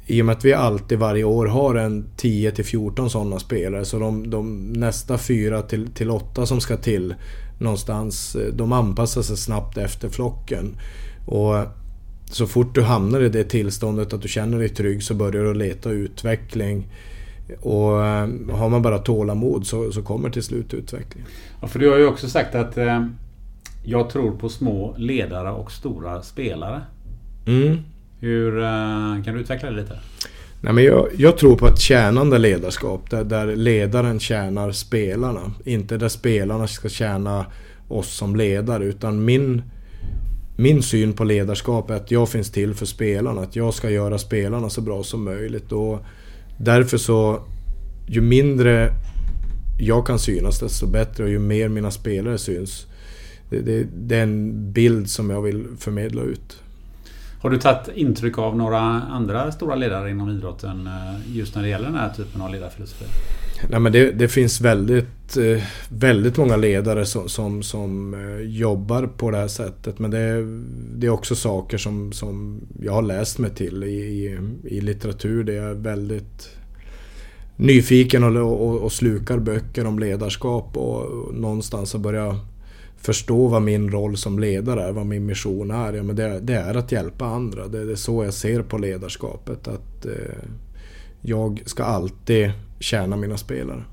i 0.08 0.22
och 0.22 0.26
med 0.26 0.34
att 0.34 0.46
vi 0.46 0.54
alltid 0.54 1.00
varje 1.00 1.24
år 1.24 1.46
har 1.46 1.76
en 1.76 2.06
10 2.18 2.52
till 2.52 2.66
14 2.66 3.10
sådana 3.10 3.40
spelare 3.40 3.86
så 3.86 4.00
de, 4.00 4.30
de 4.30 4.74
nästa 4.74 5.18
4 5.18 5.62
till, 5.62 5.88
till 5.88 6.12
8 6.12 6.46
som 6.46 6.62
ska 6.62 6.78
till 6.78 7.16
någonstans, 7.60 8.36
eh, 8.36 8.54
de 8.54 8.72
anpassar 8.72 9.22
sig 9.22 9.38
snabbt 9.38 9.78
efter 9.78 10.10
flocken. 10.10 10.78
Och 11.26 11.56
så 12.26 12.48
fort 12.48 12.76
du 12.76 12.82
hamnar 12.82 13.22
i 13.22 13.30
det 13.30 13.44
tillståndet 13.44 14.14
att 14.14 14.22
du 14.22 14.28
känner 14.28 14.60
dig 14.60 14.70
trygg 14.70 15.04
så 15.04 15.14
börjar 15.14 15.44
du 15.44 15.54
leta 15.54 15.90
utveckling. 15.90 16.88
Och 17.60 18.06
eh, 18.06 18.30
har 18.52 18.70
man 18.70 18.82
bara 18.82 18.98
tålamod 18.98 19.68
så, 19.68 19.92
så 19.92 20.02
kommer 20.02 20.30
till 20.30 20.44
slut 20.44 20.74
utveckling. 20.74 21.26
Ja, 21.62 21.68
för 21.68 21.80
du 21.80 21.90
har 21.90 21.98
ju 21.98 22.08
också 22.08 22.30
sagt 22.30 22.56
att 22.56 22.78
eh, 22.78 23.08
jag 23.84 24.10
tror 24.10 24.32
på 24.32 24.50
små 24.50 24.96
ledare 24.98 25.52
och 25.52 25.72
stora 25.72 26.22
spelare. 26.22 26.82
Mm. 27.48 27.78
Hur, 28.20 28.60
eh, 28.60 29.24
kan 29.26 29.34
du 29.34 29.40
utveckla 29.40 29.70
det 29.70 29.76
lite? 29.76 30.00
Nej, 30.62 30.74
men 30.74 30.84
jag, 30.84 31.08
jag, 31.18 31.38
tror 31.38 31.56
på 31.56 31.68
ett 31.68 31.80
tjänande 31.80 32.38
ledarskap 32.38 33.10
där, 33.10 33.24
där 33.24 33.56
ledaren 33.56 34.20
tjänar 34.20 34.72
spelarna. 34.72 35.52
Inte 35.66 35.98
där 35.98 36.10
spelarna 36.10 36.68
ska 36.68 36.90
tjäna 36.90 37.46
oss 37.88 38.14
som 38.14 38.36
ledare 38.36 38.86
utan 38.86 39.26
min, 39.26 39.62
min 40.58 40.84
syn 40.84 41.14
på 41.14 41.24
ledarskap 41.24 41.90
är 41.90 41.96
att 41.96 42.12
jag 42.12 42.30
finns 42.30 42.52
till 42.52 42.74
för 42.74 42.86
spelarna. 42.86 43.42
Att 43.42 43.56
jag 43.56 43.74
ska 43.74 43.90
göra 43.90 44.18
spelarna 44.18 44.70
så 44.70 44.82
bra 44.82 45.04
som 45.04 45.24
möjligt. 45.24 45.72
Och 45.72 46.00
därför 46.58 46.98
så, 46.98 47.40
ju 48.08 48.22
mindre 48.22 48.94
jag 49.80 50.08
kan 50.08 50.20
synas 50.20 50.60
desto 50.60 50.88
bättre 50.88 51.24
och 51.24 51.30
ju 51.30 51.40
mer 51.40 51.70
mina 51.70 51.92
spelare 51.92 52.38
syns. 52.38 52.88
Det, 53.50 53.60
det, 53.60 53.88
det 53.98 54.16
är 54.16 54.24
en 54.24 54.72
bild 54.74 55.10
som 55.10 55.30
jag 55.30 55.42
vill 55.42 55.66
förmedla 55.80 56.22
ut. 56.22 56.62
Har 57.48 57.52
du 57.52 57.60
tagit 57.60 57.90
intryck 57.96 58.38
av 58.38 58.58
några 58.58 58.80
andra 58.80 59.52
stora 59.52 59.76
ledare 59.76 60.12
inom 60.12 60.30
idrotten 60.30 60.88
eh, 60.88 61.38
just 61.38 61.56
när 61.56 61.62
det 61.62 61.70
gäller 61.70 61.86
den 61.86 61.96
här 61.96 62.10
typen 62.10 62.42
av 62.42 62.52
ledarfilosofi? 62.52 63.06
Nej, 63.70 63.80
men 63.80 63.92
det, 63.92 64.12
det 64.12 64.28
finns 64.28 64.62
väldigt, 64.62 65.38
eh, 65.38 65.64
väldigt 65.90 66.38
många 66.38 66.56
ledare 66.56 67.06
som, 67.06 67.30
som, 67.30 67.64
som, 67.64 68.14
eh, 68.14 68.42
jobbar 68.42 69.08
på 69.08 69.32
det 69.32 69.38
här 69.38 69.48
sättet. 69.48 70.00
Men 70.00 70.12
det, 70.12 70.46
det 70.98 71.08
är 71.08 71.12
också 71.12 71.36
saker 71.36 71.78
som, 71.78 72.12
som 72.12 72.62
jag 72.82 72.94
har 72.94 73.02
läst 73.02 73.40
mig 73.40 73.50
till 73.50 73.84
i, 73.84 73.88
i, 73.88 74.40
i 74.64 74.82
litteratur. 74.82 75.44
Det 75.44 75.56
är 75.56 75.74
väldigt 75.74 76.58
nyfiken 77.56 78.24
och, 78.24 78.62
och, 78.62 78.78
och, 78.78 78.92
slukar 78.92 79.38
böcker 79.38 79.88
om 79.88 80.00
ledarskap 80.00 80.78
och 80.78 81.36
någonstans 81.36 81.94
har 81.94 82.00
börjat 82.00 82.36
förstå 83.08 83.48
vad 83.48 83.62
min 83.62 83.92
roll 83.92 84.18
som 84.18 84.40
ledare 84.40 84.84
är, 84.84 84.92
vad 84.92 85.06
min 85.06 85.26
mission 85.26 85.72
är. 85.72 85.94
Ja, 85.94 86.04
men 86.04 86.16
det, 86.16 86.40
det 86.40 86.54
är 86.54 86.76
att 86.76 86.92
hjälpa 86.92 87.26
andra. 87.26 87.68
Det, 87.68 87.86
det, 87.86 87.92
är 87.92 87.96
så 87.96 88.24
jag 88.24 88.34
ser 88.34 88.62
på 88.62 88.78
ledarskapet. 88.78 89.68
Att 89.68 90.06
eh, 90.06 90.12
jag 91.22 91.62
ska 91.66 91.84
alltid 91.84 92.52
tjäna 92.80 93.16
mina 93.16 93.38
spelare. 93.38 93.84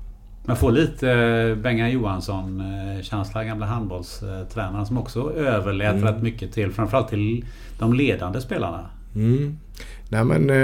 Man 0.45 0.57
får 0.57 0.71
lite 0.71 1.11
eh, 1.11 1.55
Bengan 1.55 1.91
Johansson-känsla, 1.91 3.41
eh, 3.41 3.47
gamla 3.47 3.65
handbollstränaren 3.65 4.85
som 4.85 4.97
också 4.97 5.33
överlät 5.33 5.95
mm. 5.95 6.03
rätt 6.03 6.21
mycket 6.21 6.53
till 6.53 6.71
framförallt 6.71 7.09
till 7.09 7.45
de 7.79 7.93
ledande 7.93 8.41
spelarna. 8.41 8.89
Mm. 9.15 9.57
Nej 10.09 10.23
men 10.23 10.49
eh, 10.49 10.55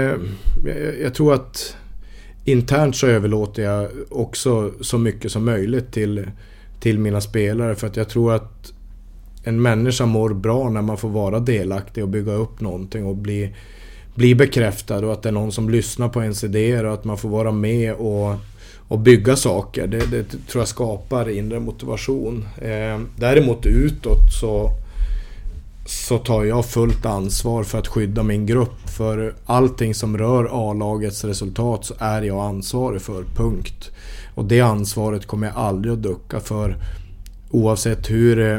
jag, 0.64 1.00
jag, 1.02 1.14
tror 1.14 1.34
att 1.34 1.76
internt 2.44 2.96
så 2.96 3.06
överlåter 3.06 3.62
jag 3.62 3.88
också 4.10 4.72
så 4.80 4.98
mycket 4.98 5.32
som 5.32 5.44
möjligt 5.44 5.92
till 5.92 6.26
till 6.82 6.98
mina 6.98 7.20
spelare 7.20 7.74
för 7.74 7.86
att 7.86 7.96
jag 7.96 8.08
tror 8.08 8.34
att 8.34 8.72
en 9.44 9.62
människa 9.62 10.06
mår 10.06 10.30
bra 10.34 10.68
när 10.68 10.82
man 10.82 10.96
får 10.96 11.08
vara 11.08 11.40
delaktig 11.40 12.02
och 12.02 12.08
bygga 12.08 12.32
upp 12.32 12.60
någonting 12.60 13.06
och 13.06 13.16
bli, 13.16 13.54
bli 14.14 14.34
bekräftad 14.34 15.06
och 15.06 15.12
att 15.12 15.22
det 15.22 15.28
är 15.28 15.32
någon 15.32 15.52
som 15.52 15.70
lyssnar 15.70 16.08
på 16.08 16.22
ens 16.22 16.44
idéer 16.44 16.84
och 16.84 16.94
att 16.94 17.04
man 17.04 17.18
får 17.18 17.28
vara 17.28 17.52
med 17.52 17.94
och, 17.94 18.34
och 18.88 18.98
bygga 18.98 19.36
saker. 19.36 19.86
Det, 19.86 20.10
det 20.10 20.24
tror 20.24 20.60
jag 20.60 20.68
skapar 20.68 21.28
inre 21.28 21.60
motivation. 21.60 22.48
Eh, 22.58 23.00
däremot 23.16 23.66
utåt 23.66 24.32
så 24.40 24.70
så 25.86 26.18
tar 26.18 26.44
jag 26.44 26.66
fullt 26.66 27.06
ansvar 27.06 27.64
för 27.64 27.78
att 27.78 27.88
skydda 27.88 28.22
min 28.22 28.46
grupp. 28.46 28.88
För 28.96 29.34
allting 29.46 29.94
som 29.94 30.18
rör 30.18 30.70
A-lagets 30.70 31.24
resultat 31.24 31.84
så 31.84 31.94
är 31.98 32.22
jag 32.22 32.38
ansvarig 32.38 33.02
för, 33.02 33.24
punkt. 33.34 33.90
Och 34.34 34.44
det 34.44 34.60
ansvaret 34.60 35.26
kommer 35.26 35.46
jag 35.46 35.56
aldrig 35.56 35.92
att 35.92 36.02
ducka 36.02 36.40
för. 36.40 36.76
Oavsett 37.50 38.10
hur 38.10 38.52
eh, 38.52 38.58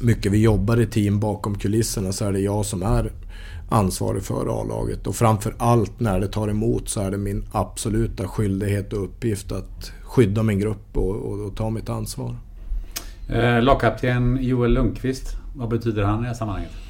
mycket 0.00 0.32
vi 0.32 0.42
jobbar 0.42 0.80
i 0.80 0.86
team 0.86 1.20
bakom 1.20 1.58
kulisserna 1.58 2.12
så 2.12 2.24
är 2.24 2.32
det 2.32 2.40
jag 2.40 2.66
som 2.66 2.82
är 2.82 3.12
ansvarig 3.68 4.22
för 4.22 4.60
A-laget. 4.60 5.06
Och 5.06 5.16
framför 5.16 5.54
allt 5.58 6.00
när 6.00 6.20
det 6.20 6.28
tar 6.28 6.48
emot 6.48 6.88
så 6.88 7.00
är 7.00 7.10
det 7.10 7.18
min 7.18 7.44
absoluta 7.52 8.28
skyldighet 8.28 8.92
och 8.92 9.04
uppgift 9.04 9.52
att 9.52 9.92
skydda 10.02 10.42
min 10.42 10.58
grupp 10.58 10.96
och, 10.96 11.16
och, 11.16 11.46
och 11.46 11.56
ta 11.56 11.70
mitt 11.70 11.88
ansvar. 11.88 12.36
Eh, 13.28 13.62
lagkapten 13.62 14.38
Joel 14.40 14.72
Lundqvist, 14.72 15.36
vad 15.56 15.68
betyder 15.68 16.02
han 16.02 16.18
i 16.18 16.22
det 16.22 16.28
här 16.28 16.34
sammanhanget? 16.34 16.87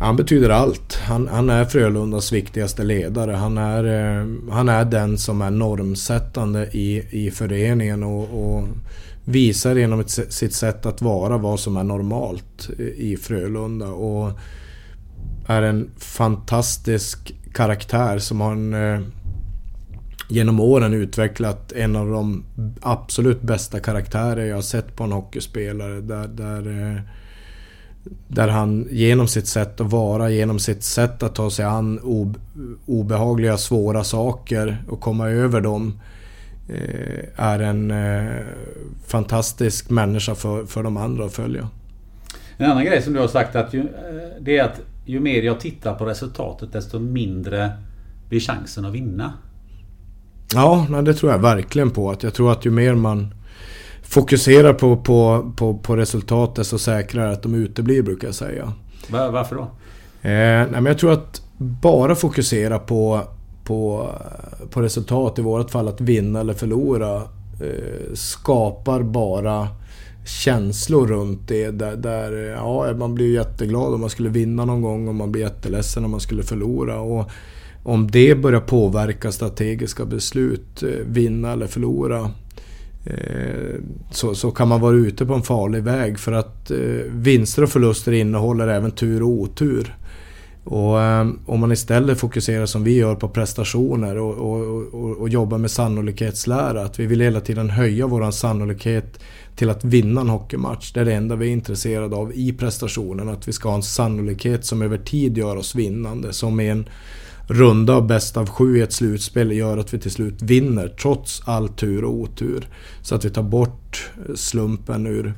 Han 0.00 0.16
betyder 0.16 0.50
allt. 0.50 0.94
Han, 0.94 1.28
han, 1.28 1.50
är 1.50 1.64
Frölundas 1.64 2.32
viktigaste 2.32 2.84
ledare. 2.84 3.32
Han 3.32 3.58
är, 3.58 3.84
eh, 3.84 4.26
han 4.50 4.68
är 4.68 4.84
den 4.84 5.18
som 5.18 5.42
är 5.42 5.50
normsättande 5.50 6.68
i, 6.72 7.06
i 7.10 7.30
föreningen 7.30 8.02
och, 8.02 8.54
och 8.54 8.68
visar 9.24 9.76
genom 9.76 10.00
ett, 10.00 10.10
sitt 10.10 10.54
sätt 10.54 10.86
att 10.86 11.02
vara 11.02 11.38
vad 11.38 11.60
som 11.60 11.76
är 11.76 11.84
normalt 11.84 12.70
i 12.96 13.16
Frölunda. 13.16 13.86
Och 13.86 14.38
är 15.46 15.62
en 15.62 15.90
fantastisk 15.96 17.34
karaktär 17.52 18.18
som 18.18 18.40
har 18.40 18.52
en, 18.52 18.74
eh, 18.74 19.00
genom 20.28 20.60
åren 20.60 20.94
utvecklat 20.94 21.72
en 21.72 21.96
av 21.96 22.10
de 22.10 22.44
absolut 22.80 23.42
bästa 23.42 23.80
karaktärer 23.80 24.46
jag 24.46 24.54
har 24.54 24.62
sett 24.62 24.96
på 24.96 25.04
en 25.04 25.12
hockeyspelare. 25.12 26.00
Där, 26.00 26.28
där, 26.28 26.92
eh, 26.94 27.00
där 28.28 28.48
han 28.48 28.86
genom 28.90 29.28
sitt 29.28 29.46
sätt 29.46 29.80
att 29.80 29.92
vara, 29.92 30.30
genom 30.30 30.58
sitt 30.58 30.82
sätt 30.82 31.22
att 31.22 31.34
ta 31.34 31.50
sig 31.50 31.64
an 31.64 32.00
obehagliga, 32.86 33.56
svåra 33.56 34.04
saker 34.04 34.82
och 34.88 35.00
komma 35.00 35.28
över 35.28 35.60
dem 35.60 36.00
eh, 36.68 37.44
är 37.44 37.58
en 37.58 37.90
eh, 37.90 38.44
fantastisk 39.06 39.90
människa 39.90 40.34
för, 40.34 40.64
för 40.64 40.82
de 40.82 40.96
andra 40.96 41.24
att 41.24 41.32
följa. 41.32 41.68
En 42.56 42.70
annan 42.70 42.84
grej 42.84 43.02
som 43.02 43.12
du 43.12 43.20
har 43.20 43.28
sagt 43.28 43.56
att 43.56 43.74
ju, 43.74 43.88
det 44.40 44.58
är 44.58 44.64
att 44.64 44.80
ju 45.04 45.20
mer 45.20 45.42
jag 45.42 45.60
tittar 45.60 45.94
på 45.94 46.04
resultatet 46.04 46.72
desto 46.72 46.98
mindre 46.98 47.72
blir 48.28 48.40
chansen 48.40 48.84
att 48.84 48.92
vinna. 48.92 49.32
Ja, 50.54 50.86
nej, 50.90 51.02
det 51.02 51.14
tror 51.14 51.32
jag 51.32 51.38
verkligen 51.38 51.90
på. 51.90 52.10
Att 52.10 52.22
jag 52.22 52.34
tror 52.34 52.52
att 52.52 52.66
ju 52.66 52.70
mer 52.70 52.94
man 52.94 53.34
fokuserar 54.08 54.72
på, 54.72 54.96
på, 54.96 55.52
på, 55.56 55.78
på 55.78 55.96
resultat 55.96 56.54
desto 56.54 56.78
säkrare 56.78 57.32
att 57.32 57.42
de 57.42 57.54
uteblir 57.54 58.02
brukar 58.02 58.28
jag 58.28 58.34
säga. 58.34 58.72
Var, 59.10 59.30
varför 59.30 59.56
då? 59.56 59.62
Eh, 59.62 59.68
nej, 60.30 60.70
men 60.70 60.86
jag 60.86 60.98
tror 60.98 61.12
att 61.12 61.42
bara 61.58 62.14
fokusera 62.14 62.78
på, 62.78 63.20
på, 63.64 64.10
på 64.70 64.82
resultat, 64.82 65.38
i 65.38 65.42
vårt 65.42 65.70
fall 65.70 65.88
att 65.88 66.00
vinna 66.00 66.40
eller 66.40 66.54
förlora, 66.54 67.16
eh, 67.16 68.14
skapar 68.14 69.02
bara 69.02 69.68
känslor 70.26 71.06
runt 71.06 71.48
det. 71.48 71.70
Där, 71.70 71.96
där, 71.96 72.32
ja, 72.32 72.94
man 72.98 73.14
blir 73.14 73.34
jätteglad 73.34 73.94
om 73.94 74.00
man 74.00 74.10
skulle 74.10 74.28
vinna 74.28 74.64
någon 74.64 74.82
gång 74.82 75.08
och 75.08 75.14
man 75.14 75.32
blir 75.32 75.42
jätteledsen 75.42 76.04
om 76.04 76.10
man 76.10 76.20
skulle 76.20 76.42
förlora. 76.42 77.00
Och 77.00 77.30
om 77.82 78.10
det 78.10 78.34
börjar 78.34 78.60
påverka 78.60 79.32
strategiska 79.32 80.04
beslut, 80.04 80.82
eh, 80.82 80.88
vinna 81.06 81.52
eller 81.52 81.66
förlora, 81.66 82.30
Eh, 83.04 83.74
så, 84.10 84.34
så 84.34 84.50
kan 84.50 84.68
man 84.68 84.80
vara 84.80 84.96
ute 84.96 85.26
på 85.26 85.34
en 85.34 85.42
farlig 85.42 85.82
väg. 85.82 86.18
För 86.18 86.32
att 86.32 86.70
eh, 86.70 86.78
vinster 87.10 87.62
och 87.62 87.70
förluster 87.70 88.12
innehåller 88.12 88.68
även 88.68 88.90
tur 88.90 89.22
och 89.22 89.28
otur. 89.28 89.96
Och 90.64 91.02
eh, 91.02 91.28
om 91.46 91.60
man 91.60 91.72
istället 91.72 92.18
fokuserar 92.18 92.66
som 92.66 92.84
vi 92.84 92.96
gör 92.96 93.14
på 93.14 93.28
prestationer 93.28 94.18
och, 94.18 94.34
och, 94.34 94.94
och, 94.94 95.16
och 95.16 95.28
jobbar 95.28 95.58
med 95.58 95.70
sannolikhetslära. 95.70 96.82
Att 96.82 96.98
vi 96.98 97.06
vill 97.06 97.20
hela 97.20 97.40
tiden 97.40 97.70
höja 97.70 98.06
våran 98.06 98.32
sannolikhet 98.32 99.20
till 99.56 99.70
att 99.70 99.84
vinna 99.84 100.20
en 100.20 100.28
hockeymatch. 100.28 100.92
Det 100.92 101.00
är 101.00 101.04
det 101.04 101.14
enda 101.14 101.36
vi 101.36 101.46
är 101.46 101.52
intresserade 101.52 102.16
av 102.16 102.32
i 102.34 102.52
prestationen. 102.52 103.28
Att 103.28 103.48
vi 103.48 103.52
ska 103.52 103.68
ha 103.68 103.76
en 103.76 103.82
sannolikhet 103.82 104.64
som 104.64 104.82
över 104.82 104.98
tid 104.98 105.38
gör 105.38 105.56
oss 105.56 105.74
vinnande. 105.74 106.32
Som 106.32 106.60
är 106.60 106.72
en 106.72 106.88
runda 107.48 107.94
av 107.94 108.06
bäst 108.06 108.36
av 108.36 108.48
sju 108.48 108.78
i 108.78 108.80
ett 108.80 108.92
slutspel 108.92 109.52
gör 109.52 109.78
att 109.78 109.94
vi 109.94 109.98
till 109.98 110.10
slut 110.10 110.42
vinner 110.42 110.88
trots 110.88 111.42
all 111.44 111.68
tur 111.68 112.04
och 112.04 112.12
otur. 112.12 112.68
Så 113.02 113.14
att 113.14 113.24
vi 113.24 113.30
tar 113.30 113.42
bort 113.42 114.10
eh, 114.28 114.34
slumpen 114.34 115.06
ur 115.06 115.34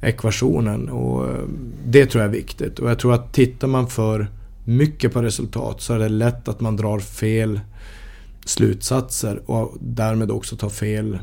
ekvationen. 0.00 0.88
Och 0.88 1.28
eh, 1.28 1.44
det 1.86 2.06
tror 2.06 2.22
jag 2.22 2.28
är 2.28 2.36
viktigt. 2.36 2.78
Och 2.78 2.90
jag 2.90 2.98
tror 2.98 3.14
att 3.14 3.32
tittar 3.32 3.68
man 3.68 3.86
för 3.86 4.26
mycket 4.64 5.12
på 5.12 5.22
resultat 5.22 5.80
så 5.80 5.94
är 5.94 5.98
det 5.98 6.08
lätt 6.08 6.48
att 6.48 6.60
man 6.60 6.76
drar 6.76 6.98
fel 6.98 7.60
slutsatser 8.44 9.42
och 9.46 9.76
därmed 9.80 10.30
också 10.30 10.56
tar 10.56 10.68
fel, 10.68 11.14
eh, 11.14 11.20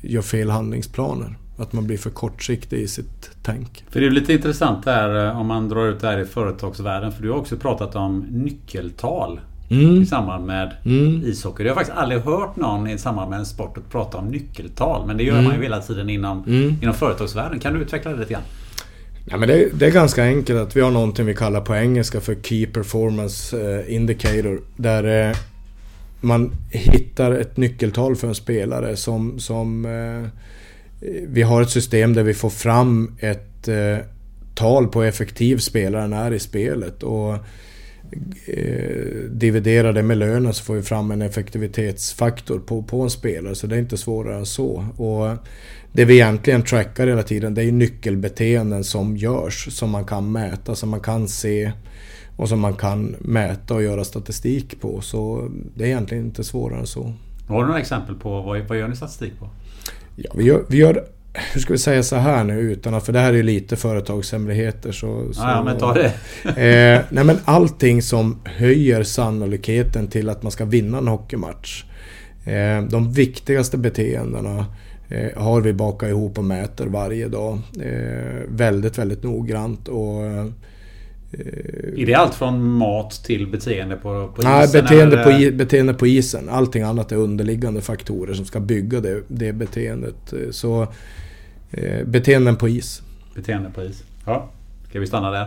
gör 0.00 0.22
fel 0.22 0.50
handlingsplaner. 0.50 1.38
Att 1.58 1.72
man 1.72 1.86
blir 1.86 1.98
för 1.98 2.10
kortsiktig 2.10 2.78
i 2.78 2.88
sitt 2.88 3.30
tänk. 3.42 3.84
För 3.90 4.00
det 4.00 4.06
är 4.06 4.10
lite 4.10 4.32
intressant 4.32 4.84
där 4.84 5.32
om 5.32 5.46
man 5.46 5.68
drar 5.68 5.86
ut 5.86 6.00
det 6.00 6.06
här 6.06 6.18
i 6.18 6.24
företagsvärlden. 6.24 7.12
För 7.12 7.22
du 7.22 7.30
har 7.30 7.38
också 7.38 7.56
pratat 7.56 7.96
om 7.96 8.26
nyckeltal. 8.30 9.40
Mm. 9.68 10.02
I 10.02 10.06
samband 10.06 10.46
med 10.46 10.72
mm. 10.84 11.22
ishockey. 11.24 11.62
Jag 11.62 11.70
har 11.70 11.74
faktiskt 11.74 11.98
aldrig 11.98 12.20
hört 12.20 12.56
någon 12.56 12.88
i 12.88 12.98
samband 12.98 13.30
med 13.30 13.38
en 13.38 13.46
sport 13.46 13.78
att 13.78 13.90
prata 13.90 14.18
om 14.18 14.28
nyckeltal. 14.28 15.06
Men 15.06 15.16
det 15.16 15.24
gör 15.24 15.32
mm. 15.32 15.44
man 15.44 15.54
ju 15.54 15.62
hela 15.62 15.80
tiden 15.80 16.10
inom, 16.10 16.44
mm. 16.46 16.76
inom 16.82 16.94
företagsvärlden. 16.94 17.60
Kan 17.60 17.74
du 17.74 17.80
utveckla 17.80 18.10
det 18.10 18.18
lite 18.18 18.32
grann? 18.32 18.42
Ja, 19.24 19.36
men 19.36 19.48
det, 19.48 19.68
det, 19.78 19.86
är 19.86 19.90
ganska 19.90 20.24
enkelt 20.24 20.60
att 20.60 20.76
vi 20.76 20.80
har 20.80 20.90
någonting 20.90 21.26
vi 21.26 21.34
kallar 21.34 21.60
på 21.60 21.74
engelska 21.74 22.20
för 22.20 22.34
Key 22.34 22.66
Performance 22.66 23.60
eh, 23.60 23.94
Indicator. 23.94 24.60
Där 24.76 25.28
eh, 25.28 25.36
man 26.20 26.52
hittar 26.70 27.32
ett 27.32 27.56
nyckeltal 27.56 28.16
för 28.16 28.28
en 28.28 28.34
spelare 28.34 28.96
som... 28.96 29.38
som 29.38 29.84
eh, 29.84 30.28
vi 31.28 31.42
har 31.42 31.62
ett 31.62 31.70
system 31.70 32.14
där 32.14 32.22
vi 32.22 32.34
får 32.34 32.50
fram 32.50 33.16
ett 33.20 33.68
tal 34.54 34.88
på 34.88 35.02
hur 35.02 35.08
effektiv 35.08 35.58
spelaren 35.58 36.12
är 36.12 36.32
i 36.32 36.38
spelet. 36.38 37.02
Och 37.02 37.36
eh, 38.46 39.30
dividerar 39.30 39.92
det 39.92 40.02
med 40.02 40.18
lönen 40.18 40.54
så 40.54 40.64
får 40.64 40.74
vi 40.74 40.82
fram 40.82 41.10
en 41.10 41.22
effektivitetsfaktor 41.22 42.58
på, 42.58 42.82
på 42.82 43.00
en 43.00 43.10
spelare. 43.10 43.54
Så 43.54 43.66
det 43.66 43.76
är 43.76 43.78
inte 43.78 43.96
svårare 43.96 44.36
än 44.36 44.46
så. 44.46 44.86
Och 44.96 45.36
det 45.92 46.04
vi 46.04 46.14
egentligen 46.14 46.62
trackar 46.62 47.06
hela 47.06 47.22
tiden 47.22 47.54
det 47.54 47.64
är 47.64 47.72
nyckelbeteenden 47.72 48.84
som 48.84 49.16
görs. 49.16 49.68
Som 49.70 49.90
man 49.90 50.04
kan 50.04 50.32
mäta, 50.32 50.74
som 50.74 50.90
man 50.90 51.00
kan 51.00 51.28
se 51.28 51.72
och 52.36 52.48
som 52.48 52.60
man 52.60 52.74
kan 52.74 53.16
mäta 53.18 53.74
och 53.74 53.82
göra 53.82 54.04
statistik 54.04 54.80
på. 54.80 55.00
Så 55.00 55.50
det 55.76 55.84
är 55.84 55.88
egentligen 55.88 56.24
inte 56.24 56.44
svårare 56.44 56.80
än 56.80 56.86
så. 56.86 57.12
Har 57.48 57.60
du 57.60 57.66
några 57.66 57.80
exempel 57.80 58.14
på 58.14 58.42
vad, 58.42 58.60
vad 58.60 58.78
gör 58.78 58.88
ni 58.88 58.96
statistik 58.96 59.38
på? 59.38 59.48
Ja, 60.16 60.32
vi 60.36 60.44
gör, 60.44 60.64
vi 60.68 60.76
gör 60.76 61.04
hur 61.34 61.60
ska 61.60 61.72
vi 61.72 61.78
säga 61.78 62.02
så 62.02 62.16
här 62.16 62.44
nu 62.44 62.60
utan 62.60 62.94
att, 62.94 63.06
för 63.06 63.12
det 63.12 63.18
här 63.18 63.32
är 63.32 63.42
lite 63.42 63.76
företagshemligheter 63.76 64.92
så... 64.92 65.32
så 65.32 65.40
ja, 65.42 65.62
men 65.64 65.78
ta 65.78 65.94
det. 65.94 66.12
eh, 66.44 67.04
nej 67.10 67.24
men 67.24 67.38
allting 67.44 68.02
som 68.02 68.40
höjer 68.44 69.02
sannolikheten 69.02 70.08
till 70.08 70.28
att 70.28 70.42
man 70.42 70.52
ska 70.52 70.64
vinna 70.64 70.98
en 70.98 71.08
hockeymatch. 71.08 71.84
Eh, 72.44 72.82
de 72.82 73.12
viktigaste 73.12 73.78
beteendena 73.78 74.66
eh, 75.08 75.42
har 75.42 75.60
vi 75.60 75.72
bakat 75.72 76.08
ihop 76.08 76.38
och 76.38 76.44
mäter 76.44 76.86
varje 76.86 77.28
dag. 77.28 77.58
Eh, 77.82 78.42
väldigt, 78.48 78.98
väldigt 78.98 79.22
noggrant 79.22 79.88
och... 79.88 80.26
Eh, 80.26 80.46
är 81.96 82.06
det 82.06 82.14
allt 82.14 82.34
från 82.34 82.70
mat 82.70 83.24
till 83.24 83.46
beteende 83.46 83.96
på, 83.96 84.32
på 84.36 84.42
isen? 84.42 84.52
Nej, 84.52 84.68
beteende, 84.72 85.16
på, 85.16 85.56
beteende 85.56 85.94
på 85.94 86.06
isen. 86.06 86.48
Allting 86.48 86.82
annat 86.82 87.12
är 87.12 87.16
underliggande 87.16 87.80
faktorer 87.80 88.34
som 88.34 88.44
ska 88.44 88.60
bygga 88.60 89.00
det, 89.00 89.22
det 89.28 89.52
beteendet. 89.52 90.32
Eh, 90.32 90.50
så 90.50 90.88
beteenden 92.04 92.56
på 92.56 92.68
is. 92.68 93.02
Beteenden 93.34 93.72
på 93.72 93.82
is. 93.82 94.02
Ja, 94.26 94.48
ska 94.88 95.00
vi 95.00 95.06
stanna 95.06 95.30
där? 95.30 95.46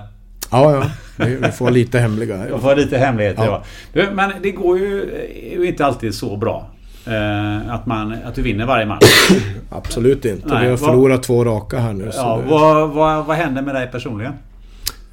Ja, 0.52 0.90
ja. 1.18 1.26
Vi 1.26 1.52
får 1.52 1.72
lite 1.72 2.00
hemliga. 2.00 2.46
Vi 2.56 2.60
får 2.62 2.76
lite 2.76 2.98
hemligheter, 2.98 3.46
ja. 3.46 3.64
ja. 3.94 4.06
Men 4.14 4.32
det 4.42 4.52
går 4.52 4.78
ju 4.78 5.68
inte 5.68 5.86
alltid 5.86 6.16
så 6.16 6.38
bra. 6.38 6.70
Eh, 7.08 7.74
att, 7.74 7.86
man, 7.86 8.16
att 8.26 8.36
du 8.36 8.42
vinner 8.42 8.66
varje 8.66 8.86
match. 8.86 9.04
Absolut 9.70 10.26
inte. 10.26 10.54
Nej, 10.54 10.64
vi 10.64 10.70
har 10.70 10.78
förlorat 10.78 11.18
vad, 11.18 11.24
två 11.24 11.46
raka 11.46 11.80
här 11.80 11.94
nu. 11.94 12.12
Ja, 12.16 12.42
vad, 12.48 12.90
vad, 12.90 13.26
vad 13.26 13.38
händer 13.38 13.62
med 13.62 13.76
dig 13.76 13.88
personligen? 13.92 14.34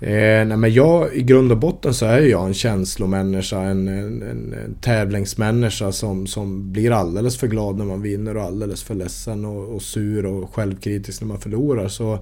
Eh, 0.01 0.47
nej 0.47 0.57
men 0.57 0.73
jag, 0.73 1.15
i 1.15 1.23
grund 1.23 1.53
och 1.53 1.59
botten 1.59 1.95
så 1.95 2.07
är 2.07 2.21
jag 2.21 2.47
en 2.47 2.55
känslomänniska, 2.55 3.61
en, 3.61 3.89
en, 3.89 4.23
en, 4.23 4.53
en 4.53 4.75
tävlingsmänniska 4.81 5.93
som, 5.93 6.27
som 6.27 6.73
blir 6.73 6.91
alldeles 6.91 7.37
för 7.37 7.47
glad 7.47 7.79
när 7.79 7.85
man 7.85 8.03
vinner 8.03 8.37
och 8.37 8.43
alldeles 8.43 8.83
för 8.83 8.95
ledsen 8.95 9.45
och, 9.45 9.75
och 9.75 9.83
sur 9.83 10.27
och 10.27 10.55
självkritisk 10.55 11.21
när 11.21 11.29
man 11.29 11.41
förlorar. 11.41 11.89
Så 11.89 12.19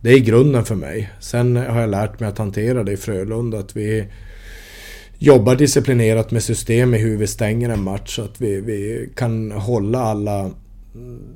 det 0.00 0.10
är 0.10 0.18
grunden 0.18 0.64
för 0.64 0.74
mig. 0.74 1.10
Sen 1.20 1.56
har 1.56 1.80
jag 1.80 1.90
lärt 1.90 2.20
mig 2.20 2.28
att 2.28 2.38
hantera 2.38 2.84
det 2.84 2.92
i 2.92 2.96
Frölunda, 2.96 3.58
att 3.58 3.76
vi 3.76 4.04
jobbar 5.18 5.56
disciplinerat 5.56 6.30
med 6.30 6.42
system 6.42 6.94
i 6.94 6.98
hur 6.98 7.16
vi 7.16 7.26
stänger 7.26 7.68
en 7.68 7.82
match 7.82 8.16
så 8.16 8.22
att 8.22 8.40
vi, 8.40 8.60
vi 8.60 9.08
kan 9.14 9.52
hålla 9.52 9.98
alla 9.98 10.50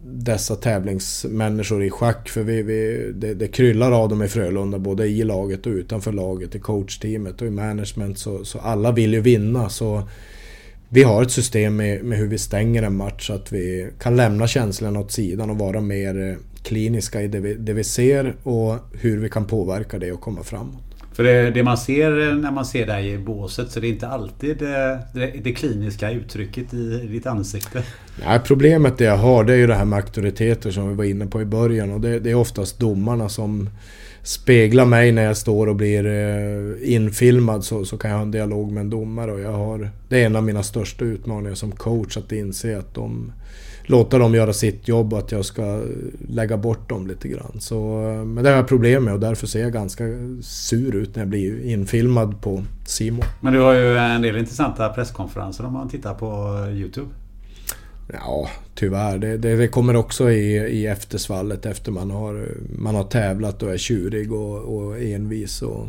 dessa 0.04 0.56
tävlingsmänniskor 0.56 1.84
i 1.84 1.90
schack. 1.90 2.28
För 2.28 2.42
vi, 2.42 2.62
vi, 2.62 3.12
det, 3.14 3.34
det 3.34 3.48
kryllar 3.48 3.92
av 3.92 4.08
dem 4.08 4.22
i 4.22 4.28
Frölunda, 4.28 4.78
både 4.78 5.06
i 5.06 5.24
laget 5.24 5.66
och 5.66 5.72
utanför 5.72 6.12
laget, 6.12 6.54
i 6.54 6.58
coachteamet 6.58 7.40
och 7.40 7.46
i 7.46 7.50
management. 7.50 8.18
Så, 8.18 8.44
så 8.44 8.58
alla 8.58 8.92
vill 8.92 9.12
ju 9.12 9.20
vinna. 9.20 9.68
Så 9.68 10.08
vi 10.88 11.02
har 11.02 11.22
ett 11.22 11.30
system 11.30 11.76
med, 11.76 12.04
med, 12.04 12.18
hur 12.18 12.28
vi 12.28 12.38
stänger 12.38 12.82
en 12.82 12.96
match 12.96 13.26
så 13.26 13.32
att 13.32 13.52
vi 13.52 13.90
kan 13.98 14.16
lämna 14.16 14.46
känslorna 14.46 15.00
åt 15.00 15.12
sidan 15.12 15.50
och 15.50 15.58
vara 15.58 15.80
mer 15.80 16.30
eh, 16.30 16.36
kliniska 16.62 17.22
i 17.22 17.28
det 17.28 17.40
vi, 17.40 17.54
det 17.54 17.72
vi 17.72 17.84
ser 17.84 18.36
och 18.42 18.76
hur 18.92 19.18
vi 19.18 19.28
kan 19.28 19.44
påverka 19.44 19.98
det 19.98 20.12
och 20.12 20.20
komma 20.20 20.42
framåt. 20.42 20.87
För 21.18 21.24
det, 21.24 21.50
det, 21.50 21.62
man 21.62 21.78
ser 21.78 22.28
eh, 22.28 22.34
när 22.34 22.50
man 22.50 22.64
ser 22.64 22.86
dig 22.86 23.12
i 23.12 23.18
båset 23.18 23.70
så 23.70 23.80
det 23.80 23.86
är 23.86 23.90
inte 23.90 24.08
alltid 24.08 24.58
det, 24.58 24.98
det, 25.14 25.32
det 25.44 25.52
kliniska 25.52 26.10
uttrycket 26.10 26.74
i, 26.74 27.06
ditt 27.10 27.26
ansikte. 27.26 27.82
Nej, 28.26 28.40
problemet 28.44 28.98
det 28.98 29.04
jag 29.04 29.16
har 29.16 29.44
det 29.44 29.52
är 29.52 29.56
ju 29.56 29.66
det 29.66 29.74
här 29.74 29.84
med 29.84 29.96
auktoriteter 29.96 30.70
som 30.70 30.88
vi 30.88 30.94
var 30.94 31.04
inne 31.04 31.26
på 31.26 31.42
i 31.42 31.44
början 31.44 31.92
och 31.92 32.00
det, 32.00 32.18
det 32.18 32.30
är 32.30 32.34
oftast 32.34 32.78
domarna 32.78 33.28
som 33.28 33.70
speglar 34.22 34.84
mig 34.84 35.12
när 35.12 35.22
jag 35.22 35.36
står 35.36 35.66
och 35.66 35.76
blir 35.76 36.06
eh, 36.06 36.94
infilmad 36.94 37.64
så, 37.64 37.84
så 37.84 37.98
kan 37.98 38.10
jag 38.10 38.18
ha 38.18 38.22
en 38.22 38.30
dialog 38.30 38.72
med 38.72 38.80
en 38.80 38.90
domare 38.90 39.32
och 39.32 39.40
jag 39.40 39.52
har... 39.52 39.90
Det 40.08 40.22
är 40.22 40.26
en 40.26 40.36
av 40.36 40.44
mina 40.44 40.62
största 40.62 41.04
utmaningar 41.04 41.54
som 41.54 41.72
coach 41.72 42.16
att 42.16 42.32
inse 42.32 42.78
att 42.78 42.94
de 42.94 43.32
låta 43.90 44.18
dem 44.18 44.34
göra 44.34 44.52
sitt 44.52 44.88
jobb 44.88 45.12
och 45.12 45.18
att 45.18 45.32
jag 45.32 45.44
ska 45.44 45.82
lägga 46.28 46.56
bort 46.56 46.88
dem 46.88 47.06
lite 47.06 47.28
grann. 47.28 47.60
Så, 47.60 47.76
men 48.26 48.44
det 48.44 48.50
har 48.50 48.56
jag 48.56 48.68
problem 48.68 49.04
med 49.04 49.14
och 49.14 49.20
därför 49.20 49.46
ser 49.46 49.60
jag 49.60 49.72
ganska 49.72 50.04
sur 50.42 50.96
ut 50.96 51.14
när 51.14 51.22
jag 51.22 51.28
blir 51.28 51.66
infilmad 51.66 52.40
på 52.40 52.64
Simon. 52.86 53.24
Men 53.40 53.52
du 53.52 53.60
har 53.60 53.72
ju 53.72 53.96
en 53.96 54.22
del 54.22 54.36
intressanta 54.36 54.88
presskonferenser 54.88 55.66
om 55.66 55.72
man 55.72 55.88
tittar 55.88 56.14
på 56.14 56.58
Youtube. 56.72 57.08
Ja, 58.12 58.48
tyvärr. 58.74 59.18
Det, 59.18 59.36
det, 59.36 59.56
det, 59.56 59.68
kommer 59.68 59.96
också 59.96 60.30
i, 60.30 60.56
i 60.56 60.86
eftersvallet 60.86 61.66
efter 61.66 61.92
man 61.92 62.10
har, 62.10 62.48
man 62.78 62.94
har 62.94 63.04
tävlat 63.04 63.62
och 63.62 63.72
är 63.72 63.78
tjurig 63.78 64.32
och, 64.32 64.58
och 64.58 64.98
envis. 64.98 65.62
Och, 65.62 65.88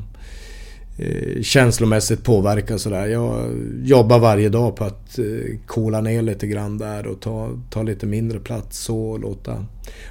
Eh, 0.99 1.41
känslomässigt 1.41 2.23
påverka 2.23 2.77
sådär. 2.77 3.07
Jag 3.07 3.51
jobbar 3.83 4.19
varje 4.19 4.49
dag 4.49 4.75
på 4.75 4.83
att 4.83 5.19
eh, 5.19 5.25
coola 5.65 6.01
ner 6.01 6.21
lite 6.21 6.47
grann 6.47 6.77
där 6.77 7.07
och 7.07 7.19
ta, 7.19 7.49
ta 7.69 7.83
lite 7.83 8.05
mindre 8.05 8.39
plats 8.39 8.89
och 8.89 9.19
låta, 9.19 9.65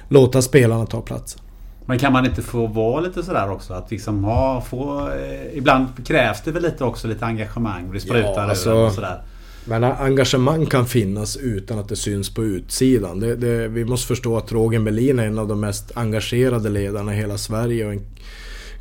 låta 0.07 0.41
spelarna 0.41 0.85
ta 0.85 1.01
plats. 1.01 1.37
Men 1.85 1.99
kan 1.99 2.13
man 2.13 2.25
inte 2.25 2.41
få 2.41 2.67
vara 2.67 3.01
lite 3.01 3.23
sådär 3.23 3.51
också? 3.51 3.73
Att 3.73 3.91
liksom 3.91 4.23
ha, 4.23 4.61
få, 4.61 5.09
eh, 5.09 5.57
ibland 5.57 5.87
krävs 6.07 6.41
det 6.43 6.51
väl 6.51 6.63
lite 6.63 6.83
också 6.83 7.07
lite 7.07 7.25
engagemang. 7.25 7.91
Det 7.93 7.99
sprutar 7.99 8.33
ja, 8.35 8.41
alltså, 8.41 8.73
och 8.73 8.91
sådär. 8.91 9.21
Men 9.65 9.83
engagemang 9.83 10.65
kan 10.65 10.85
finnas 10.85 11.37
utan 11.37 11.79
att 11.79 11.89
det 11.89 11.95
syns 11.95 12.33
på 12.33 12.43
utsidan. 12.43 13.19
Det, 13.19 13.35
det, 13.35 13.67
vi 13.67 13.85
måste 13.85 14.07
förstå 14.07 14.37
att 14.37 14.51
Roger 14.51 14.79
Melin 14.79 15.19
är 15.19 15.25
en 15.25 15.39
av 15.39 15.47
de 15.47 15.59
mest 15.59 15.91
engagerade 15.93 16.69
ledarna 16.69 17.13
i 17.13 17.17
hela 17.17 17.37
Sverige. 17.37 17.85
Och 17.85 17.93
en 17.93 18.05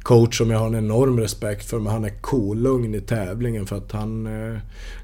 coach 0.08 0.38
som 0.38 0.50
jag 0.50 0.58
har 0.58 0.66
en 0.66 0.74
enorm 0.74 1.20
respekt 1.20 1.70
för. 1.70 1.78
Men 1.78 1.92
han 1.92 2.04
är 2.04 2.20
kolugn 2.20 2.94
i 2.94 3.00
tävlingen 3.00 3.66
för 3.66 3.76
att 3.76 3.92
han 3.92 4.26
eh, 4.26 4.58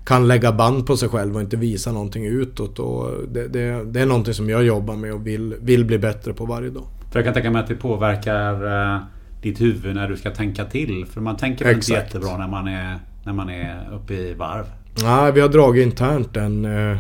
kan 0.05 0.29
lägga 0.29 0.53
band 0.53 0.87
på 0.87 0.97
sig 0.97 1.09
själv 1.09 1.37
och 1.37 1.41
inte 1.41 1.57
visa 1.57 1.93
någonting 1.93 2.27
utåt. 2.27 2.79
Och 2.79 3.11
det, 3.29 3.49
det, 3.49 3.85
det 3.85 4.01
är 4.01 4.07
någonting 4.07 4.35
som 4.35 4.51
jag 4.51 4.65
jobbar 4.65 4.97
med 4.97 5.13
och 5.13 5.27
vill, 5.27 5.55
vill 5.61 5.85
bli 5.85 5.99
bättre 5.99 6.33
på 6.33 6.47
varje 6.47 6.71
dag. 6.71 6.85
För 7.11 7.19
jag 7.19 7.25
kan 7.25 7.35
tänka 7.35 7.51
mig 7.51 7.63
att 7.63 7.69
det 7.69 7.75
påverkar 7.75 8.65
uh, 8.65 9.01
ditt 9.43 9.61
huvud 9.61 9.95
när 9.95 10.09
du 10.09 10.17
ska 10.17 10.31
tänka 10.31 10.65
till. 10.65 11.07
För 11.07 11.21
man 11.21 11.37
tänker 11.37 11.65
väl 11.65 11.75
inte 11.75 11.93
jättebra 11.93 12.39
när 12.39 12.49
man, 12.49 12.69
är, 12.69 12.99
när 13.25 13.33
man 13.33 13.49
är 13.49 13.89
uppe 13.95 14.15
i 14.15 14.35
varv. 14.35 14.65
Nej, 15.03 15.33
vi 15.33 15.41
har 15.41 15.49
dragit 15.49 15.87
internt 15.87 16.35
den 16.35 16.65
uh, 16.65 16.97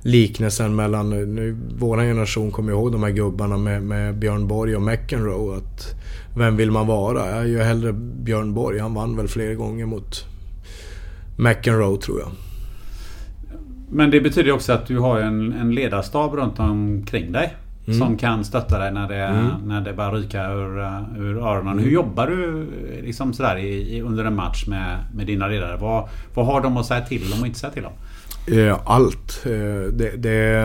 liknelsen 0.00 0.76
mellan... 0.76 1.10
Nu, 1.10 1.56
vår 1.78 1.96
generation 1.96 2.50
kommer 2.50 2.72
ihåg 2.72 2.92
de 2.92 3.02
här 3.02 3.10
gubbarna 3.10 3.56
med, 3.56 3.82
med 3.82 4.14
Björn 4.14 4.46
Borg 4.46 4.76
och 4.76 4.82
McEnroe. 4.82 5.56
Att 5.56 5.94
vem 6.36 6.56
vill 6.56 6.70
man 6.70 6.86
vara? 6.86 7.30
Jag 7.30 7.48
gör 7.48 7.64
hellre 7.64 7.92
Björn 7.92 8.54
Borg. 8.54 8.78
Han 8.78 8.94
vann 8.94 9.16
väl 9.16 9.28
flera 9.28 9.54
gånger 9.54 9.86
mot 9.86 10.24
McEnroe 11.36 12.00
tror 12.00 12.20
jag. 12.20 12.28
Men 13.90 14.10
det 14.10 14.20
betyder 14.20 14.52
också 14.52 14.72
att 14.72 14.86
du 14.86 14.98
har 14.98 15.20
en, 15.20 15.52
en 15.52 15.74
ledarstab 15.74 16.34
runt 16.34 16.58
omkring 16.58 17.32
dig. 17.32 17.56
Mm. 17.86 17.98
Som 17.98 18.16
kan 18.16 18.44
stötta 18.44 18.78
dig 18.78 18.92
när 18.92 19.08
det, 19.08 19.24
mm. 19.24 19.50
när 19.64 19.80
det 19.80 19.92
börjar 19.92 20.12
ryka 20.12 20.52
ur, 20.52 20.78
ur 21.18 21.38
öronen. 21.38 21.72
Mm. 21.72 21.84
Hur 21.84 21.90
jobbar 21.90 22.26
du 22.26 22.66
liksom 23.02 23.32
sådär 23.32 23.58
i, 23.58 24.02
under 24.02 24.24
en 24.24 24.34
match 24.34 24.66
med, 24.66 24.98
med 25.14 25.26
dina 25.26 25.48
ledare? 25.48 25.76
Vad, 25.76 26.08
vad 26.34 26.46
har 26.46 26.60
de 26.60 26.76
att 26.76 26.86
säga 26.86 27.00
till 27.00 27.32
om 27.32 27.40
och 27.40 27.46
inte 27.46 27.58
säga 27.58 27.72
till 27.72 27.84
om? 27.84 27.92
Eh, 28.58 28.78
allt. 28.84 29.42
Eh, 29.46 29.92
det, 29.92 30.16
det, 30.16 30.64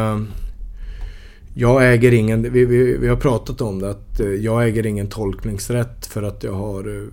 jag 1.53 1.93
äger 1.93 2.13
ingen, 2.13 2.41
vi, 2.41 2.65
vi, 2.65 2.97
vi, 2.97 3.07
har 3.07 3.15
pratat 3.15 3.61
om 3.61 3.79
det, 3.79 3.89
att 3.89 4.19
eh, 4.19 4.27
jag 4.27 4.67
äger 4.67 4.85
ingen 4.85 5.07
tolkningsrätt 5.07 6.05
för 6.05 6.23
att 6.23 6.43
jag 6.43 6.53
har, 6.53 6.87
eh, 6.87 7.07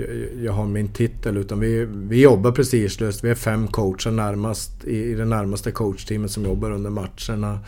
jag, 0.00 0.44
jag 0.44 0.52
har 0.52 0.66
min 0.66 0.88
titel. 0.88 1.36
Utan 1.36 1.60
vi, 1.60 1.84
vi 1.84 2.20
jobbar 2.20 2.52
prestigelöst. 2.52 3.24
Vi 3.24 3.30
är 3.30 3.34
fem 3.34 3.68
coacher 3.68 4.10
närmast, 4.10 4.84
i, 4.84 4.96
i 4.96 5.14
det 5.14 5.24
närmaste 5.24 5.70
coachteamet 5.70 6.30
som 6.30 6.44
jobbar 6.44 6.70
under 6.70 6.90
matcherna. 6.90 7.58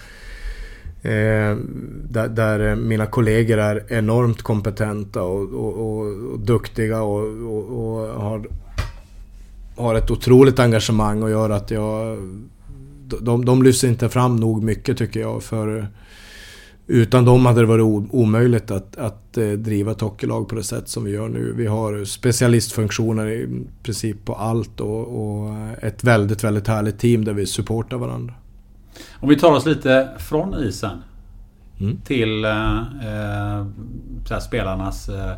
Eh, 1.02 1.56
där, 2.10 2.28
där, 2.28 2.70
eh, 2.70 2.76
mina 2.76 3.06
kollegor 3.06 3.58
är 3.58 3.84
enormt 3.88 4.42
kompetenta 4.42 5.22
och, 5.22 5.52
och, 5.52 5.74
och, 5.74 6.32
och 6.32 6.40
duktiga 6.40 7.02
och, 7.02 7.22
och, 7.22 8.08
har 8.08 8.46
har 9.76 9.94
ett 9.94 10.10
otroligt 10.10 10.58
engagemang 10.58 11.22
och 11.22 11.30
gör 11.30 11.50
att 11.50 11.70
jag... 11.70 12.18
De, 13.20 13.44
de 13.44 13.62
lyfter 13.62 13.88
inte 13.88 14.08
fram 14.08 14.36
nog 14.36 14.62
mycket 14.62 14.98
tycker 14.98 15.20
jag. 15.20 15.42
För 15.42 15.88
utan 16.86 17.24
dem 17.24 17.46
hade 17.46 17.60
det 17.60 17.66
varit 17.66 18.08
omöjligt 18.10 18.70
att, 18.70 18.96
att 18.96 19.38
eh, 19.38 19.48
driva 19.48 19.92
ett 19.92 20.00
hockeylag 20.00 20.48
på 20.48 20.54
det 20.54 20.62
sätt 20.62 20.88
som 20.88 21.04
vi 21.04 21.10
gör 21.10 21.28
nu. 21.28 21.52
Vi 21.56 21.66
har 21.66 22.04
specialistfunktioner 22.04 23.26
i 23.26 23.64
princip 23.82 24.24
på 24.24 24.34
allt 24.34 24.80
och, 24.80 25.00
och 25.00 25.56
ett 25.82 26.04
väldigt, 26.04 26.44
väldigt 26.44 26.68
härligt 26.68 26.98
team 26.98 27.24
där 27.24 27.32
vi 27.32 27.46
supportar 27.46 27.96
varandra. 27.96 28.34
Om 29.20 29.28
vi 29.28 29.36
tar 29.38 29.52
oss 29.52 29.66
lite 29.66 30.08
från 30.18 30.54
isen 30.54 30.98
mm. 31.80 31.96
till 31.96 32.44
eh, 32.44 32.78
eh 32.78 33.66
spelarnas 34.40 35.08
eh, 35.08 35.32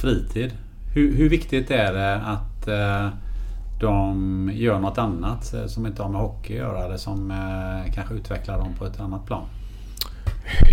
fritid. 0.00 0.52
Hur, 0.94 1.16
hur, 1.16 1.28
viktigt 1.28 1.70
är 1.70 1.92
det 1.92 2.16
att 2.16 2.68
eh, 2.68 3.08
de 3.80 4.50
gör 4.54 4.78
något 4.78 4.98
annat 4.98 5.54
eh, 5.54 5.66
som 5.66 5.86
inte 5.86 6.02
har 6.02 6.10
med 6.10 6.20
hockey 6.20 6.52
att 6.52 6.58
göra 6.58 6.84
eller 6.84 6.96
som 6.96 7.32
kanske 7.94 8.14
utvecklar 8.14 8.58
dem 8.58 8.74
på 8.78 8.84
ett 8.86 9.00
annat 9.00 9.26
plan? 9.26 9.44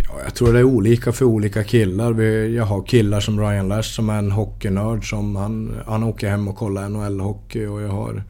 Ja, 0.03 0.19
jag 0.23 0.35
tror 0.35 0.53
det 0.53 0.59
är 0.59 0.63
olika 0.63 1.11
för 1.11 1.25
olika 1.25 1.63
killar. 1.63 2.21
Jag 2.47 2.65
har 2.65 2.83
killar 2.83 3.19
som 3.19 3.39
Ryan 3.39 3.67
Lash 3.67 3.95
som 3.95 4.09
är 4.09 4.17
en 4.17 4.31
hockeynörd. 4.31 5.09
Som 5.09 5.35
han, 5.35 5.75
han 5.87 6.03
åker 6.03 6.29
hem 6.29 6.47
och 6.47 6.55
kollar 6.55 6.89
NHL-hockey 6.89 7.67
och 7.67 7.81
jag 7.81 7.89
har 7.89 8.23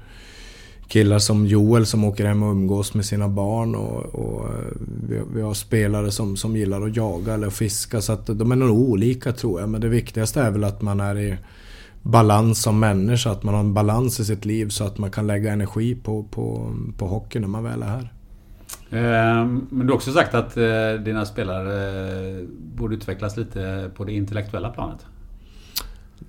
killar 0.87 1.19
som 1.19 1.45
Joel 1.45 1.85
som 1.85 2.03
åker 2.03 2.25
hem 2.25 2.43
och 2.43 2.51
umgås 2.51 2.93
med 2.93 3.05
sina 3.05 3.29
barn. 3.29 3.75
Och, 3.75 4.05
och 4.05 4.49
eh, 4.49 4.71
vi, 5.09 5.21
vi, 5.35 5.41
har 5.41 5.53
spelare 5.53 6.11
som, 6.11 6.37
som 6.37 6.57
gillar 6.57 6.81
att 6.81 6.95
jaga 6.95 7.33
eller 7.33 7.49
fiska. 7.49 8.01
Så 8.01 8.13
att 8.13 8.25
de 8.25 8.51
är 8.51 8.55
nog 8.55 8.79
olika 8.79 9.31
tror 9.31 9.59
jag. 9.59 9.69
Men 9.69 9.81
det 9.81 9.89
viktigaste 9.89 10.41
är 10.41 10.51
väl 10.51 10.63
att 10.63 10.81
man 10.81 10.99
är 10.99 11.19
i 11.19 11.37
balans 12.01 12.61
som 12.61 12.79
människa. 12.79 13.31
Att 13.31 13.43
man 13.43 13.53
har 13.53 13.61
en 13.61 13.73
balans 13.73 14.19
i 14.19 14.25
sitt 14.25 14.45
liv 14.45 14.69
så 14.69 14.83
att 14.83 14.97
man 14.97 15.11
kan 15.11 15.27
lägga 15.27 15.51
energi 15.51 15.95
på, 15.95 16.23
på, 16.23 16.73
på 16.97 17.07
hockey 17.07 17.39
när 17.39 17.47
man 17.47 17.63
väl 17.63 17.81
är 17.81 17.87
här. 17.87 18.13
Ehm, 18.91 19.67
men 19.69 19.87
du 19.87 19.93
har 19.93 19.95
också 19.95 20.11
sagt 20.11 20.33
att 20.33 20.57
eh, 20.57 20.93
dina 21.05 21.25
spelare 21.25 22.09
eh, 22.29 22.45
borde 22.75 22.95
utvecklas 22.95 23.37
lite 23.37 23.91
på 23.95 24.03
det 24.03 24.13
intellektuella 24.13 24.69
planet. 24.69 25.05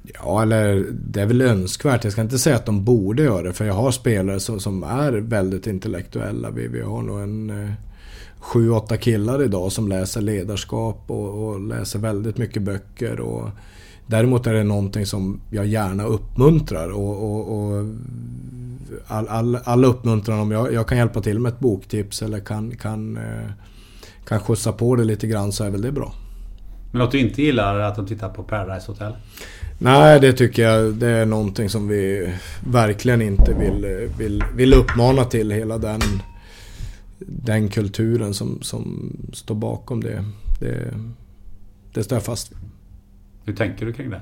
Ja, 0.02 0.42
eller 0.42 0.86
det 0.92 1.20
är 1.20 1.26
väl 1.26 1.42
önskvärt. 1.42 2.04
Jag 2.04 2.12
ska 2.12 2.22
inte 2.22 2.38
säga 2.38 2.56
att 2.56 2.66
de 2.66 2.84
borde 2.84 3.22
göra 3.22 3.42
det. 3.42 3.52
För 3.52 3.64
jag 3.64 3.74
har 3.74 3.90
spelare 3.90 4.40
som, 4.40 4.60
som 4.60 4.82
är 4.82 5.12
väldigt 5.12 5.66
intellektuella. 5.66 6.50
Vi, 6.50 6.68
vi 6.68 6.80
har 6.80 7.02
nog 7.02 7.20
en 7.20 7.50
eh, 7.50 7.70
sju, 8.38 8.70
åtta 8.70 8.96
killar 8.96 9.42
idag 9.42 9.72
som 9.72 9.88
läser 9.88 10.20
ledarskap 10.20 11.04
och, 11.06 11.48
och 11.48 11.60
läser 11.60 11.98
väldigt 11.98 12.38
mycket 12.38 12.62
böcker. 12.62 13.20
Och, 13.20 13.48
Däremot 14.12 14.46
är 14.46 14.54
det 14.54 14.64
någonting 14.64 15.06
som 15.06 15.40
jag 15.50 15.66
gärna 15.66 16.04
uppmuntrar 16.04 16.88
och, 16.88 17.24
och, 17.24 17.58
och 17.58 17.86
all, 19.06 19.28
all, 19.28 19.56
all, 19.64 19.84
uppmuntran 19.84 20.40
om 20.40 20.50
jag, 20.50 20.72
jag, 20.72 20.88
kan 20.88 20.98
hjälpa 20.98 21.20
till 21.20 21.38
med 21.38 21.52
ett 21.52 21.58
boktips 21.58 22.22
eller 22.22 22.40
kan, 22.40 22.76
kan, 22.76 23.16
eh, 23.16 23.50
kan 24.24 24.40
skjutsa 24.40 24.72
på 24.72 24.96
det 24.96 25.04
lite 25.04 25.26
grann 25.26 25.52
så 25.52 25.64
är 25.64 25.70
väl 25.70 25.82
det 25.82 25.92
bra. 25.92 26.14
Men 26.92 27.02
att 27.02 27.10
du 27.10 27.18
inte 27.18 27.42
gillar 27.42 27.78
att 27.78 27.96
de 27.96 28.06
tittar 28.06 28.28
på 28.28 28.42
Paradise 28.42 28.92
Hotel? 28.92 29.12
Nej, 29.78 30.20
det 30.20 30.32
tycker 30.32 30.62
jag 30.62 30.94
det 30.94 31.08
är 31.08 31.26
någonting 31.26 31.68
som 31.68 31.88
vi 31.88 32.32
verkligen 32.70 33.22
inte 33.22 33.54
vill, 33.54 34.10
vill, 34.18 34.44
vill 34.54 34.74
uppmana 34.74 35.24
till. 35.24 35.50
Hela 35.50 35.78
den, 35.78 36.00
den 37.18 37.68
kulturen 37.68 38.34
som, 38.34 38.58
som 38.62 39.12
står 39.32 39.54
bakom 39.54 40.02
det. 40.02 40.24
Det, 40.60 40.94
det 41.94 42.04
står 42.04 42.16
jag 42.16 42.24
fast 42.24 42.52
vid. 42.52 42.71
Hur 43.44 43.52
tänker 43.52 43.86
du 43.86 43.92
kring 43.92 44.10
det? 44.10 44.20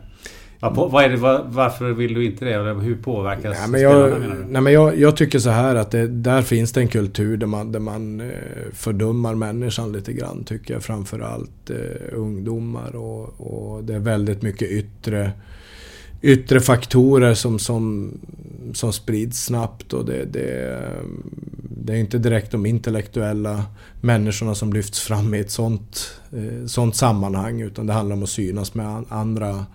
vad 0.61 1.05
är 1.05 1.09
det, 1.09 1.17
varför 1.47 1.93
vill 1.93 2.15
du 2.15 2.25
inte 2.25 2.45
det? 2.45 2.55
Eller 2.55 2.75
hur 2.75 2.97
påverkas 2.97 3.57
nej, 3.61 3.69
men 3.69 3.81
jag, 3.81 4.11
spelarna, 4.11 4.35
nej, 4.49 4.63
men 4.63 4.73
jag, 4.73 4.99
jag, 4.99 5.17
tycker 5.17 5.39
så 5.39 5.51
här 5.51 5.75
att 5.75 5.91
det, 5.91 6.07
där 6.07 6.43
finns 6.43 6.73
det 6.73 6.81
en 6.81 6.89
kultur 6.89 7.37
där 7.37 7.47
man, 7.47 7.73
där 7.73 7.81
man 7.81 8.21
eh, 8.21 8.27
fördummar 8.73 9.35
människan 9.35 9.93
lite 9.93 10.13
grann 10.13 10.45
tycker 10.45 10.75
jag. 10.75 10.83
Framförallt 10.83 11.71
eh, 11.71 11.77
ungdomar 12.13 12.97
och, 12.97 13.41
och 13.41 13.85
det 13.85 13.95
är 13.95 13.99
väldigt 13.99 14.43
mycket 14.43 14.71
yttre 14.71 15.33
yttre 16.23 16.61
faktorer 16.61 17.35
som, 17.35 17.59
som, 17.59 18.13
som 18.75 18.93
sprids 18.93 19.45
snabbt 19.45 19.93
och 19.93 20.05
det, 20.05 20.25
det, 20.25 20.81
det 21.61 21.93
är 21.93 21.97
inte 21.97 22.19
direkt 22.19 22.51
de 22.51 22.67
intellektuella 22.67 23.65
människorna 24.01 24.55
som 24.55 24.73
lyfts 24.73 25.01
fram 25.01 25.35
i 25.35 25.41
ett 25.41 25.51
sånt, 25.51 26.21
eh, 26.33 26.67
sånt 26.67 26.97
sammanhang 26.97 27.61
utan 27.61 27.87
det 27.87 27.93
handlar 27.93 28.17
om 28.17 28.23
att 28.23 28.29
synas 28.29 28.75
med 28.75 29.05
andra 29.09 29.67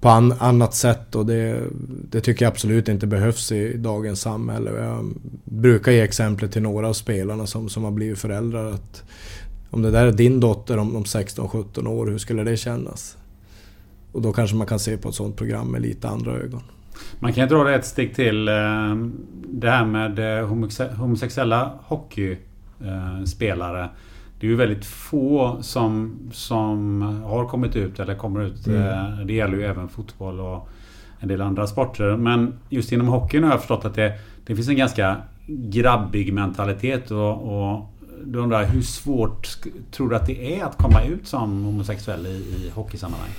på 0.00 0.08
an, 0.08 0.34
annat 0.38 0.74
sätt 0.74 1.14
och 1.14 1.26
det, 1.26 1.62
det, 2.10 2.20
tycker 2.20 2.44
jag 2.44 2.50
absolut 2.50 2.88
inte 2.88 3.06
behövs 3.06 3.52
i 3.52 3.76
dagens 3.76 4.20
samhälle. 4.20 4.70
Jag 4.70 5.14
brukar 5.44 5.92
ge 5.92 6.00
exempel 6.00 6.48
till 6.48 6.62
några 6.62 6.88
av 6.88 6.92
spelarna 6.92 7.46
som, 7.46 7.68
som 7.68 7.84
har 7.84 7.90
blivit 7.90 8.18
föräldrar 8.18 8.72
att 8.72 9.02
om 9.70 9.82
det 9.82 9.90
där 9.90 10.06
är 10.06 10.12
din 10.12 10.40
dotter 10.40 10.78
om, 10.78 10.96
om 10.96 11.04
16-17 11.04 11.88
år, 11.88 12.06
hur 12.06 12.18
skulle 12.18 12.44
det 12.44 12.56
kännas? 12.56 13.16
Och 14.14 14.22
då 14.22 14.32
kanske 14.32 14.56
man 14.56 14.66
kan 14.66 14.78
se 14.78 14.96
på 14.96 15.08
ett 15.08 15.14
sånt 15.14 15.36
program 15.36 15.70
med 15.70 15.82
lite 15.82 16.08
andra 16.08 16.32
ögon. 16.32 16.62
Man 17.20 17.32
kan 17.32 17.48
dra 17.48 17.64
det 17.64 17.74
ett 17.74 17.86
steg 17.86 18.14
till. 18.14 18.48
Eh, 18.48 18.54
det 19.48 19.70
här 19.70 19.84
med 19.84 20.38
eh, 20.38 20.46
homosexuella 20.96 21.72
hockeyspelare. 21.82 23.88
Det 24.40 24.46
är 24.46 24.50
ju 24.50 24.56
väldigt 24.56 24.84
få 24.84 25.56
som, 25.60 26.18
som 26.32 27.02
har 27.24 27.48
kommit 27.48 27.76
ut 27.76 28.00
eller 28.00 28.14
kommer 28.14 28.42
ut. 28.42 28.66
Mm. 28.66 28.82
Eh, 28.82 29.18
det 29.26 29.32
gäller 29.32 29.56
ju 29.56 29.64
även 29.64 29.88
fotboll 29.88 30.40
och 30.40 30.68
en 31.20 31.28
del 31.28 31.40
andra 31.40 31.66
sporter. 31.66 32.16
Men 32.16 32.58
just 32.68 32.92
inom 32.92 33.08
hockeyn 33.08 33.44
har 33.44 33.50
jag 33.50 33.60
förstått 33.60 33.84
att 33.84 33.94
det, 33.94 34.12
det 34.46 34.56
finns 34.56 34.68
en 34.68 34.76
ganska 34.76 35.16
grabbig 35.46 36.32
mentalitet. 36.32 37.10
Och, 37.10 37.32
och 37.32 37.93
du 38.26 38.38
undrar 38.38 38.64
hur 38.64 38.82
svårt 38.82 39.58
tror 39.90 40.08
du 40.08 40.16
att 40.16 40.26
det 40.26 40.58
är 40.58 40.64
att 40.64 40.78
komma 40.78 41.04
ut 41.04 41.26
som 41.26 41.64
homosexuell 41.64 42.26
i, 42.26 42.30
i 42.30 42.70
hockeysammanhang? 42.74 43.30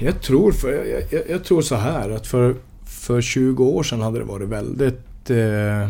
Jag 0.00 0.22
tror, 0.22 0.52
för, 0.52 0.72
jag, 0.72 1.02
jag, 1.10 1.30
jag, 1.30 1.44
tror 1.44 1.62
så 1.62 1.74
här 1.74 2.10
att 2.10 2.26
för, 2.26 2.56
för 2.86 3.20
20 3.20 3.64
år 3.64 3.82
sedan 3.82 4.00
hade 4.00 4.18
det 4.18 4.24
varit 4.24 4.48
väldigt... 4.48 5.30
Eh, 5.30 5.88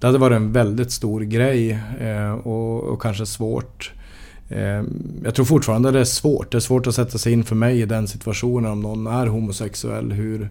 det 0.00 0.06
hade 0.06 0.18
varit 0.18 0.36
en 0.36 0.52
väldigt 0.52 0.90
stor 0.92 1.20
grej 1.20 1.70
eh, 2.00 2.32
och, 2.32 2.84
och, 2.84 3.02
kanske 3.02 3.26
svårt. 3.26 3.92
Eh, 4.48 4.82
jag 5.24 5.34
tror 5.34 5.44
fortfarande 5.44 5.90
det 5.90 6.00
är 6.00 6.04
svårt. 6.04 6.52
Det 6.52 6.58
är 6.58 6.60
svårt 6.60 6.86
att 6.86 6.94
sätta 6.94 7.18
sig 7.18 7.32
in 7.32 7.44
för 7.44 7.54
mig 7.54 7.80
i 7.80 7.86
den 7.86 8.08
situationen 8.08 8.72
om 8.72 8.80
någon 8.80 9.06
är 9.06 9.26
homosexuell, 9.26 10.12
hur, 10.12 10.48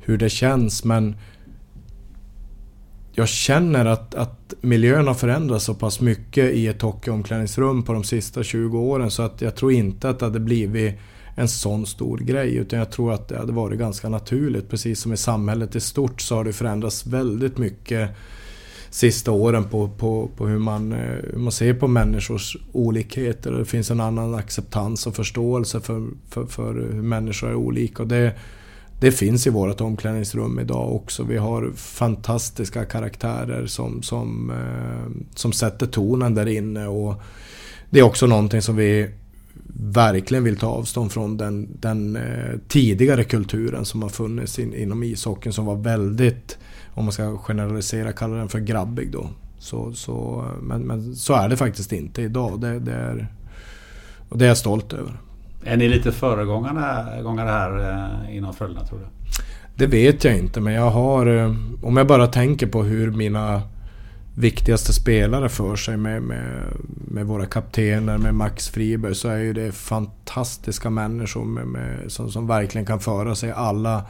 hur 0.00 0.18
det 0.18 0.30
känns. 0.30 0.84
Men 0.84 1.16
jag 3.16 3.28
känner 3.28 3.84
att, 3.84 4.14
att 4.14 4.54
miljön 4.60 5.06
har 5.06 5.14
förändrats 5.14 5.64
så 5.64 5.74
pass 5.74 6.00
mycket 6.00 6.52
i 6.52 6.66
ett 6.66 6.82
hockeyomklädningsrum 6.82 7.82
på 7.82 7.92
de 7.92 8.04
sista 8.04 8.42
20 8.42 8.78
åren 8.78 9.10
så 9.10 9.22
att 9.22 9.40
jag 9.40 9.56
tror 9.56 9.72
inte 9.72 10.08
att 10.08 10.18
det 10.18 10.24
hade 10.24 10.40
blivit 10.40 10.94
en 11.34 11.48
sån 11.48 11.86
stor 11.86 12.18
grej. 12.18 12.56
Utan 12.56 12.78
jag 12.78 12.90
tror 12.90 13.12
att 13.12 13.28
det 13.28 13.38
hade 13.38 13.52
varit 13.52 13.78
ganska 13.78 14.08
naturligt. 14.08 14.70
Precis 14.70 15.00
som 15.00 15.12
i 15.12 15.16
samhället 15.16 15.76
i 15.76 15.80
stort 15.80 16.20
så 16.20 16.34
har 16.34 16.44
det 16.44 16.52
förändrats 16.52 17.06
väldigt 17.06 17.58
mycket 17.58 18.10
sista 18.90 19.30
åren 19.30 19.64
på, 19.64 19.88
på, 19.88 20.30
på 20.36 20.46
hur, 20.46 20.58
man, 20.58 20.92
eh, 20.92 20.98
hur 21.32 21.38
man 21.38 21.52
ser 21.52 21.74
på 21.74 21.88
människors 21.88 22.56
olikheter. 22.72 23.52
Det 23.52 23.64
finns 23.64 23.90
en 23.90 24.00
annan 24.00 24.34
acceptans 24.34 25.06
och 25.06 25.16
förståelse 25.16 25.80
för, 25.80 26.08
för, 26.28 26.46
för 26.46 26.74
hur 26.74 27.02
människor 27.02 27.48
är 27.48 27.54
olika. 27.54 28.02
Och 28.02 28.08
det, 28.08 28.34
det 29.04 29.12
finns 29.12 29.46
i 29.46 29.50
vårt 29.50 29.80
omklädningsrum 29.80 30.58
idag 30.58 30.94
också. 30.94 31.24
Vi 31.24 31.36
har 31.36 31.72
fantastiska 31.76 32.84
karaktärer 32.84 33.66
som, 33.66 34.02
som, 34.02 34.50
eh, 34.50 35.24
som 35.34 35.52
sätter 35.52 35.86
tonen 35.86 36.34
där 36.34 36.48
inne. 36.48 36.86
Och 36.86 37.14
det 37.90 37.98
är 37.98 38.02
också 38.02 38.26
någonting 38.26 38.62
som 38.62 38.76
vi 38.76 39.10
verkligen 39.76 40.44
vill 40.44 40.56
ta 40.56 40.66
avstånd 40.66 41.12
från 41.12 41.36
den, 41.36 41.68
den 41.80 42.16
eh, 42.16 42.58
tidigare 42.68 43.24
kulturen 43.24 43.84
som 43.84 44.02
har 44.02 44.08
funnits 44.08 44.58
in, 44.58 44.74
inom 44.74 45.02
ishockeyn 45.02 45.52
som 45.52 45.66
var 45.66 45.76
väldigt, 45.76 46.58
om 46.94 47.04
man 47.04 47.12
ska 47.12 47.38
generalisera, 47.38 48.12
kalla 48.12 48.36
den 48.36 48.48
för 48.48 48.60
grabbig 48.60 49.12
då. 49.12 49.28
Så, 49.58 49.92
så, 49.92 50.44
eh, 50.46 50.62
men, 50.62 50.82
men 50.82 51.14
så 51.14 51.34
är 51.34 51.48
det 51.48 51.56
faktiskt 51.56 51.92
inte 51.92 52.22
idag. 52.22 52.60
Det, 52.60 52.78
det 52.78 52.92
är, 52.92 53.28
och 54.28 54.38
det 54.38 54.44
är 54.44 54.48
jag 54.48 54.58
stolt 54.58 54.92
över. 54.92 55.20
Är 55.64 55.76
ni 55.76 55.88
lite 55.88 56.12
föregångare 56.12 57.50
här 57.50 57.90
eh, 57.90 58.36
inom 58.36 58.54
Frölunda 58.54 58.86
tror 58.86 58.98
du? 58.98 59.06
Det 59.76 59.86
vet 59.86 60.24
jag 60.24 60.38
inte 60.38 60.60
men 60.60 60.72
jag 60.72 60.90
har... 60.90 61.26
Eh, 61.26 61.54
om 61.82 61.96
jag 61.96 62.06
bara 62.06 62.26
tänker 62.26 62.66
på 62.66 62.82
hur 62.82 63.10
mina 63.10 63.62
viktigaste 64.36 64.92
spelare 64.92 65.48
för 65.48 65.76
sig 65.76 65.96
med, 65.96 66.22
med, 66.22 66.62
med 67.08 67.26
våra 67.26 67.46
kaptener, 67.46 68.18
med 68.18 68.34
Max 68.34 68.68
Friberg, 68.68 69.14
så 69.14 69.28
är 69.28 69.38
ju 69.38 69.52
det 69.52 69.72
fantastiska 69.72 70.90
människor 70.90 71.44
med, 71.44 71.66
med, 71.66 72.12
som, 72.12 72.30
som 72.30 72.46
verkligen 72.46 72.86
kan 72.86 73.00
föra 73.00 73.34
sig 73.34 73.52
alla, 73.52 74.02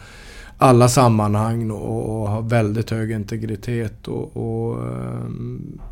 alla 0.59 0.89
sammanhang 0.89 1.71
och, 1.71 2.21
och 2.21 2.29
har 2.29 2.43
väldigt 2.43 2.91
hög 2.91 3.11
integritet. 3.11 4.09
Och, 4.09 4.37
och 4.37 4.87
eh, 4.87 5.25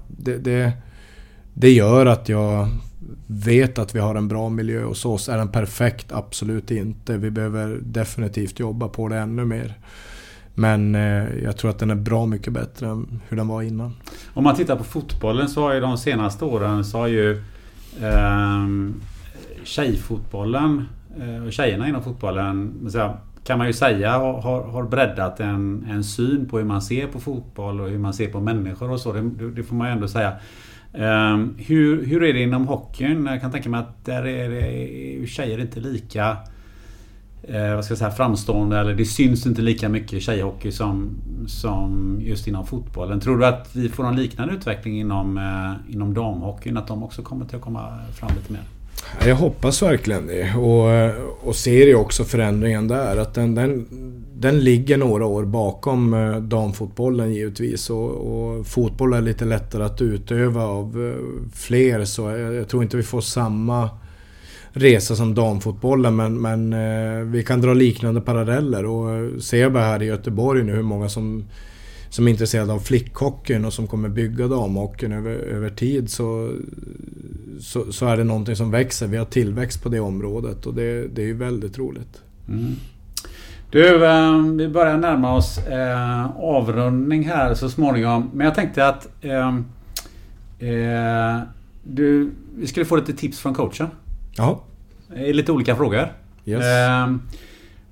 det, 0.09 0.37
det, 0.39 0.73
det 1.55 1.71
gör 1.71 2.07
att 2.07 2.29
jag 2.29 2.69
vet 3.27 3.79
att 3.79 3.95
vi 3.95 3.99
har 3.99 4.15
en 4.15 4.29
bra 4.29 4.49
miljö 4.49 4.85
hos 4.85 5.05
oss. 5.05 5.29
Är 5.29 5.39
den 5.39 5.49
perfekt? 5.49 6.13
Absolut 6.13 6.71
inte. 6.71 7.17
Vi 7.17 7.31
behöver 7.31 7.79
definitivt 7.83 8.59
jobba 8.59 8.89
på 8.89 9.09
det 9.09 9.17
ännu 9.17 9.45
mer. 9.45 9.75
Men 10.55 10.95
eh, 10.95 11.43
jag 11.43 11.57
tror 11.57 11.71
att 11.71 11.79
den 11.79 11.91
är 11.91 11.95
bra 11.95 12.27
mycket 12.27 12.53
bättre 12.53 12.87
än 12.87 13.21
hur 13.29 13.37
den 13.37 13.49
var 13.49 13.63
innan. 13.63 13.95
Om 14.35 14.45
man 14.45 14.57
tittar 14.57 14.77
på 14.77 14.85
fotbollen 14.85 15.49
så 15.49 15.63
har 15.63 15.75
ju 15.75 15.81
de 15.81 15.99
senaste 15.99 16.45
åren 16.45 16.85
så 16.85 16.99
har 16.99 17.07
ju 17.07 17.43
eh, 18.01 18.69
tjejfotbollen 19.65 20.85
eh, 21.21 21.47
och 21.47 21.53
tjejerna 21.53 21.89
inom 21.89 22.03
fotbollen 22.03 22.91
kan 23.45 23.59
man 23.59 23.67
ju 23.67 23.73
säga 23.73 24.11
har, 24.19 24.63
har 24.63 24.83
breddat 24.83 25.41
en, 25.41 25.87
en 25.91 26.05
syn 26.05 26.49
på 26.49 26.59
hur 26.59 26.65
man 26.65 26.83
ser 26.83 27.07
på 27.07 27.21
fotboll 27.21 27.81
och 27.81 27.89
hur 27.89 27.99
man 27.99 28.15
ser 28.15 28.29
på 28.29 28.41
människor 28.41 28.91
och 28.91 29.01
så. 29.01 29.13
Det, 29.13 29.51
det 29.51 29.63
får 29.63 29.77
man 29.77 29.87
ju 29.89 29.93
ändå 29.93 30.09
säga. 30.09 30.33
Um, 30.95 31.55
hur, 31.59 32.07
hur 32.07 32.23
är 32.23 32.33
det 32.33 32.43
inom 32.43 32.67
hockeyn? 32.67 33.27
Jag 33.27 33.41
kan 33.41 33.51
tänka 33.51 33.69
mig 33.69 33.81
att 33.81 34.05
där 34.05 34.27
är 34.27 34.49
det, 34.49 35.27
tjejer 35.27 35.59
inte 35.59 35.81
lika 35.81 36.37
eh, 37.43 37.75
vad 37.75 37.85
ska 37.85 37.93
jag 37.93 37.99
säga, 37.99 38.11
framstående 38.11 38.79
eller 38.79 38.95
det 38.95 39.05
syns 39.05 39.47
inte 39.47 39.63
lika 39.63 39.89
mycket 39.89 40.23
tjejhockey 40.23 40.73
som, 40.73 41.11
som 41.47 42.19
just 42.23 42.49
inom 42.49 42.67
fotbollen. 42.67 43.21
Tror 43.21 43.39
du 43.39 43.47
att 43.47 43.77
vi 43.77 43.89
får 43.89 44.07
en 44.07 44.17
liknande 44.17 44.55
utveckling 44.55 45.01
inom, 45.01 45.39
eh, 45.39 45.95
inom 45.95 46.15
damhockeyn? 46.15 46.77
Att 46.77 46.87
de 46.87 47.03
också 47.03 47.23
kommer 47.23 47.47
till 47.47 47.57
att 47.57 47.63
komma 47.63 47.99
fram 48.15 48.31
lite 48.37 48.53
mer? 48.53 48.63
Jag 49.27 49.37
hoppas 49.37 49.83
verkligen 49.83 50.27
det 50.27 50.55
och, 50.55 51.49
och 51.49 51.57
ser 51.57 51.87
ju 51.87 51.95
också 51.95 52.25
förändringen 52.25 52.89
där. 52.89 53.17
Att 53.17 53.35
den, 53.35 53.55
den, 53.55 53.87
den 54.35 54.61
ligger 54.61 54.97
några 54.97 55.27
år 55.27 55.45
bakom 55.45 56.15
eh, 56.15 56.37
damfotbollen 56.37 57.35
givetvis. 57.35 57.91
Och, 57.91 58.11
och, 58.11 58.67
fotboll 58.67 59.13
är 59.13 59.21
lite 59.21 59.45
lättare 59.45 59.85
att 59.85 60.03
utöva 60.03 60.63
av 60.63 61.09
eh, 61.09 61.51
fler 61.55 62.05
så 62.05 62.23
jag, 62.23 62.55
jag 62.55 62.69
tror 62.69 62.83
inte 62.83 62.97
vi 62.97 63.03
får 63.03 63.21
samma 63.21 63.91
resa 64.73 65.17
som 65.17 65.35
damfotbollen 65.35 66.17
men, 66.17 66.41
men 66.41 66.73
eh, 66.73 67.25
vi 67.25 67.43
kan 67.43 67.61
dra 67.61 67.75
liknande 67.75 68.21
paralleller 68.21 68.87
och 68.87 69.43
ser 69.43 69.61
jag 69.61 69.73
bara 69.73 69.85
här 69.85 70.03
i 70.03 70.07
Göteborg 70.07 70.65
nu 70.65 70.73
hur 70.73 70.83
många 70.83 71.09
som 71.09 71.45
som 72.13 72.27
är 72.27 72.31
intresserade 72.31 72.73
av 72.73 72.79
flickhockeyn 72.79 73.65
och 73.65 73.73
som 73.73 73.87
kommer 73.87 74.09
bygga 74.09 74.49
damhockeyn 74.49 75.13
över, 75.13 75.31
över 75.31 75.71
tid 75.71 76.11
så, 76.11 76.53
så, 77.61 77.93
så, 77.93 78.07
är 78.07 78.17
det 78.17 78.25
någonting 78.25 78.57
som 78.57 78.71
växer. 78.71 79.07
Vi 79.07 79.17
har 79.17 79.25
tillväxt 79.25 79.83
på 79.83 79.89
det 79.89 80.01
området 80.01 80.67
och 80.67 80.75
det, 80.75 81.09
det 81.09 81.23
är 81.23 81.27
ju 81.27 81.35
väldigt 81.35 81.79
roligt. 81.79 82.23
Mm. 82.49 82.75
Du, 83.71 84.07
eh, 84.07 84.39
vi 84.39 84.69
börjar 84.69 84.97
närma 84.97 85.35
oss 85.35 85.59
eh, 85.59 86.37
avrundning 86.37 87.29
här 87.29 87.55
så 87.55 87.71
småningom. 87.71 88.31
Men 88.35 88.45
jag 88.45 88.55
tänkte 88.55 88.89
att 88.89 89.09
eh, 89.21 89.49
eh, 90.69 91.41
du, 91.83 92.31
vi 92.57 92.67
skulle 92.67 92.87
få 92.87 92.97
lite 92.97 93.13
tips 93.13 93.41
från 93.41 93.55
coachen. 93.55 93.89
Ja. 94.37 94.63
I 95.17 95.33
lite 95.33 95.53
olika 95.53 95.77
frågor. 95.77 96.13
Yes. 96.45 96.65
Eh, 96.65 97.15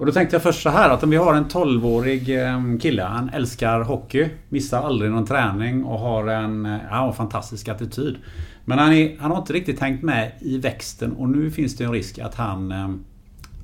och 0.01 0.07
då 0.07 0.13
tänkte 0.13 0.37
jag 0.37 0.43
först 0.43 0.63
så 0.63 0.71
här 0.71 0.91
att 0.91 1.03
om 1.03 1.11
vi 1.11 1.17
har 1.17 1.35
en 1.35 1.45
12-årig 1.45 2.29
ehm, 2.29 2.79
kille. 2.79 3.03
Han 3.03 3.29
älskar 3.29 3.81
hockey. 3.81 4.29
Missar 4.49 4.83
aldrig 4.83 5.11
någon 5.11 5.27
träning 5.27 5.85
och 5.85 5.99
har 5.99 6.27
en, 6.27 6.67
eh, 6.67 6.79
ja, 6.91 7.09
en 7.09 7.15
fantastisk 7.15 7.69
attityd. 7.69 8.17
Men 8.65 8.79
han, 8.79 8.93
är, 8.93 9.17
han 9.19 9.31
har 9.31 9.39
inte 9.39 9.53
riktigt 9.53 9.81
hängt 9.81 10.03
med 10.03 10.33
i 10.41 10.59
växten 10.59 11.13
och 11.13 11.29
nu 11.29 11.51
finns 11.51 11.77
det 11.77 11.85
en 11.85 11.93
risk 11.93 12.19
att 12.19 12.35
han 12.35 12.73
ehm, 12.73 13.05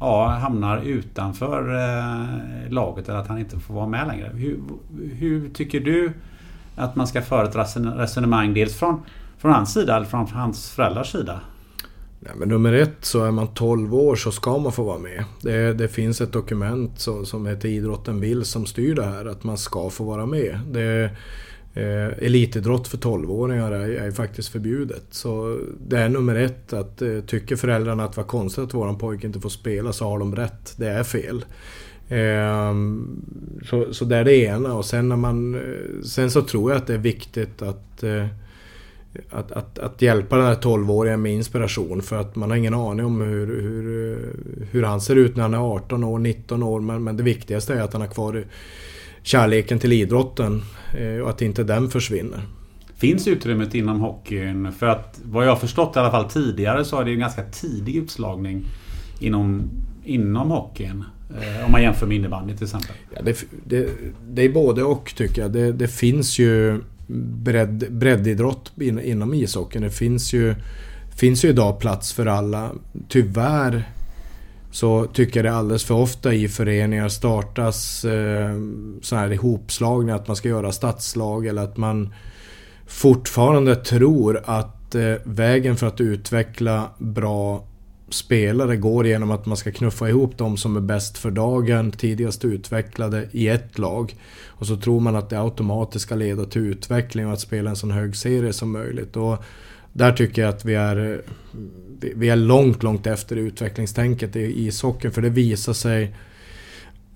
ja, 0.01 0.27
hamnar 0.27 0.81
utanför 0.81 1.75
eh, 1.75 2.73
laget 2.73 3.09
eller 3.09 3.19
att 3.19 3.29
han 3.29 3.39
inte 3.39 3.59
får 3.59 3.75
vara 3.75 3.87
med 3.87 4.07
längre. 4.07 4.31
Hur, 4.35 4.61
hur 5.19 5.49
tycker 5.49 5.81
du 5.81 6.13
att 6.77 6.97
man 6.97 7.07
ska 7.07 7.23
föra 7.23 7.49
ett 7.49 7.57
resonemang 7.99 8.55
dels 8.55 8.79
från, 8.79 9.03
från 9.39 9.53
hans 9.53 9.73
sida 9.73 9.97
eller 9.97 10.07
från 10.07 10.27
hans 10.27 10.71
föräldrars 10.71 11.13
sida? 11.13 11.41
Nej, 12.27 12.37
men 12.37 12.49
nummer 12.49 12.73
ett 12.73 12.97
så 13.01 13.25
är 13.25 13.31
man 13.31 13.55
12 13.55 13.95
år 13.95 14.17
så 14.17 14.33
ska 14.33 14.59
man 14.59 14.73
få 14.73 14.83
vara 14.83 14.99
med. 14.99 15.25
Det, 15.41 15.73
det 15.73 15.89
finns 15.89 16.21
ett 16.21 16.33
dokument 16.33 17.01
som, 17.01 17.27
som 17.27 17.47
heter 17.47 17.69
Idrotten 17.69 18.21
vill 18.21 18.45
som 18.45 18.67
styr 18.67 18.95
det 18.95 19.05
här 19.05 19.25
att 19.25 19.45
man 19.45 19.59
ska 19.59 19.91
få 19.91 20.05
vara 20.05 20.27
med. 20.27 20.61
Det, 20.71 21.11
Eh, 21.77 22.25
elitidrott 22.27 22.89
för 22.89 22.99
12-åringar 22.99 23.73
är, 23.73 23.89
är, 23.89 24.11
faktiskt 24.11 24.49
förbjudet. 24.49 25.05
Så 25.11 25.59
det 25.89 25.99
är 25.99 26.09
nummer 26.09 26.35
ett 26.35 26.73
att 26.73 27.03
eh, 27.03 27.21
tycker 27.21 27.57
föräldrarna 27.57 28.05
att 28.05 28.13
det 28.13 28.21
var 28.21 28.29
konstigt 28.29 28.65
att 28.65 28.75
våran 28.75 28.99
pojke 28.99 29.27
inte 29.27 29.41
får 29.41 29.49
spela 29.49 29.93
så 29.93 30.05
har 30.05 30.19
de 30.19 30.37
rätt. 30.37 30.75
Det 30.77 30.89
är 30.89 31.03
fel. 31.03 31.45
Eh, 32.09 32.75
så, 33.65 33.95
så 33.95 34.05
det 34.05 34.17
är 34.17 34.25
det 34.25 34.37
ena 34.37 34.75
och 34.75 34.85
sen 34.85 35.09
när 35.09 35.17
man... 35.17 35.55
Eh, 35.55 36.03
sen 36.05 36.31
så 36.31 36.43
tror 36.43 36.71
jag 36.71 36.79
att 36.79 36.87
det 36.87 36.95
är 36.95 36.99
viktigt 36.99 37.63
att 37.63 38.03
eh, 38.03 38.27
att, 39.31 39.53
att, 39.53 39.79
att 39.79 40.03
hjälpa 40.03 40.37
den 40.37 40.47
här 40.47 40.55
12-åringen 40.55 41.17
med 41.17 41.33
inspiration 41.33 42.03
för 42.03 42.21
att 42.21 42.37
man 42.37 42.51
har 42.51 42.57
ingen 42.57 42.75
aning 42.75 43.07
om 43.07 43.21
hur, 43.21 43.47
hur, 43.47 44.37
hur 44.71 44.83
han 44.83 45.01
ser 45.01 45.17
ut 45.17 45.37
när 45.37 45.43
han 45.43 45.55
är 45.55 45.75
18 45.75 46.05
år, 46.05 46.19
19 46.19 46.63
år. 46.63 46.81
Men, 46.81 47.05
men 47.05 47.17
det 47.17 47.23
viktigaste 47.23 47.75
är 47.75 47.81
att 47.81 47.93
han 47.93 48.03
har 48.03 48.09
kvar 48.09 48.45
kärleken 49.23 49.79
till 49.79 49.93
idrotten 49.93 50.63
eh, 50.99 51.23
och 51.23 51.31
att 51.31 51.43
inte 51.43 51.65
den 51.65 51.91
försvinner. 51.91 52.41
Finns 52.97 53.29
utrymmet 53.29 53.75
inom 53.75 54.01
hockeyn? 54.01 54.73
För 54.73 54.87
att 54.87 55.21
vad 55.25 55.47
jag 55.47 55.51
har 55.51 55.57
förstått 55.57 55.97
i 55.97 55.99
alla 55.99 56.11
fall 56.11 56.31
tidigare 56.31 56.85
så 56.85 57.01
är 57.01 57.05
det 57.05 57.11
en 57.11 57.19
ganska 57.19 57.43
tidig 57.43 57.97
utslagning 57.97 58.65
inom, 59.21 59.71
inom 60.05 60.51
hockeyn. 60.51 61.05
Eh, 61.31 61.67
om 61.67 61.73
man 61.73 61.83
jämför 61.83 62.07
med 62.07 62.17
innebandy 62.17 62.55
till 62.55 62.65
exempel. 62.65 62.97
Ja, 63.15 63.23
det, 63.23 63.45
det, 63.65 63.89
det 64.29 64.43
är 64.43 64.49
både 64.49 64.83
och 64.83 65.13
tycker 65.17 65.43
jag. 65.43 65.53
Det, 65.53 65.73
det 65.73 65.89
finns 65.89 66.39
ju 66.39 66.81
bredd, 67.07 67.87
breddidrott 67.91 68.73
in, 68.81 69.01
inom 69.01 69.35
ishockeyn. 69.35 69.83
Det 69.83 69.91
finns 69.91 70.33
ju, 70.33 70.55
finns 71.17 71.45
ju 71.45 71.49
idag 71.49 71.79
plats 71.81 72.13
för 72.13 72.27
alla. 72.27 72.71
Tyvärr 73.09 73.85
så 74.71 75.07
tycker 75.07 75.45
jag 75.45 75.53
det 75.53 75.59
alldeles 75.59 75.85
för 75.85 75.95
ofta 75.95 76.35
i 76.35 76.49
föreningar 76.49 77.09
startas 77.09 78.05
eh, 78.05 78.55
sådana 79.03 79.27
här 79.27 79.33
ihopslagningar, 79.33 80.17
att 80.17 80.27
man 80.27 80.37
ska 80.37 80.49
göra 80.49 80.73
stadslag 80.73 81.47
eller 81.47 81.63
att 81.63 81.77
man 81.77 82.15
fortfarande 82.87 83.77
tror 83.77 84.43
att 84.45 84.95
eh, 84.95 85.15
vägen 85.25 85.77
för 85.77 85.87
att 85.87 86.01
utveckla 86.01 86.91
bra 86.99 87.65
spelare 88.09 88.77
går 88.77 89.07
genom 89.07 89.31
att 89.31 89.47
man 89.47 89.57
ska 89.57 89.73
knuffa 89.73 90.09
ihop 90.09 90.39
de 90.39 90.57
som 90.57 90.77
är 90.77 90.81
bäst 90.81 91.19
för 91.19 91.31
dagen, 91.31 91.93
tidigast 91.93 92.45
utvecklade 92.45 93.29
i 93.33 93.49
ett 93.49 93.79
lag. 93.79 94.15
Och 94.47 94.67
så 94.67 94.77
tror 94.77 95.01
man 95.01 95.17
att 95.17 95.31
det 95.31 95.41
automatiskt 95.41 96.03
ska 96.03 96.15
leda 96.15 96.45
till 96.45 96.63
utveckling 96.63 97.27
och 97.27 97.33
att 97.33 97.41
spela 97.41 97.71
en 97.71 97.77
så 97.77 97.91
hög 97.91 98.17
serie 98.17 98.53
som 98.53 98.73
möjligt. 98.73 99.17
Och 99.17 99.45
där 99.93 100.13
tycker 100.13 100.43
jag 100.43 100.49
att 100.49 100.65
vi 100.65 100.75
är, 100.75 101.23
vi 102.01 102.29
är 102.29 102.37
långt, 102.37 102.83
långt 102.83 103.07
efter 103.07 103.37
utvecklingstänket 103.37 104.37
i 104.37 104.67
ishockeyn. 104.67 105.13
För 105.13 105.23
det 105.23 105.31
visar 105.31 105.73
sig 105.73 106.17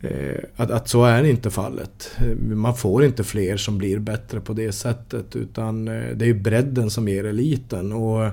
eh, 0.01 0.45
att, 0.57 0.71
att 0.71 0.89
så 0.89 1.05
är 1.05 1.25
inte 1.25 1.51
fallet. 1.51 2.17
Man 2.41 2.77
får 2.77 3.05
inte 3.05 3.25
fler 3.25 3.57
som 3.57 3.79
blir 3.79 3.99
bättre 3.99 4.41
på 4.41 4.53
det 4.53 4.73
sättet. 4.73 5.37
Utan 5.37 5.89
eh, 5.89 6.17
det 6.17 6.27
är 6.27 6.35
bredden 6.35 6.91
som 6.91 7.09
ger 7.09 7.25
eliten. 7.25 7.93
Och 7.93 8.31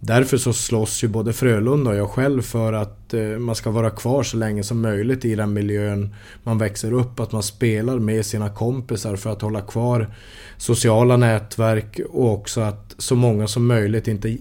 Därför 0.00 0.36
så 0.36 0.52
slåss 0.52 1.04
ju 1.04 1.08
både 1.08 1.32
Frölunda 1.32 1.90
och 1.90 1.96
jag 1.96 2.10
själv 2.10 2.42
för 2.42 2.72
att 2.72 3.14
eh, 3.14 3.22
man 3.22 3.54
ska 3.54 3.70
vara 3.70 3.90
kvar 3.90 4.22
så 4.22 4.36
länge 4.36 4.62
som 4.62 4.80
möjligt 4.80 5.24
i 5.24 5.34
den 5.34 5.52
miljön 5.52 6.14
man 6.42 6.58
växer 6.58 6.92
upp. 6.92 7.20
Att 7.20 7.32
man 7.32 7.42
spelar 7.42 7.98
med 7.98 8.26
sina 8.26 8.48
kompisar 8.48 9.16
för 9.16 9.30
att 9.30 9.42
hålla 9.42 9.60
kvar 9.60 10.14
sociala 10.56 11.16
nätverk 11.16 12.00
och 12.10 12.32
också 12.32 12.60
att 12.60 12.94
så 12.98 13.14
många 13.14 13.46
som 13.46 13.66
möjligt 13.66 14.08
inte 14.08 14.28
eh, 14.30 14.38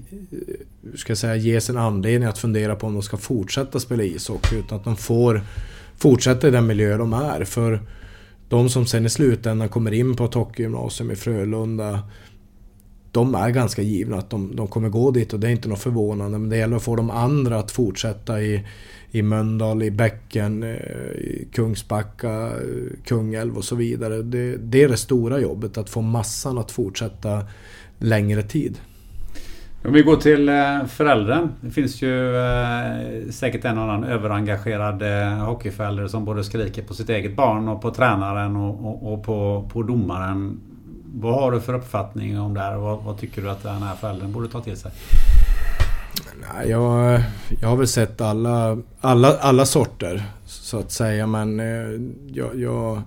ska 0.96 1.16
säga, 1.16 1.36
ges 1.36 1.70
en 1.70 1.78
anledning 1.78 2.30
att 2.30 2.38
fundera 2.38 2.76
på 2.76 2.88
om 2.88 2.94
de 2.94 3.02
ska 3.02 3.18
fortsätta 3.18 3.80
spela 3.80 4.04
ishockey. 4.04 4.56
Utan 4.56 4.78
att 4.78 4.84
de 4.84 4.98
får 4.98 5.42
fortsätta 5.98 6.48
i 6.48 6.52
den 6.52 6.68
miljö 6.68 6.98
de 6.98 7.14
är. 7.14 7.44
För 7.44 7.82
de 8.50 8.70
som 8.70 8.86
sen 8.86 9.06
i 9.06 9.10
slutändan 9.10 9.70
kommer 9.70 9.92
in 9.92 10.16
på 10.16 10.26
ett 10.26 10.34
hockeygymnasium 10.34 11.12
i 11.12 11.16
Frölunda 11.16 12.00
de 13.16 13.36
är 13.36 13.50
ganska 13.50 13.82
givna 13.82 14.18
att 14.18 14.30
de, 14.30 14.56
de 14.56 14.68
kommer 14.68 14.90
gå 14.90 15.12
dit 15.12 15.34
och 15.34 15.40
det 15.40 15.48
är 15.48 15.52
inte 15.52 15.70
något 15.70 15.80
förvånande. 15.80 16.38
Men 16.38 16.50
det 16.50 16.58
gäller 16.58 16.76
att 16.76 16.84
få 16.84 16.96
de 16.96 17.10
andra 17.10 17.60
att 17.60 17.72
fortsätta 17.72 18.42
i, 18.42 18.66
i 19.12 19.22
Mölndal, 19.22 19.84
i 19.84 19.92
Bäcken, 19.92 20.64
eh, 20.64 20.70
i 21.12 21.48
Kungsbacka, 21.54 22.46
eh, 22.46 22.52
Kungälv 23.06 23.58
och 23.58 23.64
så 23.64 23.76
vidare. 23.76 24.22
Det, 24.22 24.58
det 24.58 24.84
är 24.84 24.90
det 24.90 24.98
stora 24.98 25.40
jobbet, 25.40 25.78
att 25.78 25.90
få 25.90 26.02
massan 26.02 26.58
att 26.58 26.72
fortsätta 26.72 27.46
längre 28.00 28.44
tid. 28.44 28.78
Om 29.86 29.94
vi 29.94 30.02
går 30.02 30.16
till 30.16 30.50
eh, 30.50 30.54
föräldrar. 30.54 30.88
föräldern. 30.88 31.50
Det 31.62 31.72
finns 31.72 32.02
ju 32.02 32.34
säkert 33.32 33.66
en 33.66 33.78
annan 33.78 34.04
överengagerad 34.04 35.04
hockeyförälder 35.48 36.08
som 36.08 36.26
både 36.26 36.44
skriker 36.44 36.84
på 36.84 36.94
sitt 36.94 37.10
eget 37.10 37.36
barn 37.36 37.68
och 37.68 37.82
på 37.82 37.92
tränaren 37.92 38.56
och, 38.56 38.86
och, 38.86 39.14
och 39.14 39.24
på, 39.24 39.70
på 39.74 39.84
domaren 39.84 40.60
vad 41.20 41.34
har 41.34 41.52
du 41.52 41.62
för 41.62 41.74
uppfattning 41.74 42.40
om 42.40 42.54
det 42.54 42.60
här? 42.60 42.76
Vad, 42.76 43.04
vad 43.04 43.20
tycker 43.20 43.42
du 43.42 43.50
att 43.50 43.64
den 43.64 43.84
här 43.84 43.96
föräldern 43.96 44.32
borde 44.32 44.48
ta 44.48 44.62
till 44.62 44.78
sig? 44.78 44.92
Nej, 46.54 46.70
jag, 46.70 47.22
jag 47.62 47.70
har 47.70 47.76
väl 47.76 47.88
sett 47.88 48.22
alla, 48.22 48.78
alla, 49.02 49.38
alla 49.38 49.66
sorter 49.66 50.24
så 50.46 50.80
att 50.80 50.92
säga 50.92 51.28
men 51.28 51.60
eh, 51.60 52.02
jag, 52.28 52.60
jag, 52.60 53.02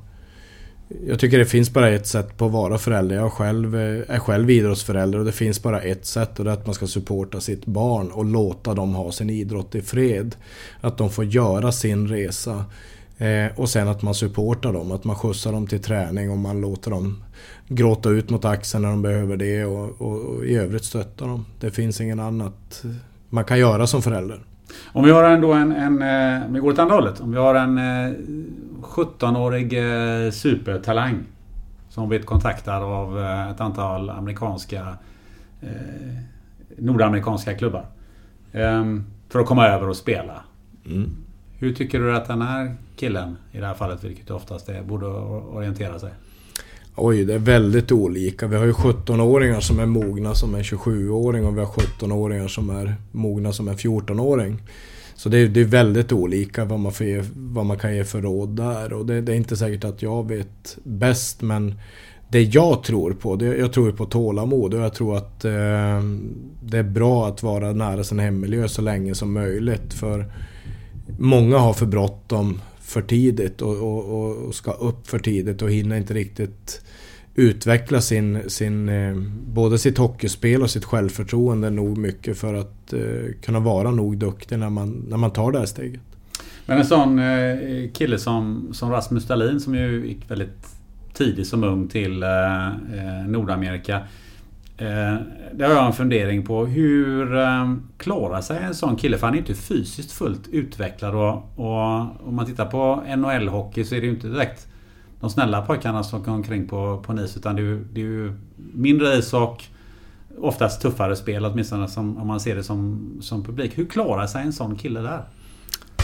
jag 1.06 1.18
tycker 1.18 1.38
det 1.38 1.44
finns 1.44 1.72
bara 1.72 1.90
ett 1.90 2.06
sätt 2.06 2.36
på 2.36 2.46
att 2.46 2.52
vara 2.52 2.78
förälder. 2.78 3.16
Jag 3.16 3.32
själv, 3.32 3.76
eh, 3.76 4.14
är 4.14 4.18
själv 4.18 4.50
idrottsförälder 4.50 5.18
och 5.18 5.24
det 5.24 5.32
finns 5.32 5.62
bara 5.62 5.80
ett 5.80 6.06
sätt 6.06 6.38
och 6.38 6.44
det 6.44 6.50
är 6.50 6.54
att 6.54 6.66
man 6.66 6.74
ska 6.74 6.86
supporta 6.86 7.40
sitt 7.40 7.66
barn 7.66 8.10
och 8.10 8.24
låta 8.24 8.74
dem 8.74 8.94
ha 8.94 9.12
sin 9.12 9.30
idrott 9.30 9.74
i 9.74 9.82
fred. 9.82 10.36
Att 10.80 10.98
de 10.98 11.10
får 11.10 11.24
göra 11.24 11.72
sin 11.72 12.08
resa. 12.08 12.64
Eh, 13.18 13.46
och 13.56 13.68
sen 13.68 13.88
att 13.88 14.02
man 14.02 14.14
supportar 14.14 14.72
dem, 14.72 14.92
att 14.92 15.04
man 15.04 15.16
skjutsar 15.16 15.52
dem 15.52 15.66
till 15.66 15.82
träning 15.82 16.30
och 16.30 16.38
man 16.38 16.60
låter 16.60 16.90
dem 16.90 17.22
gråta 17.68 18.08
ut 18.08 18.30
mot 18.30 18.44
axeln 18.44 18.82
när 18.82 18.90
de 18.90 19.02
behöver 19.02 19.36
det 19.36 19.64
och, 19.64 20.00
och, 20.00 20.20
och 20.20 20.44
i 20.44 20.56
övrigt 20.56 20.84
stötta 20.84 21.26
dem. 21.26 21.46
Det 21.60 21.70
finns 21.70 22.00
ingen 22.00 22.20
annat 22.20 22.84
man 23.28 23.44
kan 23.44 23.58
göra 23.58 23.86
som 23.86 24.02
förälder. 24.02 24.40
Om 24.92 25.04
vi 25.04 25.10
har 25.10 25.24
ändå 25.24 25.52
en, 25.52 25.72
en 25.72 26.02
eh, 26.02 26.46
om 26.46 26.54
vi 26.54 26.60
går 26.60 26.72
åt 26.72 26.78
andra 26.78 26.94
hållet. 26.94 27.20
Om 27.20 27.32
vi 27.32 27.38
har 27.38 27.54
en 27.54 27.78
17-årig 28.82 29.72
eh, 29.72 30.30
supertalang 30.30 31.18
som 31.88 32.08
blivit 32.08 32.26
kontaktad 32.26 32.82
av 32.82 33.18
ett 33.50 33.60
antal 33.60 34.10
amerikanska 34.10 34.96
nordamerikanska 36.76 37.54
klubbar. 37.54 37.86
Ehm, 38.52 39.04
för 39.28 39.38
att 39.38 39.46
komma 39.46 39.68
över 39.68 39.88
och 39.88 39.96
spela. 39.96 40.42
Mm. 40.86 41.10
Hur 41.60 41.74
tycker 41.74 42.00
du 42.00 42.16
att 42.16 42.28
den 42.28 42.42
här 42.42 42.76
killen, 42.96 43.36
i 43.52 43.58
det 43.58 43.66
här 43.66 43.74
fallet 43.74 44.04
vilket 44.04 44.26
det 44.26 44.34
oftast 44.34 44.68
är, 44.68 44.82
borde 44.82 45.06
orientera 45.06 45.98
sig? 45.98 46.10
Oj, 46.96 47.24
det 47.24 47.34
är 47.34 47.38
väldigt 47.38 47.92
olika. 47.92 48.46
Vi 48.46 48.56
har 48.56 48.64
ju 48.64 48.72
17-åringar 48.72 49.60
som 49.60 49.78
är 49.78 49.86
mogna 49.86 50.34
som 50.34 50.54
är 50.54 50.62
27-åring 50.62 51.46
och 51.46 51.56
vi 51.56 51.60
har 51.60 51.66
17-åringar 51.66 52.48
som 52.48 52.70
är 52.70 52.94
mogna 53.12 53.52
som 53.52 53.68
är 53.68 53.74
14-åring. 53.74 54.62
Så 55.14 55.28
det 55.28 55.38
är, 55.38 55.48
det 55.48 55.60
är 55.60 55.64
väldigt 55.64 56.12
olika 56.12 56.64
vad 56.64 56.80
man, 56.80 56.92
ge, 57.00 57.22
vad 57.34 57.66
man 57.66 57.78
kan 57.78 57.96
ge 57.96 58.04
för 58.04 58.22
råd 58.22 58.56
där. 58.56 58.92
Och 58.92 59.06
det, 59.06 59.20
det, 59.20 59.32
är 59.32 59.36
inte 59.36 59.56
säkert 59.56 59.84
att 59.84 60.02
jag 60.02 60.28
vet 60.28 60.78
bäst 60.82 61.42
men 61.42 61.74
det 62.28 62.42
jag 62.42 62.82
tror 62.82 63.12
på, 63.12 63.36
det, 63.36 63.56
jag 63.56 63.72
tror 63.72 63.92
på 63.92 64.06
tålamod 64.06 64.74
och 64.74 64.80
jag 64.80 64.94
tror 64.94 65.16
att 65.16 65.44
eh, 65.44 66.02
det 66.62 66.78
är 66.78 66.82
bra 66.82 67.26
att 67.26 67.42
vara 67.42 67.72
nära 67.72 68.04
sin 68.04 68.18
hemmiljö 68.18 68.68
så 68.68 68.82
länge 68.82 69.14
som 69.14 69.32
möjligt. 69.32 69.94
För 69.94 70.32
många 71.18 71.58
har 71.58 71.72
för 71.72 71.86
bråttom 71.86 72.60
för 72.80 73.02
tidigt 73.02 73.62
och, 73.62 73.76
och, 73.76 74.46
och, 74.46 74.54
ska 74.54 74.72
upp 74.72 75.08
för 75.08 75.18
tidigt 75.18 75.62
och 75.62 75.70
hinner 75.70 75.96
inte 75.96 76.14
riktigt 76.14 76.82
utveckla 77.34 78.00
sin, 78.00 78.50
sin, 78.50 78.88
eh, 78.88 79.16
både 79.46 79.78
sitt 79.78 79.98
hockeyspel 79.98 80.62
och 80.62 80.70
sitt 80.70 80.84
självförtroende 80.84 81.70
nog 81.70 81.98
mycket 81.98 82.38
för 82.38 82.54
att 82.54 82.92
eh, 82.92 83.00
kunna 83.42 83.60
vara 83.60 83.90
nog 83.90 84.18
duktig 84.18 84.58
när 84.58 84.70
man, 84.70 85.04
när 85.08 85.16
man 85.16 85.30
tar 85.30 85.52
det 85.52 85.58
här 85.58 85.66
steget. 85.66 86.00
Men 86.66 86.78
en 86.78 86.84
sån 86.84 87.18
eh, 87.18 87.90
kille 87.92 88.18
som, 88.18 88.68
som 88.72 88.90
Rasmus 88.90 89.26
Dahlin 89.26 89.60
som 89.60 89.74
ju 89.74 90.06
gick 90.06 90.30
väldigt 90.30 90.66
tidigt 91.14 91.46
som 91.46 91.64
ung 91.64 91.88
till 91.88 92.24
Nordamerika. 93.26 94.02
Eh, 94.78 95.14
det 95.52 95.64
har 95.64 95.74
jag 95.74 95.86
en 95.86 95.92
fundering 95.92 96.44
på. 96.44 96.66
Hur 96.66 97.36
ehm, 97.36 97.88
klarar 97.96 98.40
sig 98.40 98.58
en 98.58 98.74
sån 98.74 98.96
kille? 98.96 99.18
För 99.18 99.26
han 99.26 99.34
är 99.34 99.38
inte 99.38 99.54
fysiskt 99.54 100.12
fullt 100.12 100.48
utvecklad. 100.48 101.14
Och, 101.14 101.34
och 101.56 102.28
om 102.28 102.36
man 102.36 102.46
tittar 102.46 102.66
på 102.66 103.02
NHL-hockey 103.06 103.84
så 103.84 103.94
är 103.94 104.00
det 104.00 104.06
ju 104.06 104.12
inte 104.12 104.28
direkt 104.28 104.68
de 105.20 105.30
snälla 105.30 105.62
pojkarna 105.62 106.02
som 106.02 106.22
går 106.22 106.32
omkring 106.32 106.68
på, 106.68 107.02
på 107.06 107.12
NIS. 107.12 107.36
Utan 107.36 107.56
det 107.56 107.62
är, 107.62 107.64
ju, 107.64 107.84
det 107.92 108.00
är 108.00 108.04
ju 108.04 108.32
mindre 108.56 109.14
ishock. 109.14 109.70
Oftast 110.40 110.82
tuffare 110.82 111.16
spel 111.16 111.44
åtminstone 111.44 111.88
som, 111.88 112.18
om 112.18 112.26
man 112.26 112.40
ser 112.40 112.56
det 112.56 112.62
som, 112.62 113.10
som 113.20 113.44
publik. 113.44 113.78
Hur 113.78 113.86
klarar 113.86 114.26
sig 114.26 114.42
en 114.42 114.52
sån 114.52 114.76
kille 114.76 115.00
där? 115.00 115.22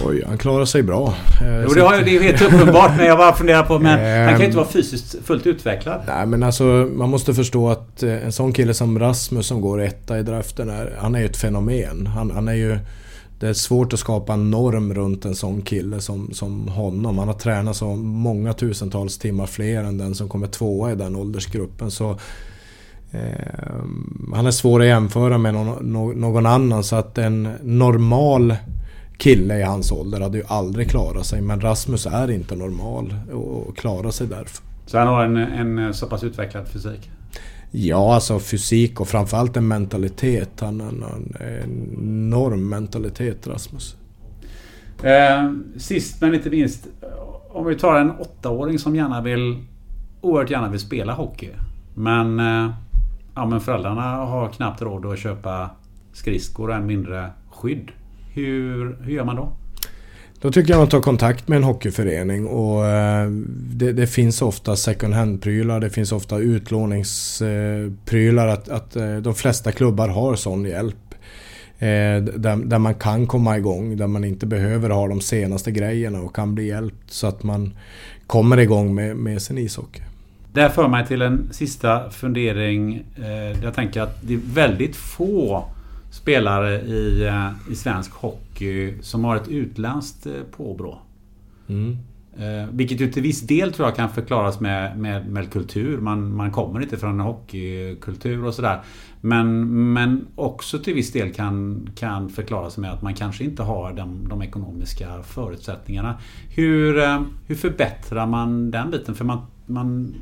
Oj, 0.02 0.24
han 0.26 0.38
klarar 0.38 0.64
sig 0.64 0.82
bra. 0.82 1.14
Eh, 1.42 1.62
jo, 1.62 1.74
det, 1.74 1.80
har, 1.80 2.02
det 2.02 2.16
är 2.16 2.22
helt 2.22 2.42
uppenbart. 2.54 2.90
men 2.96 3.06
jag 3.06 3.18
bara 3.18 3.32
funderar 3.34 3.62
på, 3.62 3.78
men 3.78 4.24
han 4.24 4.32
kan 4.32 4.40
ju 4.40 4.46
inte 4.46 4.56
vara 4.56 4.68
fysiskt 4.68 5.16
fullt 5.24 5.46
utvecklad. 5.46 6.00
Nej, 6.06 6.26
men 6.26 6.42
alltså 6.42 6.64
man 6.94 7.10
måste 7.10 7.34
förstå 7.34 7.68
att 7.68 8.02
eh, 8.02 8.24
en 8.24 8.32
sån 8.32 8.52
kille 8.52 8.74
som 8.74 8.98
Rasmus 8.98 9.46
som 9.46 9.60
går 9.60 9.82
etta 9.82 10.18
i 10.18 10.22
draften, 10.22 10.70
är, 10.70 10.96
han 10.98 11.14
är 11.14 11.18
ju 11.18 11.24
ett 11.24 11.36
fenomen. 11.36 12.06
Han, 12.06 12.30
han 12.30 12.48
är 12.48 12.54
ju... 12.54 12.78
Det 13.40 13.48
är 13.48 13.52
svårt 13.52 13.92
att 13.92 13.98
skapa 13.98 14.32
en 14.32 14.50
norm 14.50 14.94
runt 14.94 15.24
en 15.24 15.34
sån 15.34 15.62
kille 15.62 16.00
som, 16.00 16.30
som 16.32 16.68
honom. 16.68 17.18
Han 17.18 17.28
har 17.28 17.34
tränat 17.34 17.76
så 17.76 17.86
många 17.96 18.52
tusentals 18.52 19.18
timmar 19.18 19.46
fler 19.46 19.84
än 19.84 19.98
den 19.98 20.14
som 20.14 20.28
kommer 20.28 20.46
tvåa 20.46 20.92
i 20.92 20.94
den 20.94 21.16
åldersgruppen. 21.16 21.90
Så 21.90 22.10
eh, 23.10 23.20
Han 24.34 24.46
är 24.46 24.50
svår 24.50 24.80
att 24.80 24.86
jämföra 24.86 25.38
med 25.38 25.54
någon, 25.54 26.20
någon 26.20 26.46
annan 26.46 26.84
så 26.84 26.96
att 26.96 27.18
en 27.18 27.48
normal 27.62 28.54
kille 29.18 29.58
i 29.58 29.62
hans 29.62 29.92
ålder 29.92 30.20
hade 30.20 30.38
ju 30.38 30.44
aldrig 30.46 30.90
klarat 30.90 31.26
sig. 31.26 31.40
Men 31.40 31.60
Rasmus 31.60 32.06
är 32.06 32.30
inte 32.30 32.56
normal 32.56 33.14
och 33.32 33.76
klarar 33.76 34.10
sig 34.10 34.26
därför. 34.26 34.64
Så 34.86 34.98
han 34.98 35.08
har 35.08 35.24
en, 35.24 35.36
en 35.36 35.94
så 35.94 36.06
pass 36.06 36.24
utvecklad 36.24 36.68
fysik? 36.68 37.10
Ja, 37.70 38.14
alltså 38.14 38.38
fysik 38.38 39.00
och 39.00 39.08
framförallt 39.08 39.56
en 39.56 39.68
mentalitet. 39.68 40.60
Han 40.60 40.80
har 40.80 40.88
en, 40.88 41.04
en 41.40 41.96
enorm 41.98 42.68
mentalitet, 42.68 43.46
Rasmus. 43.46 43.96
Eh, 45.02 45.52
sist 45.76 46.20
men 46.20 46.34
inte 46.34 46.50
minst. 46.50 46.86
Om 47.48 47.66
vi 47.66 47.74
tar 47.74 48.00
en 48.00 48.10
åttaåring 48.10 48.78
som 48.78 48.96
gärna 48.96 49.20
vill 49.20 49.64
oerhört 50.20 50.50
gärna 50.50 50.68
vill 50.68 50.80
spela 50.80 51.12
hockey. 51.12 51.50
Men, 51.94 52.40
eh, 52.40 52.70
ja, 53.34 53.46
men 53.46 53.60
föräldrarna 53.60 54.02
har 54.02 54.48
knappt 54.48 54.82
råd 54.82 55.06
att 55.06 55.18
köpa 55.18 55.70
skridskor 56.12 56.68
och 56.68 56.76
än 56.76 56.86
mindre 56.86 57.30
skydd. 57.50 57.90
Hur, 58.34 58.96
hur 59.02 59.12
gör 59.12 59.24
man 59.24 59.36
då? 59.36 59.52
Då 60.40 60.50
tycker 60.50 60.72
jag 60.72 60.78
man 60.78 60.88
tar 60.88 61.00
kontakt 61.00 61.48
med 61.48 61.56
en 61.56 61.64
hockeyförening 61.64 62.46
och 62.46 62.86
eh, 62.86 63.30
det, 63.72 63.92
det 63.92 64.06
finns 64.06 64.42
ofta 64.42 64.76
second 64.76 65.14
hand-prylar, 65.14 65.80
det 65.80 65.90
finns 65.90 66.12
ofta 66.12 66.38
utlåningsprylar. 66.38 68.48
Att, 68.48 68.68
att 68.68 68.96
eh, 68.96 69.16
de 69.16 69.34
flesta 69.34 69.72
klubbar 69.72 70.08
har 70.08 70.34
sån 70.34 70.64
hjälp. 70.64 71.14
Eh, 71.78 72.16
där, 72.16 72.64
där 72.64 72.78
man 72.78 72.94
kan 72.94 73.26
komma 73.26 73.58
igång, 73.58 73.96
där 73.96 74.06
man 74.06 74.24
inte 74.24 74.46
behöver 74.46 74.90
ha 74.90 75.08
de 75.08 75.20
senaste 75.20 75.70
grejerna 75.70 76.20
och 76.20 76.36
kan 76.36 76.54
bli 76.54 76.66
hjälpt 76.66 77.10
så 77.10 77.26
att 77.26 77.42
man 77.42 77.74
kommer 78.26 78.60
igång 78.60 78.94
med, 78.94 79.16
med 79.16 79.42
sin 79.42 79.58
ishockey. 79.58 80.02
Det 80.52 80.70
för 80.70 80.88
mig 80.88 81.06
till 81.06 81.22
en 81.22 81.48
sista 81.52 82.10
fundering. 82.10 83.04
Jag 83.62 83.74
tänker 83.74 84.00
att 84.00 84.18
det 84.22 84.34
är 84.34 84.40
väldigt 84.54 84.96
få 84.96 85.64
spelare 86.14 86.80
i, 86.80 87.26
eh, 87.26 87.50
i 87.70 87.74
svensk 87.74 88.12
hockey 88.12 88.94
som 89.02 89.24
har 89.24 89.36
ett 89.36 89.48
utländskt 89.48 90.26
eh, 90.26 90.32
påbrå. 90.56 90.98
Mm. 91.68 91.98
Eh, 92.36 92.68
vilket 92.70 93.00
ju 93.00 93.12
till 93.12 93.22
viss 93.22 93.40
del 93.40 93.72
tror 93.72 93.88
jag 93.88 93.96
kan 93.96 94.10
förklaras 94.10 94.60
med, 94.60 94.98
med, 94.98 95.28
med 95.28 95.52
kultur. 95.52 95.98
Man, 95.98 96.36
man 96.36 96.50
kommer 96.50 96.80
inte 96.80 96.96
från 96.96 97.10
en 97.10 97.20
hockeykultur 97.20 98.44
och 98.44 98.54
sådär. 98.54 98.82
Men, 99.20 99.68
men 99.92 100.26
också 100.34 100.78
till 100.78 100.94
viss 100.94 101.12
del 101.12 101.32
kan, 101.32 101.88
kan 101.96 102.28
förklaras 102.28 102.76
med 102.76 102.92
att 102.92 103.02
man 103.02 103.14
kanske 103.14 103.44
inte 103.44 103.62
har 103.62 103.92
de, 103.92 104.28
de 104.28 104.42
ekonomiska 104.42 105.22
förutsättningarna. 105.22 106.18
Hur, 106.48 106.94
hur 107.46 107.54
förbättrar 107.54 108.26
man 108.26 108.70
den 108.70 108.90
biten? 108.90 109.14
För 109.14 109.24
man, 109.24 109.46
man 109.66 110.14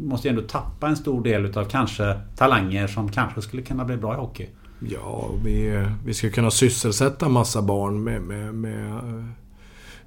måste 0.00 0.28
ju 0.28 0.30
ändå 0.30 0.42
tappa 0.42 0.88
en 0.88 0.96
stor 0.96 1.24
del 1.24 1.44
utav 1.44 1.64
kanske 1.64 2.20
talanger 2.36 2.86
som 2.86 3.08
kanske 3.08 3.42
skulle 3.42 3.62
kunna 3.62 3.84
bli 3.84 3.96
bra 3.96 4.14
i 4.14 4.16
hockey. 4.16 4.48
Ja, 4.88 5.30
vi, 5.44 5.86
vi 6.04 6.14
ska 6.14 6.30
kunna 6.30 6.50
sysselsätta 6.50 7.28
massa 7.28 7.62
barn 7.62 8.04
med, 8.04 8.22
med, 8.22 8.54
med, 8.54 9.02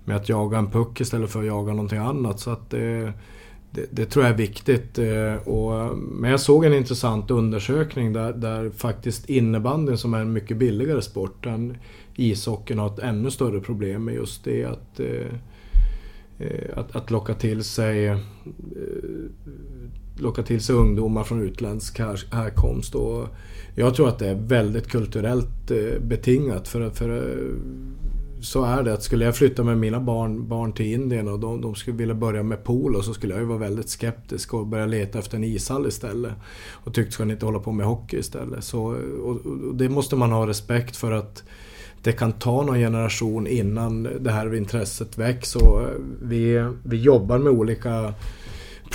med 0.05 0.15
att 0.15 0.29
jaga 0.29 0.57
en 0.57 0.71
puck 0.71 1.01
istället 1.01 1.29
för 1.29 1.39
att 1.39 1.45
jaga 1.45 1.73
någonting 1.73 1.99
annat. 1.99 2.39
Så 2.39 2.51
att 2.51 2.69
det, 2.69 3.13
det, 3.71 3.85
det 3.91 4.05
tror 4.05 4.25
jag 4.25 4.33
är 4.33 4.37
viktigt. 4.37 4.99
Eh, 4.99 5.35
och, 5.35 5.97
men 5.97 6.31
jag 6.31 6.39
såg 6.39 6.65
en 6.65 6.73
intressant 6.73 7.31
undersökning 7.31 8.13
där, 8.13 8.33
där 8.33 8.69
faktiskt 8.69 9.29
innebandyn 9.29 9.97
som 9.97 10.13
är 10.13 10.19
en 10.19 10.33
mycket 10.33 10.57
billigare 10.57 11.01
sport 11.01 11.45
än 11.45 11.77
ishockeyn 12.15 12.79
har 12.79 12.87
ett 12.87 12.99
ännu 12.99 13.31
större 13.31 13.59
problem 13.59 14.03
med 14.03 14.15
just 14.15 14.43
det 14.43 14.65
att 14.65 14.99
eh, 14.99 15.31
att, 16.75 16.95
att 16.95 17.11
locka 17.11 17.33
till 17.33 17.63
sig 17.63 18.17
locka 20.19 20.43
till 20.43 20.61
sig 20.61 20.75
ungdomar 20.75 21.23
från 21.23 21.41
utländsk 21.41 21.99
här, 21.99 22.35
härkomst. 22.35 22.95
Och 22.95 23.27
jag 23.75 23.95
tror 23.95 24.09
att 24.09 24.19
det 24.19 24.29
är 24.29 24.35
väldigt 24.35 24.87
kulturellt 24.87 25.71
eh, 25.71 25.99
betingat. 26.01 26.67
För, 26.67 26.89
för 26.89 27.09
eh, 27.09 27.55
så 28.41 28.63
är 28.63 28.83
det. 28.83 28.93
att 28.93 29.03
Skulle 29.03 29.25
jag 29.25 29.35
flytta 29.35 29.63
med 29.63 29.77
mina 29.77 29.99
barn, 29.99 30.47
barn 30.47 30.73
till 30.73 30.85
Indien 30.85 31.27
och 31.27 31.39
de, 31.39 31.61
de 31.61 31.75
skulle 31.75 31.97
vilja 31.97 32.15
börja 32.15 32.43
med 32.43 32.63
polo 32.63 33.01
så 33.01 33.13
skulle 33.13 33.33
jag 33.33 33.41
ju 33.41 33.47
vara 33.47 33.57
väldigt 33.57 33.89
skeptisk 33.89 34.53
och 34.53 34.67
börja 34.67 34.85
leta 34.85 35.19
efter 35.19 35.37
en 35.37 35.43
ishall 35.43 35.87
istället. 35.87 36.33
Och 36.71 36.93
tyckte 36.93 37.11
ska 37.11 37.25
ni 37.25 37.33
inte 37.33 37.45
hålla 37.45 37.59
på 37.59 37.71
med 37.71 37.85
hockey 37.85 38.17
istället. 38.17 38.63
Så, 38.63 38.83
och, 39.23 39.45
och 39.45 39.75
det 39.75 39.89
måste 39.89 40.15
man 40.15 40.31
ha 40.31 40.47
respekt 40.47 40.95
för 40.95 41.11
att 41.11 41.43
det 42.03 42.11
kan 42.11 42.31
ta 42.31 42.61
någon 42.61 42.77
generation 42.77 43.47
innan 43.47 44.03
det 44.19 44.31
här 44.31 44.55
intresset 44.55 45.17
väcks. 45.17 45.55
Och 45.55 45.81
eh, 45.81 45.87
vi, 46.21 46.71
vi 46.83 46.97
jobbar 46.97 47.37
med 47.37 47.53
olika 47.53 48.13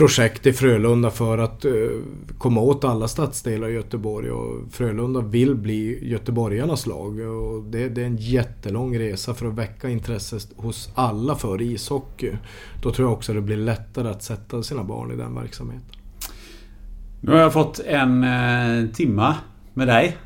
projekt 0.01 0.47
i 0.47 0.53
Frölunda 0.53 1.11
för 1.11 1.39
att 1.39 1.65
eh, 1.65 1.73
komma 2.39 2.61
åt 2.61 2.85
alla 2.85 3.09
stadsdelar 3.09 3.69
i 3.69 3.73
Göteborg. 3.73 4.31
Och 4.31 4.73
Frölunda 4.73 5.21
vill 5.21 5.55
bli 5.55 6.09
göteborgarnas 6.09 6.87
lag. 6.87 7.21
Och 7.21 7.63
det, 7.63 7.89
det, 7.89 8.03
är 8.03 8.07
en 8.07 8.17
jättelång 8.17 8.99
resa 8.99 9.35
för 9.35 9.47
att 9.47 9.55
väcka 9.55 9.89
intresse 9.89 10.39
hos 10.57 10.91
alla 10.95 11.35
för 11.35 11.63
ishockey. 11.63 12.33
Då 12.83 12.93
tror 12.93 13.09
jag 13.09 13.13
också 13.13 13.33
det 13.33 13.41
blir 13.41 13.57
lättare 13.57 14.09
att 14.09 14.23
sätta 14.23 14.63
sina 14.63 14.85
barn 14.85 15.13
i 15.13 15.17
den 15.17 15.35
verksamheten. 15.35 15.97
Nu 17.21 17.33
har 17.33 17.39
jag 17.39 17.53
fått 17.53 17.79
en 17.79 18.25
eh, 18.25 18.91
timma 18.95 19.37
med 19.75 19.89
dig 19.89 20.17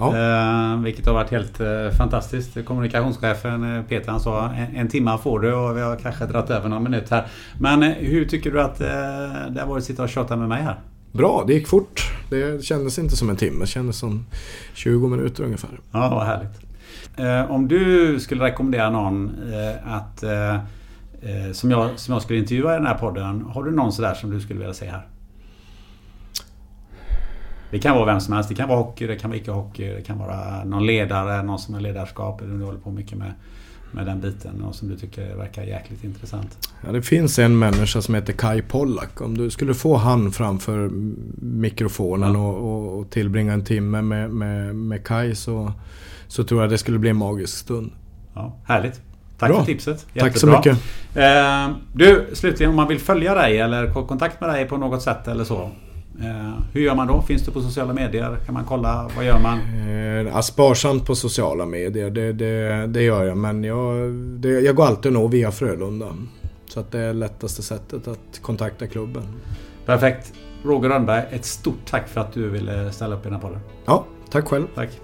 Ja. 0.00 0.72
Eh, 0.72 0.80
vilket 0.80 1.06
har 1.06 1.14
varit 1.14 1.30
helt 1.30 1.60
eh, 1.60 1.90
fantastiskt. 1.98 2.64
Kommunikationschefen 2.64 3.76
eh, 3.76 3.82
Peter 3.82 4.10
han 4.10 4.20
sa 4.20 4.50
en, 4.50 4.76
en 4.76 4.88
timma 4.88 5.18
får 5.18 5.40
du 5.40 5.54
och 5.54 5.76
vi 5.76 5.80
har 5.80 5.96
kanske 5.96 6.26
dragit 6.26 6.50
över 6.50 6.68
någon 6.68 6.82
minut 6.82 7.10
här. 7.10 7.26
Men 7.60 7.82
eh, 7.82 7.88
hur 7.88 8.24
tycker 8.24 8.50
du 8.50 8.60
att 8.60 8.80
eh, 8.80 8.86
det 9.50 9.60
har 9.60 9.66
varit 9.66 9.80
att 9.80 9.84
sitta 9.84 10.02
och 10.02 10.08
tjata 10.08 10.36
med 10.36 10.48
mig 10.48 10.62
här? 10.62 10.80
Bra, 11.12 11.44
det 11.46 11.52
gick 11.52 11.68
fort. 11.68 12.12
Det 12.30 12.64
kändes 12.64 12.98
inte 12.98 13.16
som 13.16 13.30
en 13.30 13.36
timme, 13.36 13.60
det 13.60 13.66
kändes 13.66 13.98
som 13.98 14.26
20 14.74 15.08
minuter 15.08 15.44
ungefär. 15.44 15.70
Ja, 15.92 16.08
vad 16.08 16.26
härligt. 16.26 16.60
Eh, 17.16 17.50
om 17.50 17.68
du 17.68 18.20
skulle 18.20 18.44
rekommendera 18.44 18.90
någon 18.90 19.32
att 19.86 20.24
som 21.52 21.70
jag, 21.70 21.90
som 21.96 22.12
jag 22.12 22.22
skulle 22.22 22.38
intervjua 22.38 22.74
i 22.74 22.76
den 22.76 22.86
här 22.86 22.94
podden. 22.94 23.42
Har 23.42 23.64
du 23.64 23.70
någon 23.70 23.92
sådär 23.92 24.14
som 24.14 24.30
du 24.30 24.40
skulle 24.40 24.58
vilja 24.58 24.74
se 24.74 24.86
här? 24.86 25.06
Det 27.70 27.78
kan 27.78 27.96
vara 27.96 28.06
vem 28.06 28.20
som 28.20 28.34
helst. 28.34 28.48
Det 28.48 28.54
kan 28.54 28.68
vara 28.68 28.78
hockey, 28.78 29.06
det 29.06 29.16
kan 29.16 29.30
vara 29.30 29.38
icke-hockey, 29.38 29.94
det 29.94 30.02
kan 30.02 30.18
vara 30.18 30.64
någon 30.64 30.86
ledare, 30.86 31.42
någon 31.42 31.58
som 31.58 31.74
är 31.74 31.80
ledarskap. 31.80 32.42
Du 32.44 32.64
håller 32.64 32.78
på 32.78 32.90
mycket 32.90 33.18
med, 33.18 33.32
med 33.90 34.06
den 34.06 34.20
biten 34.20 34.62
och 34.62 34.74
som 34.74 34.88
du 34.88 34.96
tycker 34.96 35.34
verkar 35.34 35.62
jäkligt 35.62 36.04
intressant. 36.04 36.68
Ja, 36.86 36.92
det 36.92 37.02
finns 37.02 37.38
en 37.38 37.58
människa 37.58 38.02
som 38.02 38.14
heter 38.14 38.32
Kai 38.32 38.62
Pollak. 38.62 39.20
Om 39.20 39.38
du 39.38 39.50
skulle 39.50 39.74
få 39.74 39.96
han 39.96 40.32
framför 40.32 40.90
mikrofonen 41.42 42.34
ja. 42.34 42.40
och, 42.40 42.98
och, 42.98 43.10
tillbringa 43.10 43.52
en 43.52 43.64
timme 43.64 44.02
med, 44.02 44.30
med, 44.30 44.74
med 44.76 45.04
Kai 45.06 45.34
så, 45.34 45.72
så 46.28 46.44
tror 46.44 46.60
jag 46.60 46.70
det 46.70 46.78
skulle 46.78 46.98
bli 46.98 47.10
en 47.10 47.16
magisk 47.16 47.58
stund. 47.58 47.92
Ja, 48.34 48.56
härligt. 48.64 49.00
Tack 49.38 49.50
Bra. 49.50 49.58
för 49.58 49.66
tipset. 49.66 50.06
Jättebra. 50.12 50.30
Tack 50.30 50.38
så 50.38 50.46
mycket. 50.46 50.78
Eh, 51.14 51.76
du, 51.92 52.30
slutligen 52.32 52.70
om 52.70 52.76
man 52.76 52.88
vill 52.88 52.98
följa 53.00 53.34
dig 53.34 53.58
eller 53.58 53.92
få 53.92 54.06
kontakt 54.06 54.40
med 54.40 54.50
dig 54.50 54.68
på 54.68 54.76
något 54.76 55.02
sätt 55.02 55.28
eller 55.28 55.44
så. 55.44 55.70
Eh, 56.22 56.54
hur 56.72 56.80
gör 56.80 56.94
man 56.94 57.06
då? 57.06 57.22
Finns 57.22 57.44
du 57.44 57.50
på 57.52 57.60
sociala 57.60 57.92
medier? 57.92 58.36
Kan 58.46 58.54
man 58.54 58.64
kolla? 58.64 59.10
Vad 59.16 59.24
gör 59.24 59.38
man? 59.38 59.58
Eh, 60.26 60.40
sparsamt 60.40 61.06
på 61.06 61.14
sociala 61.14 61.66
medier, 61.66 62.10
det, 62.10 62.32
det, 62.32 62.86
det 62.86 63.02
gör 63.02 63.24
jag. 63.24 63.36
Men 63.36 63.64
jag, 63.64 64.12
det, 64.12 64.48
jag 64.48 64.76
går 64.76 64.84
alltid 64.84 65.12
nog 65.12 65.30
via 65.30 65.50
Frölunda. 65.50 66.16
Så 66.66 66.80
att 66.80 66.92
det 66.92 66.98
är 66.98 67.14
lättaste 67.14 67.62
sättet 67.62 68.08
att 68.08 68.40
kontakta 68.42 68.86
klubben. 68.86 69.22
Perfekt. 69.86 70.32
Roger 70.64 70.88
Rönnberg, 70.88 71.24
ett 71.30 71.44
stort 71.44 71.86
tack 71.86 72.08
för 72.08 72.20
att 72.20 72.32
du 72.32 72.48
ville 72.48 72.92
ställa 72.92 73.14
upp 73.16 73.20
i 73.20 73.24
den 73.24 73.32
här 73.32 73.40
podden. 73.40 73.60
Ja, 73.84 74.04
tack 74.30 74.48
själv. 74.48 74.66
Tack. 74.74 75.00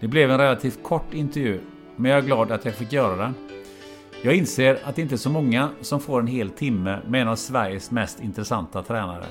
Det 0.00 0.08
blev 0.08 0.30
en 0.30 0.38
relativt 0.38 0.82
kort 0.82 1.14
intervju, 1.14 1.60
men 1.96 2.10
jag 2.10 2.18
är 2.18 2.22
glad 2.22 2.52
att 2.52 2.64
jag 2.64 2.74
fick 2.74 2.92
göra 2.92 3.16
den. 3.16 3.34
Jag 4.26 4.34
inser 4.34 4.78
att 4.84 4.96
det 4.96 5.02
inte 5.02 5.14
är 5.14 5.16
så 5.16 5.30
många 5.30 5.70
som 5.80 6.00
får 6.00 6.20
en 6.20 6.26
hel 6.26 6.50
timme 6.50 7.00
med 7.06 7.22
en 7.22 7.28
av 7.28 7.36
Sveriges 7.36 7.90
mest 7.90 8.20
intressanta 8.20 8.82
tränare. 8.82 9.26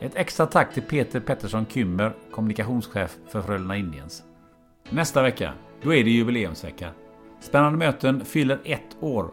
Ett 0.00 0.16
extra 0.16 0.46
tack 0.46 0.74
till 0.74 0.82
Peter 0.82 1.20
Pettersson 1.20 1.66
Kymmer, 1.66 2.12
kommunikationschef 2.30 3.16
för 3.28 3.42
Frölunda 3.42 3.76
Indiens. 3.76 4.22
Nästa 4.90 5.22
vecka, 5.22 5.52
då 5.82 5.94
är 5.94 6.04
det 6.04 6.10
jubileumsvecka. 6.10 6.90
Spännande 7.40 7.78
möten 7.78 8.24
fyller 8.24 8.60
ett 8.64 8.96
år. 9.00 9.30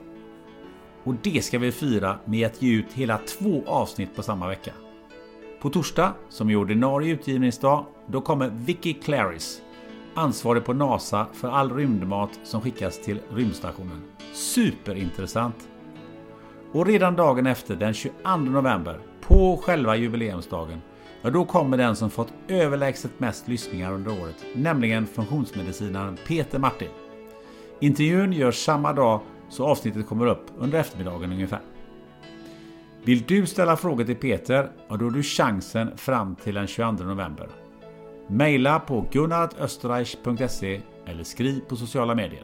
Och 1.04 1.16
det 1.24 1.44
ska 1.44 1.60
vi 1.60 1.72
fira 1.72 2.20
med 2.26 2.48
att 2.48 2.62
ge 2.62 2.74
ut 2.74 2.94
hela 2.94 3.18
två 3.18 3.64
avsnitt 3.66 4.16
på 4.16 4.24
samma 4.24 4.48
vecka. 4.48 4.72
På 5.62 5.70
torsdag, 5.70 6.14
som 6.30 6.50
är 6.50 6.56
ordinarie 6.56 7.14
utgivningsdag, 7.14 7.86
då 8.08 8.22
kommer 8.22 8.50
Vicky 8.50 8.94
Clarys 8.94 9.62
ansvarig 10.14 10.66
på 10.66 10.74
NASA 10.74 11.28
för 11.34 11.49
all 11.49 11.72
rymdmat 11.72 12.39
som 12.43 12.62
skickas 12.62 13.01
till 13.01 13.20
rymdstationen. 13.30 14.01
Superintressant! 14.34 15.68
Och 16.72 16.86
redan 16.86 17.16
dagen 17.16 17.47
efter, 17.47 17.76
den 17.76 17.93
22 17.93 18.38
november, 18.38 18.99
på 19.22 19.57
själva 19.57 19.95
jubileumsdagen, 19.95 20.82
ja 21.22 21.30
då 21.30 21.45
kommer 21.45 21.78
den 21.78 21.95
som 21.95 22.09
fått 22.09 22.34
överlägset 22.47 23.20
mest 23.20 23.47
lyssningar 23.47 23.93
under 23.93 24.22
året, 24.24 24.45
nämligen 24.55 25.07
funktionsmedicinaren 25.07 26.18
Peter 26.28 26.59
Martin. 26.59 26.89
Intervjun 27.80 28.34
görs 28.34 28.55
samma 28.55 28.93
dag 28.93 29.20
så 29.49 29.66
avsnittet 29.66 30.07
kommer 30.07 30.26
upp 30.26 30.45
under 30.57 30.80
eftermiddagen 30.80 31.32
ungefär. 31.32 31.62
Vill 33.03 33.22
du 33.22 33.45
ställa 33.45 33.78
frågor 33.78 34.03
till 34.03 34.16
Peter, 34.16 34.72
ja 34.88 34.97
då 34.97 35.05
har 35.05 35.12
du 35.12 35.24
chansen 35.24 35.97
fram 35.97 36.36
till 36.36 36.55
den 36.55 36.68
22 36.68 36.91
november. 36.91 37.61
Maila 38.32 38.80
på 38.80 39.06
gunnarösterreich.se 39.12 40.82
eller 41.06 41.24
skriv 41.24 41.60
på 41.60 41.76
sociala 41.76 42.16
medier. 42.16 42.44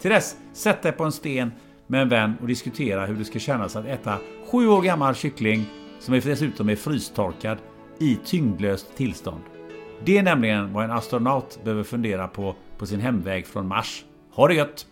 Till 0.00 0.10
dess, 0.10 0.36
sätt 0.52 0.82
dig 0.82 0.92
på 0.92 1.04
en 1.04 1.12
sten 1.12 1.52
med 1.86 2.02
en 2.02 2.08
vän 2.08 2.34
och 2.40 2.46
diskutera 2.46 3.06
hur 3.06 3.14
det 3.14 3.24
ska 3.24 3.38
kännas 3.38 3.76
att 3.76 3.86
äta 3.86 4.18
sju 4.50 4.68
år 4.68 4.82
gammal 4.82 5.14
kyckling 5.14 5.66
som 6.00 6.20
dessutom 6.20 6.68
är 6.68 6.76
frystorkad 6.76 7.58
i 8.00 8.18
tyngdlöst 8.24 8.96
tillstånd. 8.96 9.42
Det 10.04 10.18
är 10.18 10.22
nämligen 10.22 10.72
vad 10.72 10.84
en 10.84 10.90
astronaut 10.90 11.64
behöver 11.64 11.82
fundera 11.82 12.28
på 12.28 12.56
på 12.78 12.86
sin 12.86 13.00
hemväg 13.00 13.46
från 13.46 13.68
Mars. 13.68 14.04
Ha 14.30 14.48
det 14.48 14.54
gött! 14.54 14.86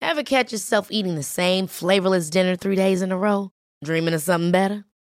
Ever 0.00 0.22
catch 0.22 0.52
yourself 0.52 0.86
eating 0.90 1.16
the 1.16 1.22
same 1.22 1.68
flavorless 1.68 2.30
dinner 2.30 2.56
three 2.56 2.76
days 2.76 3.02
in 3.02 3.12
a 3.12 3.16
row? 3.16 3.48
Dreaming 3.84 4.14
of 4.14 4.22
something 4.22 4.52
better? 4.52 4.87